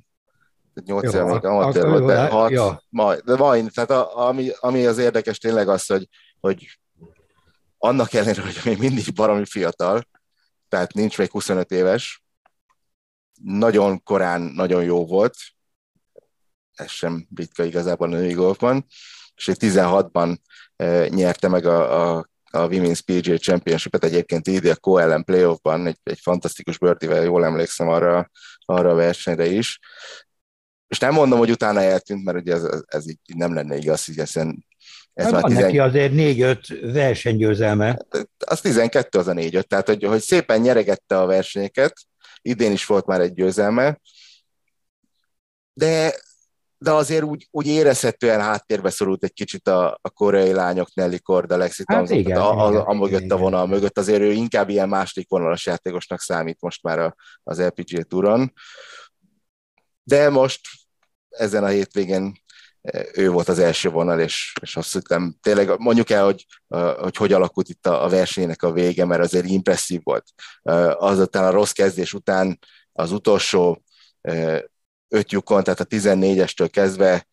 8 0.86 1.14
éve 1.14 1.24
még 1.24 1.46
amatőr 1.46 1.88
volt, 1.88 2.06
de 2.06 2.28
6, 2.28 2.52
ja. 2.52 2.84
majd, 2.90 3.20
de 3.20 3.36
majd, 3.36 3.72
tehát 3.74 3.90
a, 3.90 4.28
ami, 4.28 4.50
ami 4.60 4.86
az 4.86 4.98
érdekes 4.98 5.38
tényleg 5.38 5.68
az, 5.68 5.86
hogy, 5.86 6.10
hogy 6.40 6.80
annak 7.78 8.14
ellenére, 8.14 8.42
hogy 8.42 8.60
még 8.64 8.78
mindig 8.78 9.14
baromi 9.14 9.46
fiatal, 9.46 10.04
tehát 10.70 10.94
nincs 10.94 11.18
még 11.18 11.32
25 11.32 11.72
éves, 11.72 12.24
nagyon 13.44 14.04
korán 14.04 14.42
nagyon 14.42 14.84
jó 14.84 15.06
volt, 15.06 15.36
ez 16.76 16.90
sem 16.90 17.28
ritka 17.36 17.64
igazából 17.64 18.08
a 18.08 18.16
női 18.16 18.34
golfban, 18.34 18.86
és 19.36 19.50
16-ban 19.54 20.38
e, 20.76 21.08
nyerte 21.08 21.48
meg 21.48 21.66
a, 21.66 22.18
a, 22.18 22.30
a 22.52 22.68
Women's 22.68 23.00
PGA 23.06 23.38
Championship-et 23.38 24.04
egyébként 24.04 24.48
így 24.48 24.66
a 24.66 24.76
Co 24.76 25.22
playoffban, 25.24 25.88
egy, 25.88 25.98
egy 26.04 26.20
fantasztikus 26.20 26.78
börtivel, 26.78 27.24
jól 27.24 27.46
emlékszem 27.46 27.88
arra, 27.88 28.30
arra 28.66 28.90
a 28.90 28.96
versenyre 28.96 29.46
is. 29.46 29.80
És 30.88 31.00
nem 31.00 31.14
mondom, 31.14 31.40
hogy 31.40 31.52
utána 31.52 31.82
eltűnt, 31.82 32.24
mert 32.24 32.38
ugye 32.38 32.54
ez, 32.54 32.64
ez, 32.64 32.82
ez 32.86 33.10
így 33.10 33.20
nem 33.36 33.54
lenne 33.54 33.76
igaz, 33.76 34.06
hiszen 34.06 34.66
ez 35.14 35.26
hát 35.26 35.34
van 35.34 35.44
tizen... 35.44 35.64
neki 35.64 35.80
azért 35.80 36.14
négy-öt 36.14 36.68
versenygyőzelme. 36.82 37.98
Az 38.38 38.62
12, 38.62 39.20
az 39.20 39.28
a 39.28 39.34
négy-öt, 39.34 39.68
tehát 39.68 39.88
hogy, 39.88 40.04
hogy 40.04 40.22
szépen 40.22 40.62
nyeregette 40.62 41.20
a 41.20 41.26
versenyeket, 41.26 41.94
idén 42.42 42.72
is 42.72 42.86
volt 42.86 43.06
már 43.06 43.22
egy 43.22 43.34
győzelme, 43.34 44.00
de 45.74 46.14
de 46.84 46.92
azért 46.92 47.24
úgy, 47.24 47.48
úgy 47.52 47.68
érezhetően 47.68 48.42
háttérbe 48.42 48.90
szorult 48.90 49.24
egy 49.24 49.34
kicsit 49.34 49.68
a, 49.68 50.00
a 50.02 50.10
koreai 50.10 50.52
lányok 50.52 50.94
Nelly 50.94 51.20
Cord, 51.20 51.52
Alexi 51.52 51.84
hát 51.86 51.98
Thompson, 51.98 52.18
igen, 52.18 52.38
a, 52.40 52.66
a, 52.68 52.88
a 52.88 52.94
mögött 52.94 53.32
a 53.32 53.38
vonal 53.38 53.68
mögött, 53.68 53.98
azért 53.98 54.22
ő 54.22 54.32
inkább 54.32 54.70
ilyen 54.70 54.90
második 54.90 55.30
vonalas 55.30 55.66
játékosnak 55.66 56.20
számít 56.20 56.62
most 56.62 56.84
már 56.84 57.00
a, 57.00 57.16
az 57.44 57.62
LPG 57.62 58.08
túron. 58.08 58.54
De 60.04 60.30
most 60.30 60.60
ezen 61.30 61.64
a 61.64 61.68
hétvégén 61.68 62.34
e, 62.82 63.06
ő 63.14 63.30
volt 63.30 63.48
az 63.48 63.60
első 63.60 63.90
vonal, 63.90 64.20
és, 64.20 64.54
és 64.62 64.76
azt 64.76 64.94
hittem, 64.94 65.36
tényleg 65.42 65.80
mondjuk 65.80 66.10
el, 66.10 66.24
hogy, 66.24 66.46
hogy 66.98 67.16
hogy 67.16 67.34
alakult 67.34 67.70
itt 67.70 67.88
a, 67.88 68.04
a 68.04 68.10
versenynek 68.10 68.64
a 68.64 68.72
vége, 68.72 69.06
mert 69.06 69.22
azért 69.22 69.46
impresszív 69.46 70.02
volt. 70.04 70.26
Azután 70.98 71.44
a 71.44 71.52
rossz 71.52 71.72
kezdés 71.72 72.14
után 72.14 72.60
az 72.92 73.12
utolsó 73.12 73.84
e, 74.22 74.64
öt 75.14 75.32
lyukon, 75.32 75.64
tehát 75.64 75.80
a 75.80 75.86
14-estől 75.86 76.70
kezdve 76.72 77.28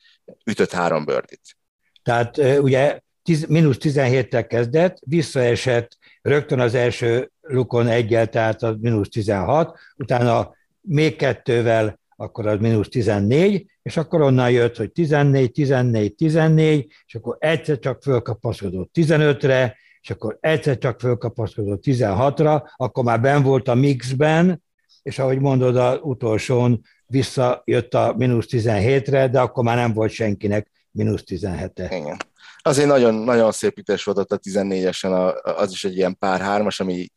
ütött 0.44 0.72
három 0.72 1.04
bőrdit. 1.04 1.56
Tehát 2.02 2.36
ugye 2.38 3.00
mínusz 3.48 3.76
17-tel 3.80 4.44
kezdett, 4.48 4.98
visszaesett 5.00 5.98
rögtön 6.22 6.60
az 6.60 6.74
első 6.74 7.30
lukon 7.40 7.86
egyel, 7.86 8.26
tehát 8.28 8.62
az 8.62 8.76
mínusz 8.80 9.08
16, 9.08 9.78
utána 9.96 10.54
még 10.80 11.16
kettővel, 11.16 12.00
akkor 12.16 12.46
az 12.46 12.58
mínusz 12.58 12.88
14, 12.88 13.66
és 13.82 13.96
akkor 13.96 14.20
onnan 14.20 14.50
jött, 14.50 14.76
hogy 14.76 14.92
14, 14.92 15.52
14, 15.52 16.14
14, 16.14 16.92
és 17.06 17.14
akkor 17.14 17.36
egyszer 17.38 17.78
csak 17.78 18.02
fölkapaszkodott 18.02 18.90
15-re, 18.94 19.76
és 20.00 20.10
akkor 20.10 20.38
egyszer 20.40 20.78
csak 20.78 21.00
fölkapaszkodott 21.00 21.82
16-ra, 21.86 22.62
akkor 22.76 23.04
már 23.04 23.20
ben 23.20 23.42
volt 23.42 23.68
a 23.68 23.74
mixben, 23.74 24.62
és 25.02 25.18
ahogy 25.18 25.38
mondod, 25.38 25.76
az 25.76 25.98
utolsón 26.02 26.82
visszajött 27.10 27.94
a 27.94 28.14
mínusz 28.16 28.46
17-re, 28.48 29.28
de 29.28 29.40
akkor 29.40 29.64
már 29.64 29.76
nem 29.76 29.92
volt 29.92 30.12
senkinek 30.12 30.70
mínusz 30.90 31.22
17-e. 31.26 31.96
Igen. 31.96 32.16
Azért 32.62 32.88
nagyon, 32.88 33.14
nagyon 33.14 33.52
szép 33.52 33.78
ütés 33.78 34.04
volt 34.04 34.18
ott 34.18 34.32
a 34.32 34.38
14-esen, 34.38 35.34
az 35.42 35.70
is 35.72 35.84
egy 35.84 35.96
ilyen 35.96 36.18
pár 36.18 36.40
hármas, 36.40 36.80
ami 36.80 37.08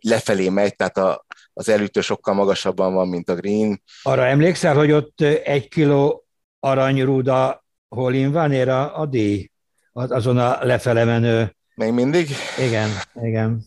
lefelé 0.00 0.48
megy, 0.48 0.76
tehát 0.76 0.98
a, 0.98 1.26
az 1.52 1.68
elütő 1.68 2.00
sokkal 2.00 2.34
magasabban 2.34 2.94
van, 2.94 3.08
mint 3.08 3.28
a 3.28 3.34
green. 3.34 3.82
Arra 4.02 4.26
emlékszel, 4.26 4.74
hogy 4.74 4.92
ott 4.92 5.20
egy 5.20 5.68
kiló 5.68 6.26
aranyrúda 6.60 7.64
holin 7.88 8.32
van 8.32 8.52
ér 8.52 8.68
a, 8.68 9.00
a 9.00 9.06
díj? 9.06 9.50
Azon 9.92 10.38
a 10.38 10.64
lefele 10.64 11.04
menő. 11.04 11.56
Még 11.74 11.92
mindig? 11.92 12.28
Igen, 12.58 12.90
igen. 13.22 13.66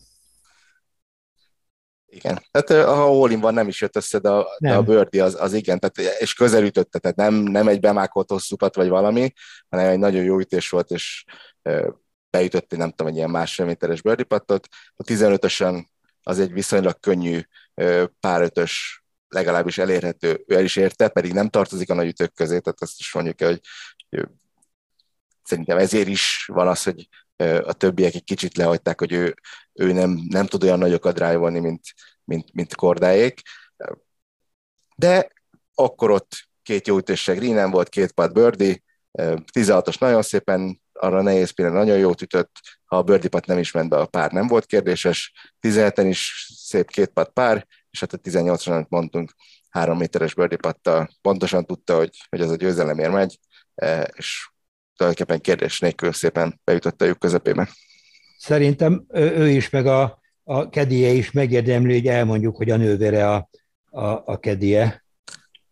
Igen. 2.14 2.42
Tehát 2.50 2.86
ha 2.86 3.22
all 3.22 3.36
van, 3.36 3.54
nem 3.54 3.68
is 3.68 3.80
jött 3.80 3.96
össze, 3.96 4.18
de 4.18 4.28
a, 4.28 4.56
de 4.58 4.74
a 4.74 4.82
birdie 4.82 5.24
az, 5.24 5.36
az 5.40 5.52
igen, 5.52 5.78
tehát, 5.78 6.20
és 6.20 6.34
közelütötte, 6.34 6.98
tehát 6.98 7.16
nem, 7.16 7.34
nem 7.34 7.68
egy 7.68 7.80
bemákolt 7.80 8.30
hosszúpat 8.30 8.74
vagy 8.74 8.88
valami, 8.88 9.32
hanem 9.68 9.88
egy 9.88 9.98
nagyon 9.98 10.22
jó 10.22 10.38
ütés 10.38 10.68
volt, 10.68 10.90
és 10.90 11.24
beütött, 12.30 12.76
nem 12.76 12.90
tudom, 12.90 13.06
egy 13.06 13.16
ilyen 13.16 13.30
másfél 13.30 13.66
méteres 13.66 14.02
birdie 14.02 14.24
pattot. 14.24 14.68
A 14.96 15.02
15-ösen 15.02 15.84
az 16.22 16.38
egy 16.38 16.52
viszonylag 16.52 17.00
könnyű 17.00 17.40
pár 18.20 18.42
ötös, 18.42 19.02
legalábbis 19.28 19.78
elérhető, 19.78 20.44
ő 20.46 20.56
el 20.56 20.64
is 20.64 20.76
érte, 20.76 21.08
pedig 21.08 21.32
nem 21.32 21.48
tartozik 21.48 21.90
a 21.90 21.94
nagy 21.94 22.06
ütők 22.06 22.34
közé, 22.34 22.58
tehát 22.58 22.82
azt 22.82 22.98
is 22.98 23.12
mondjuk 23.12 23.40
hogy, 23.40 23.60
hogy 24.10 24.28
szerintem 25.42 25.78
ezért 25.78 26.08
is 26.08 26.44
van 26.52 26.68
az, 26.68 26.82
hogy 26.82 27.08
a 27.62 27.72
többiek 27.72 28.14
egy 28.14 28.24
kicsit 28.24 28.56
lehagyták, 28.56 28.98
hogy 28.98 29.12
ő, 29.12 29.34
ő 29.72 29.92
nem, 29.92 30.20
nem 30.28 30.46
tud 30.46 30.62
olyan 30.62 30.78
nagyokat 30.78 31.14
drive 31.14 31.50
mint, 31.50 31.82
mint, 32.24 32.52
mint 32.52 32.74
kordáék. 32.74 33.40
De 34.96 35.28
akkor 35.74 36.10
ott 36.10 36.48
két 36.62 36.86
jó 36.86 36.96
ütéssel 36.96 37.34
Green 37.34 37.70
volt, 37.70 37.88
két 37.88 38.12
pad 38.12 38.32
birdie, 38.32 38.82
16-os 39.52 39.98
nagyon 39.98 40.22
szépen, 40.22 40.80
arra 40.92 41.22
nehéz 41.22 41.50
pillanat 41.50 41.78
nagyon 41.78 41.98
jót 41.98 42.22
ütött, 42.22 42.50
ha 42.84 42.96
a 42.96 43.02
birdie 43.02 43.28
pat 43.28 43.46
nem 43.46 43.58
is 43.58 43.72
ment 43.72 43.88
be, 43.88 43.96
a 43.96 44.06
pár 44.06 44.32
nem 44.32 44.46
volt 44.46 44.66
kérdéses, 44.66 45.32
17-en 45.60 46.06
is 46.08 46.46
szép 46.56 46.90
két 46.90 47.08
pad 47.08 47.28
pár, 47.28 47.66
és 47.90 48.00
hát 48.00 48.12
a 48.12 48.18
18-ra, 48.18 48.70
amit 48.70 48.88
mondtunk, 48.88 49.34
három 49.70 49.98
méteres 49.98 50.34
birdie 50.34 50.58
pattal 50.58 51.08
pontosan 51.20 51.64
tudta, 51.64 51.96
hogy, 51.96 52.10
hogy 52.28 52.40
az 52.40 52.50
a 52.50 52.56
győzelemért 52.56 53.12
megy, 53.12 53.38
és 54.12 54.48
tulajdonképpen 54.96 55.40
kérdés 55.40 55.80
nélkül 55.80 56.12
szépen 56.12 56.60
bejutott 56.64 57.02
a 57.02 57.04
lyuk 57.04 57.18
közepébe. 57.18 57.68
Szerintem 58.42 59.04
ő 59.12 59.48
is, 59.48 59.70
meg 59.70 59.86
a, 59.86 60.20
a 60.44 60.68
kedie 60.68 61.10
is 61.10 61.30
megérdemli, 61.30 61.92
hogy 61.92 62.06
elmondjuk, 62.06 62.56
hogy 62.56 62.70
a 62.70 62.76
nővére 62.76 63.30
a, 63.30 63.48
a, 63.90 64.06
a 64.06 64.38
kedie. 64.38 65.04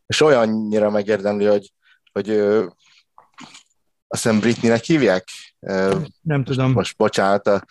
És 0.07 0.21
olyannyira 0.21 0.91
megérdemli, 0.91 1.45
hogy, 1.45 1.73
hogy 2.13 2.29
ő, 2.29 2.73
azt 4.09 4.23
hiszem 4.23 4.41
Britneynek 4.41 4.85
hívják? 4.85 5.29
Nem 6.21 6.45
tudom. 6.45 6.73
Most 6.73 6.97
bocsánat 6.97 7.47
a, 7.47 7.65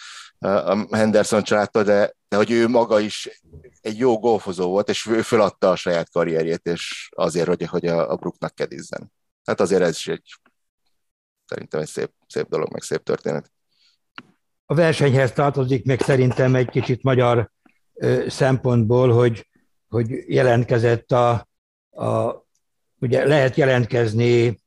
a 0.48 0.96
Henderson 0.96 1.44
családtól, 1.44 1.84
de, 1.84 2.14
de 2.28 2.38
hogy 2.38 2.52
ő 2.52 2.68
maga 2.68 3.00
is 3.00 3.42
egy 3.82 3.98
jó 3.98 4.20
golfozó 4.20 4.70
volt, 4.70 4.90
és 4.90 5.06
ő 5.06 5.22
föladta 5.22 5.70
a 5.70 5.76
saját 5.76 6.10
karrierjét, 6.12 6.66
és 6.66 7.10
azért, 7.16 7.48
hogy, 7.48 7.66
hogy 7.66 7.86
a, 7.86 8.12
a 8.12 8.16
Brooknak 8.16 8.56
kedizzen. 8.56 9.12
Hát 9.44 9.60
azért 9.60 9.82
ez 9.82 9.96
is 9.96 10.08
egy 10.08 10.40
szerintem 11.46 11.80
egy 11.80 11.88
szép, 11.88 12.12
szép 12.28 12.48
dolog, 12.50 12.72
meg 12.72 12.82
szép 12.82 13.04
történet. 13.04 13.52
A 14.72 14.76
versenyhez 14.76 15.32
tartozik 15.32 15.86
még 15.86 16.02
szerintem 16.02 16.56
egy 16.56 16.70
kicsit 16.70 17.04
magyar 17.04 17.50
szempontból, 18.28 19.14
hogy, 19.14 19.48
hogy 19.88 20.10
jelentkezett 20.28 21.12
a, 21.12 21.48
a 21.92 22.44
ugye 23.00 23.28
lehet 23.28 23.56
jelentkezni 23.56 24.60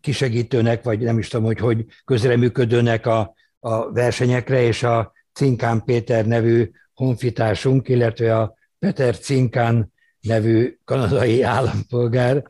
kisegítőnek, 0.00 0.82
vagy 0.82 0.98
nem 0.98 1.18
is 1.18 1.28
tudom, 1.28 1.46
hogy 1.46 1.58
hogy 1.58 1.86
közreműködőnek 2.04 3.06
a, 3.06 3.34
a 3.60 3.92
versenyekre, 3.92 4.62
és 4.62 4.82
a 4.82 5.12
Cinkán 5.32 5.84
Péter 5.84 6.26
nevű 6.26 6.70
honfitársunk, 6.94 7.88
illetve 7.88 8.38
a 8.38 8.54
Peter 8.78 9.18
Cinkán 9.18 9.92
nevű 10.20 10.78
kanadai 10.84 11.42
állampolgár 11.42 12.42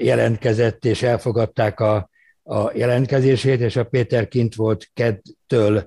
jelentkezett, 0.00 0.84
és 0.84 1.02
elfogadták 1.02 1.80
a, 1.80 2.09
a 2.42 2.76
jelentkezését, 2.76 3.60
és 3.60 3.76
a 3.76 3.84
Péter 3.84 4.28
kint 4.28 4.54
volt 4.54 4.90
Kedtől 4.94 5.86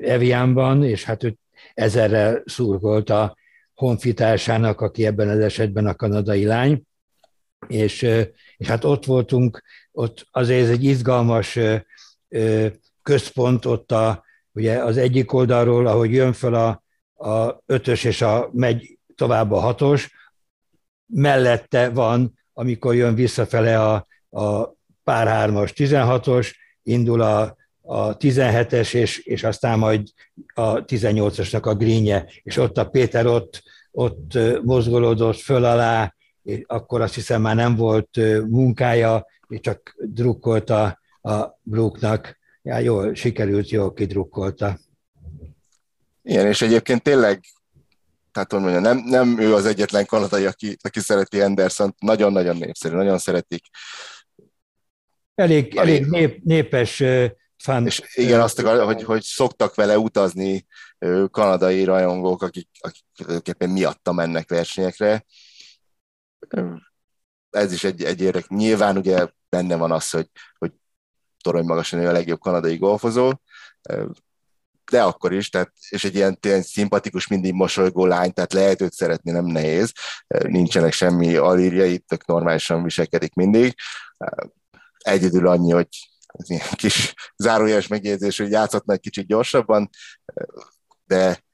Eviánban, 0.00 0.84
és 0.84 1.04
hát 1.04 1.22
ő 1.22 1.36
ezerrel 1.74 2.42
szurkolt 2.44 3.10
a 3.10 3.36
honfitársának, 3.74 4.80
aki 4.80 5.06
ebben 5.06 5.28
az 5.28 5.38
esetben 5.38 5.86
a 5.86 5.94
kanadai 5.94 6.44
lány, 6.44 6.82
és, 7.68 8.02
és 8.56 8.66
hát 8.66 8.84
ott 8.84 9.04
voltunk, 9.04 9.62
ott 9.92 10.26
azért 10.30 10.64
ez 10.64 10.70
egy 10.70 10.84
izgalmas 10.84 11.58
központ, 13.02 13.64
ott 13.64 13.92
a, 13.92 14.24
ugye 14.52 14.82
az 14.82 14.96
egyik 14.96 15.32
oldalról, 15.32 15.86
ahogy 15.86 16.12
jön 16.12 16.32
fel 16.32 16.54
a, 16.54 16.82
a 17.28 17.62
ötös 17.66 18.04
és 18.04 18.22
a 18.22 18.50
megy 18.52 18.98
tovább 19.14 19.52
a 19.52 19.58
hatos, 19.58 20.14
mellette 21.06 21.88
van, 21.90 22.38
amikor 22.52 22.94
jön 22.94 23.14
visszafele 23.14 23.82
a, 23.82 24.06
a 24.40 24.75
pár 25.06 25.26
hármas 25.26 25.72
16-os, 25.76 26.54
indul 26.82 27.20
a, 27.20 27.56
a 27.82 28.16
17-es, 28.16 28.94
és, 28.94 29.18
és 29.18 29.44
aztán 29.44 29.78
majd 29.78 30.08
a 30.54 30.84
18-asnak 30.84 31.62
a 31.62 31.74
greenje, 31.74 32.26
és 32.42 32.56
ott 32.56 32.78
a 32.78 32.88
Péter 32.88 33.26
ott, 33.26 33.62
ott 33.90 34.38
mozgolódott 34.62 35.36
föl 35.36 35.64
alá, 35.64 36.14
és 36.42 36.62
akkor 36.66 37.00
azt 37.00 37.14
hiszem 37.14 37.42
már 37.42 37.54
nem 37.54 37.76
volt 37.76 38.18
munkája, 38.48 39.26
és 39.48 39.60
csak 39.60 39.96
drukkolta 39.98 41.00
a 41.22 41.58
Brooknak. 41.62 42.38
Ja, 42.62 42.78
jól 42.78 43.14
sikerült, 43.14 43.70
jól 43.70 43.92
kidrukkolta. 43.92 44.78
Igen, 46.22 46.46
és 46.46 46.62
egyébként 46.62 47.02
tényleg 47.02 47.40
tehát 48.32 48.52
hogy 48.52 48.60
mondjam, 48.60 48.82
nem, 48.82 48.98
nem 48.98 49.38
ő 49.40 49.54
az 49.54 49.66
egyetlen 49.66 50.06
kanadai, 50.06 50.46
aki, 50.46 50.76
aki 50.82 51.00
szereti 51.00 51.40
Anderson, 51.40 51.94
nagyon-nagyon 51.98 52.56
népszerű, 52.56 52.94
nagyon 52.94 53.18
szeretik. 53.18 53.64
Elég, 55.36 55.76
elég 55.76 56.06
nép, 56.06 56.40
népes 56.44 57.02
fan. 57.56 57.86
És 57.86 58.02
igen, 58.14 58.40
azt 58.40 58.58
akar, 58.58 58.84
hogy, 58.84 59.02
hogy 59.02 59.22
szoktak 59.22 59.74
vele 59.74 59.98
utazni 59.98 60.66
kanadai 61.30 61.84
rajongók, 61.84 62.42
akik, 62.42 62.68
akik 62.78 63.04
tulajdonképpen 63.16 63.70
miatta 63.70 64.12
mennek 64.12 64.48
versenyekre. 64.48 65.24
Ez 67.50 67.72
is 67.72 67.84
egy, 67.84 68.04
egy 68.04 68.20
érdek. 68.20 68.48
Nyilván 68.48 68.96
ugye 68.96 69.26
benne 69.48 69.76
van 69.76 69.92
az, 69.92 70.10
hogy, 70.10 70.30
hogy 70.58 70.72
torony 71.42 71.64
magasan 71.64 72.06
a 72.06 72.12
legjobb 72.12 72.40
kanadai 72.40 72.76
golfozó, 72.76 73.32
de 74.90 75.02
akkor 75.02 75.32
is, 75.32 75.50
tehát, 75.50 75.72
és 75.88 76.04
egy 76.04 76.14
ilyen 76.14 76.40
tényleg 76.40 76.62
szimpatikus, 76.62 77.26
mindig 77.26 77.52
mosolygó 77.52 78.06
lány, 78.06 78.32
tehát 78.32 78.52
lehet 78.52 78.80
őt 78.80 78.92
szeretni, 78.92 79.30
nem 79.30 79.44
nehéz, 79.44 79.92
nincsenek 80.26 80.92
semmi 80.92 81.36
alírjai, 81.36 81.98
tök 81.98 82.26
normálisan 82.26 82.82
viselkedik 82.82 83.34
mindig. 83.34 83.74
Egyedül 85.06 85.48
annyi, 85.48 85.72
hogy 85.72 85.88
ez 86.26 86.50
ilyen 86.50 86.66
kis 86.72 87.14
zárójeles 87.36 87.86
megjegyzés, 87.86 88.38
hogy 88.38 88.50
játszhatna 88.50 88.92
egy 88.92 89.00
kicsit 89.00 89.26
gyorsabban, 89.26 89.90
de, 91.04 91.44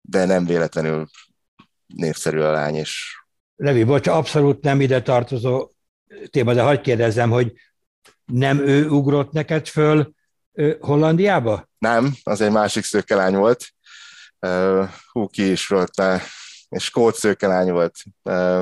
de 0.00 0.24
nem 0.24 0.46
véletlenül 0.46 1.06
népszerű 1.86 2.38
a 2.38 2.50
lány, 2.50 2.74
és, 2.74 3.18
Levi, 3.56 3.84
bocs, 3.84 4.06
abszolút 4.06 4.62
nem 4.62 4.80
ide 4.80 5.02
tartozó 5.02 5.70
téma, 6.30 6.54
de 6.54 6.62
hagyd 6.62 6.80
kérdezzem, 6.80 7.30
hogy 7.30 7.52
nem 8.24 8.58
ő 8.58 8.88
ugrott 8.88 9.32
neked 9.32 9.66
föl 9.66 10.12
Hollandiába? 10.80 11.68
Nem, 11.78 12.14
az 12.22 12.40
egy 12.40 12.50
másik 12.50 12.84
szőkelány 12.84 13.34
volt. 13.34 13.66
Hú, 15.12 15.26
ki 15.26 15.50
is 15.50 15.66
volt, 15.66 16.02
és 16.70 16.84
skót 16.84 17.14
szőkelány 17.14 17.72
volt. 17.72 17.96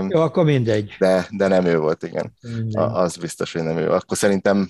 Jó, 0.09 0.21
akkor 0.21 0.45
mindegy. 0.45 0.95
De, 0.99 1.27
de 1.31 1.49
nem 1.49 1.65
ő 1.65 1.79
volt, 1.79 2.03
igen. 2.03 2.33
Mindegy. 2.41 2.75
Az 2.77 3.17
biztos, 3.17 3.53
hogy 3.53 3.63
nem 3.63 3.77
ő. 3.77 3.91
Akkor 3.91 4.17
szerintem 4.17 4.69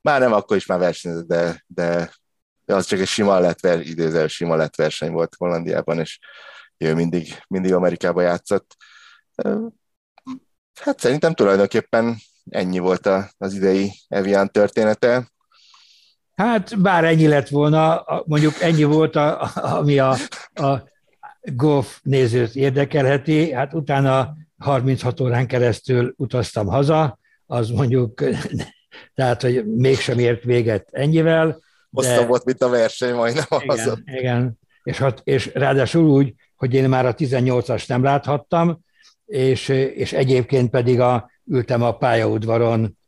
már 0.00 0.20
nem 0.20 0.32
akkor 0.32 0.56
is 0.56 0.66
már 0.66 0.78
versenyzett, 0.78 1.26
de, 1.26 1.64
de 1.66 2.10
az 2.66 2.86
csak 2.86 2.98
egy 2.98 3.06
sima 3.06 3.38
lett, 3.38 3.66
idézel, 3.82 4.28
sima 4.28 4.56
lett 4.56 4.76
verseny 4.76 5.12
volt 5.12 5.34
Hollandiában, 5.38 5.98
és 5.98 6.18
ő 6.76 6.94
mindig, 6.94 7.42
mindig 7.48 7.74
Amerikába 7.74 8.22
játszott. 8.22 8.76
Hát 10.80 11.00
szerintem 11.00 11.34
tulajdonképpen 11.34 12.16
ennyi 12.50 12.78
volt 12.78 13.08
az 13.38 13.54
idei 13.54 13.92
Evian 14.08 14.50
története. 14.50 15.30
Hát 16.34 16.80
bár 16.80 17.04
ennyi 17.04 17.26
lett 17.26 17.48
volna, 17.48 18.04
mondjuk 18.26 18.60
ennyi 18.60 18.84
volt, 18.84 19.16
a, 19.16 19.50
ami 19.54 19.98
a, 19.98 20.16
a 20.54 20.88
golf 21.40 22.00
nézőt 22.02 22.54
érdekelheti, 22.54 23.52
hát 23.52 23.74
utána 23.74 24.36
36 24.58 25.20
órán 25.20 25.46
keresztül 25.46 26.14
utaztam 26.16 26.66
haza, 26.66 27.18
az 27.46 27.70
mondjuk, 27.70 28.22
tehát, 29.14 29.42
hogy 29.42 29.66
mégsem 29.66 30.18
ért 30.18 30.44
véget 30.44 30.88
ennyivel. 30.90 31.62
Hosszabb 31.90 32.28
volt, 32.28 32.44
mint 32.44 32.62
a 32.62 32.68
verseny 32.68 33.14
majdnem 33.14 33.44
igen, 33.48 33.68
haza. 33.68 33.98
Igen, 34.04 34.58
és, 34.82 34.98
hat, 34.98 35.20
és 35.24 35.50
ráadásul 35.54 36.08
úgy, 36.08 36.34
hogy 36.56 36.74
én 36.74 36.88
már 36.88 37.06
a 37.06 37.14
18-as 37.14 37.88
nem 37.88 38.02
láthattam, 38.02 38.80
és, 39.26 39.68
és 39.68 40.12
egyébként 40.12 40.70
pedig 40.70 41.00
a, 41.00 41.30
ültem 41.46 41.82
a 41.82 41.96
pályaudvaron, 41.96 42.98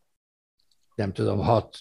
nem 0.95 1.13
tudom, 1.13 1.39
hat 1.39 1.79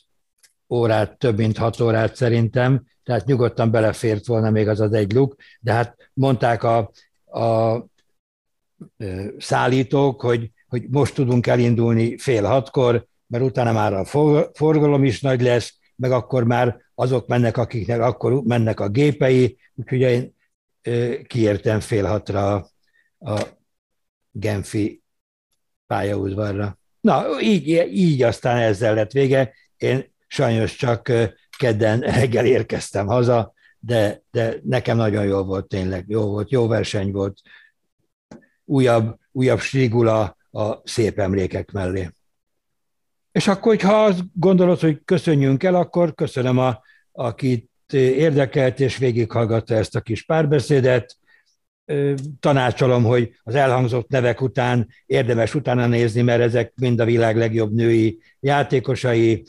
órát, 0.69 1.17
több 1.17 1.37
mint 1.37 1.57
hat 1.57 1.79
órát 1.79 2.15
szerintem, 2.15 2.83
tehát 3.03 3.25
nyugodtan 3.25 3.71
belefért 3.71 4.25
volna 4.25 4.49
még 4.49 4.67
az 4.67 4.79
az 4.79 4.93
egy 4.93 5.13
luk, 5.13 5.35
de 5.59 5.73
hát 5.73 6.11
mondták 6.13 6.63
a, 6.63 6.91
a 7.25 7.77
szállítók, 9.37 10.21
hogy, 10.21 10.51
hogy 10.67 10.85
most 10.89 11.13
tudunk 11.13 11.47
elindulni 11.47 12.17
fél 12.17 12.43
hatkor, 12.43 13.05
mert 13.27 13.43
utána 13.43 13.71
már 13.71 13.93
a 13.93 14.05
forgalom 14.53 15.03
is 15.03 15.21
nagy 15.21 15.41
lesz, 15.41 15.75
meg 15.95 16.11
akkor 16.11 16.43
már 16.43 16.81
azok 16.95 17.27
mennek, 17.27 17.57
akiknek 17.57 18.01
akkor 18.01 18.41
mennek 18.43 18.79
a 18.79 18.89
gépei, 18.89 19.57
úgyhogy 19.75 19.99
én 19.99 20.35
kiértem 21.27 21.79
fél 21.79 22.05
hatra 22.05 22.53
a, 22.55 22.69
a 23.31 23.47
Genfi 24.31 25.03
pályaudvarra. 25.87 26.79
Na, 27.01 27.41
így, 27.41 27.67
így 27.91 28.23
aztán 28.23 28.57
ezzel 28.57 28.93
lett 28.93 29.11
vége. 29.11 29.53
Én 29.77 30.13
sajnos 30.27 30.75
csak 30.75 31.11
kedden 31.61 31.99
reggel 31.99 32.45
érkeztem 32.45 33.07
haza, 33.07 33.53
de, 33.79 34.21
de 34.31 34.59
nekem 34.63 34.97
nagyon 34.97 35.25
jó 35.25 35.43
volt 35.43 35.67
tényleg, 35.67 36.05
jó 36.07 36.25
volt, 36.25 36.51
jó 36.51 36.67
verseny 36.67 37.11
volt, 37.11 37.39
újabb, 38.65 39.17
újabb 39.31 39.59
strigula 39.59 40.37
a 40.51 40.81
szép 40.83 41.19
emlékek 41.19 41.71
mellé. 41.71 42.09
És 43.31 43.47
akkor, 43.47 43.81
ha 43.81 44.03
azt 44.03 44.23
gondolod, 44.33 44.79
hogy 44.79 45.01
köszönjünk 45.05 45.63
el, 45.63 45.75
akkor 45.75 46.13
köszönöm, 46.13 46.57
a, 46.57 46.81
akit 47.11 47.69
érdekelt 47.93 48.79
és 48.79 48.97
végighallgatta 48.97 49.75
ezt 49.75 49.95
a 49.95 50.01
kis 50.01 50.25
párbeszédet. 50.25 51.17
Tanácsolom, 52.39 53.03
hogy 53.03 53.31
az 53.43 53.55
elhangzott 53.55 54.09
nevek 54.09 54.41
után 54.41 54.87
érdemes 55.05 55.55
utána 55.55 55.87
nézni, 55.87 56.21
mert 56.21 56.41
ezek 56.41 56.73
mind 56.75 56.99
a 56.99 57.05
világ 57.05 57.37
legjobb 57.37 57.73
női 57.73 58.19
játékosai, 58.39 59.43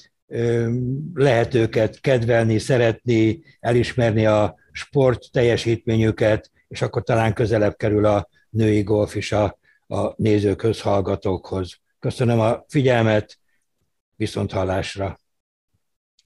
lehet 1.14 1.54
őket 1.54 2.00
kedvelni, 2.00 2.58
szeretni, 2.58 3.42
elismerni 3.60 4.26
a 4.26 4.54
sport 4.72 5.30
teljesítményüket, 5.32 6.50
és 6.68 6.82
akkor 6.82 7.02
talán 7.02 7.32
közelebb 7.32 7.76
kerül 7.76 8.04
a 8.04 8.28
női 8.50 8.82
golf 8.82 9.14
is 9.14 9.32
a, 9.32 9.58
a 9.86 10.12
nézőkhöz, 10.16 10.80
hallgatókhoz. 10.80 11.76
Köszönöm 11.98 12.40
a 12.40 12.64
figyelmet, 12.68 13.38
viszont 14.16 14.52
hallásra! 14.52 15.21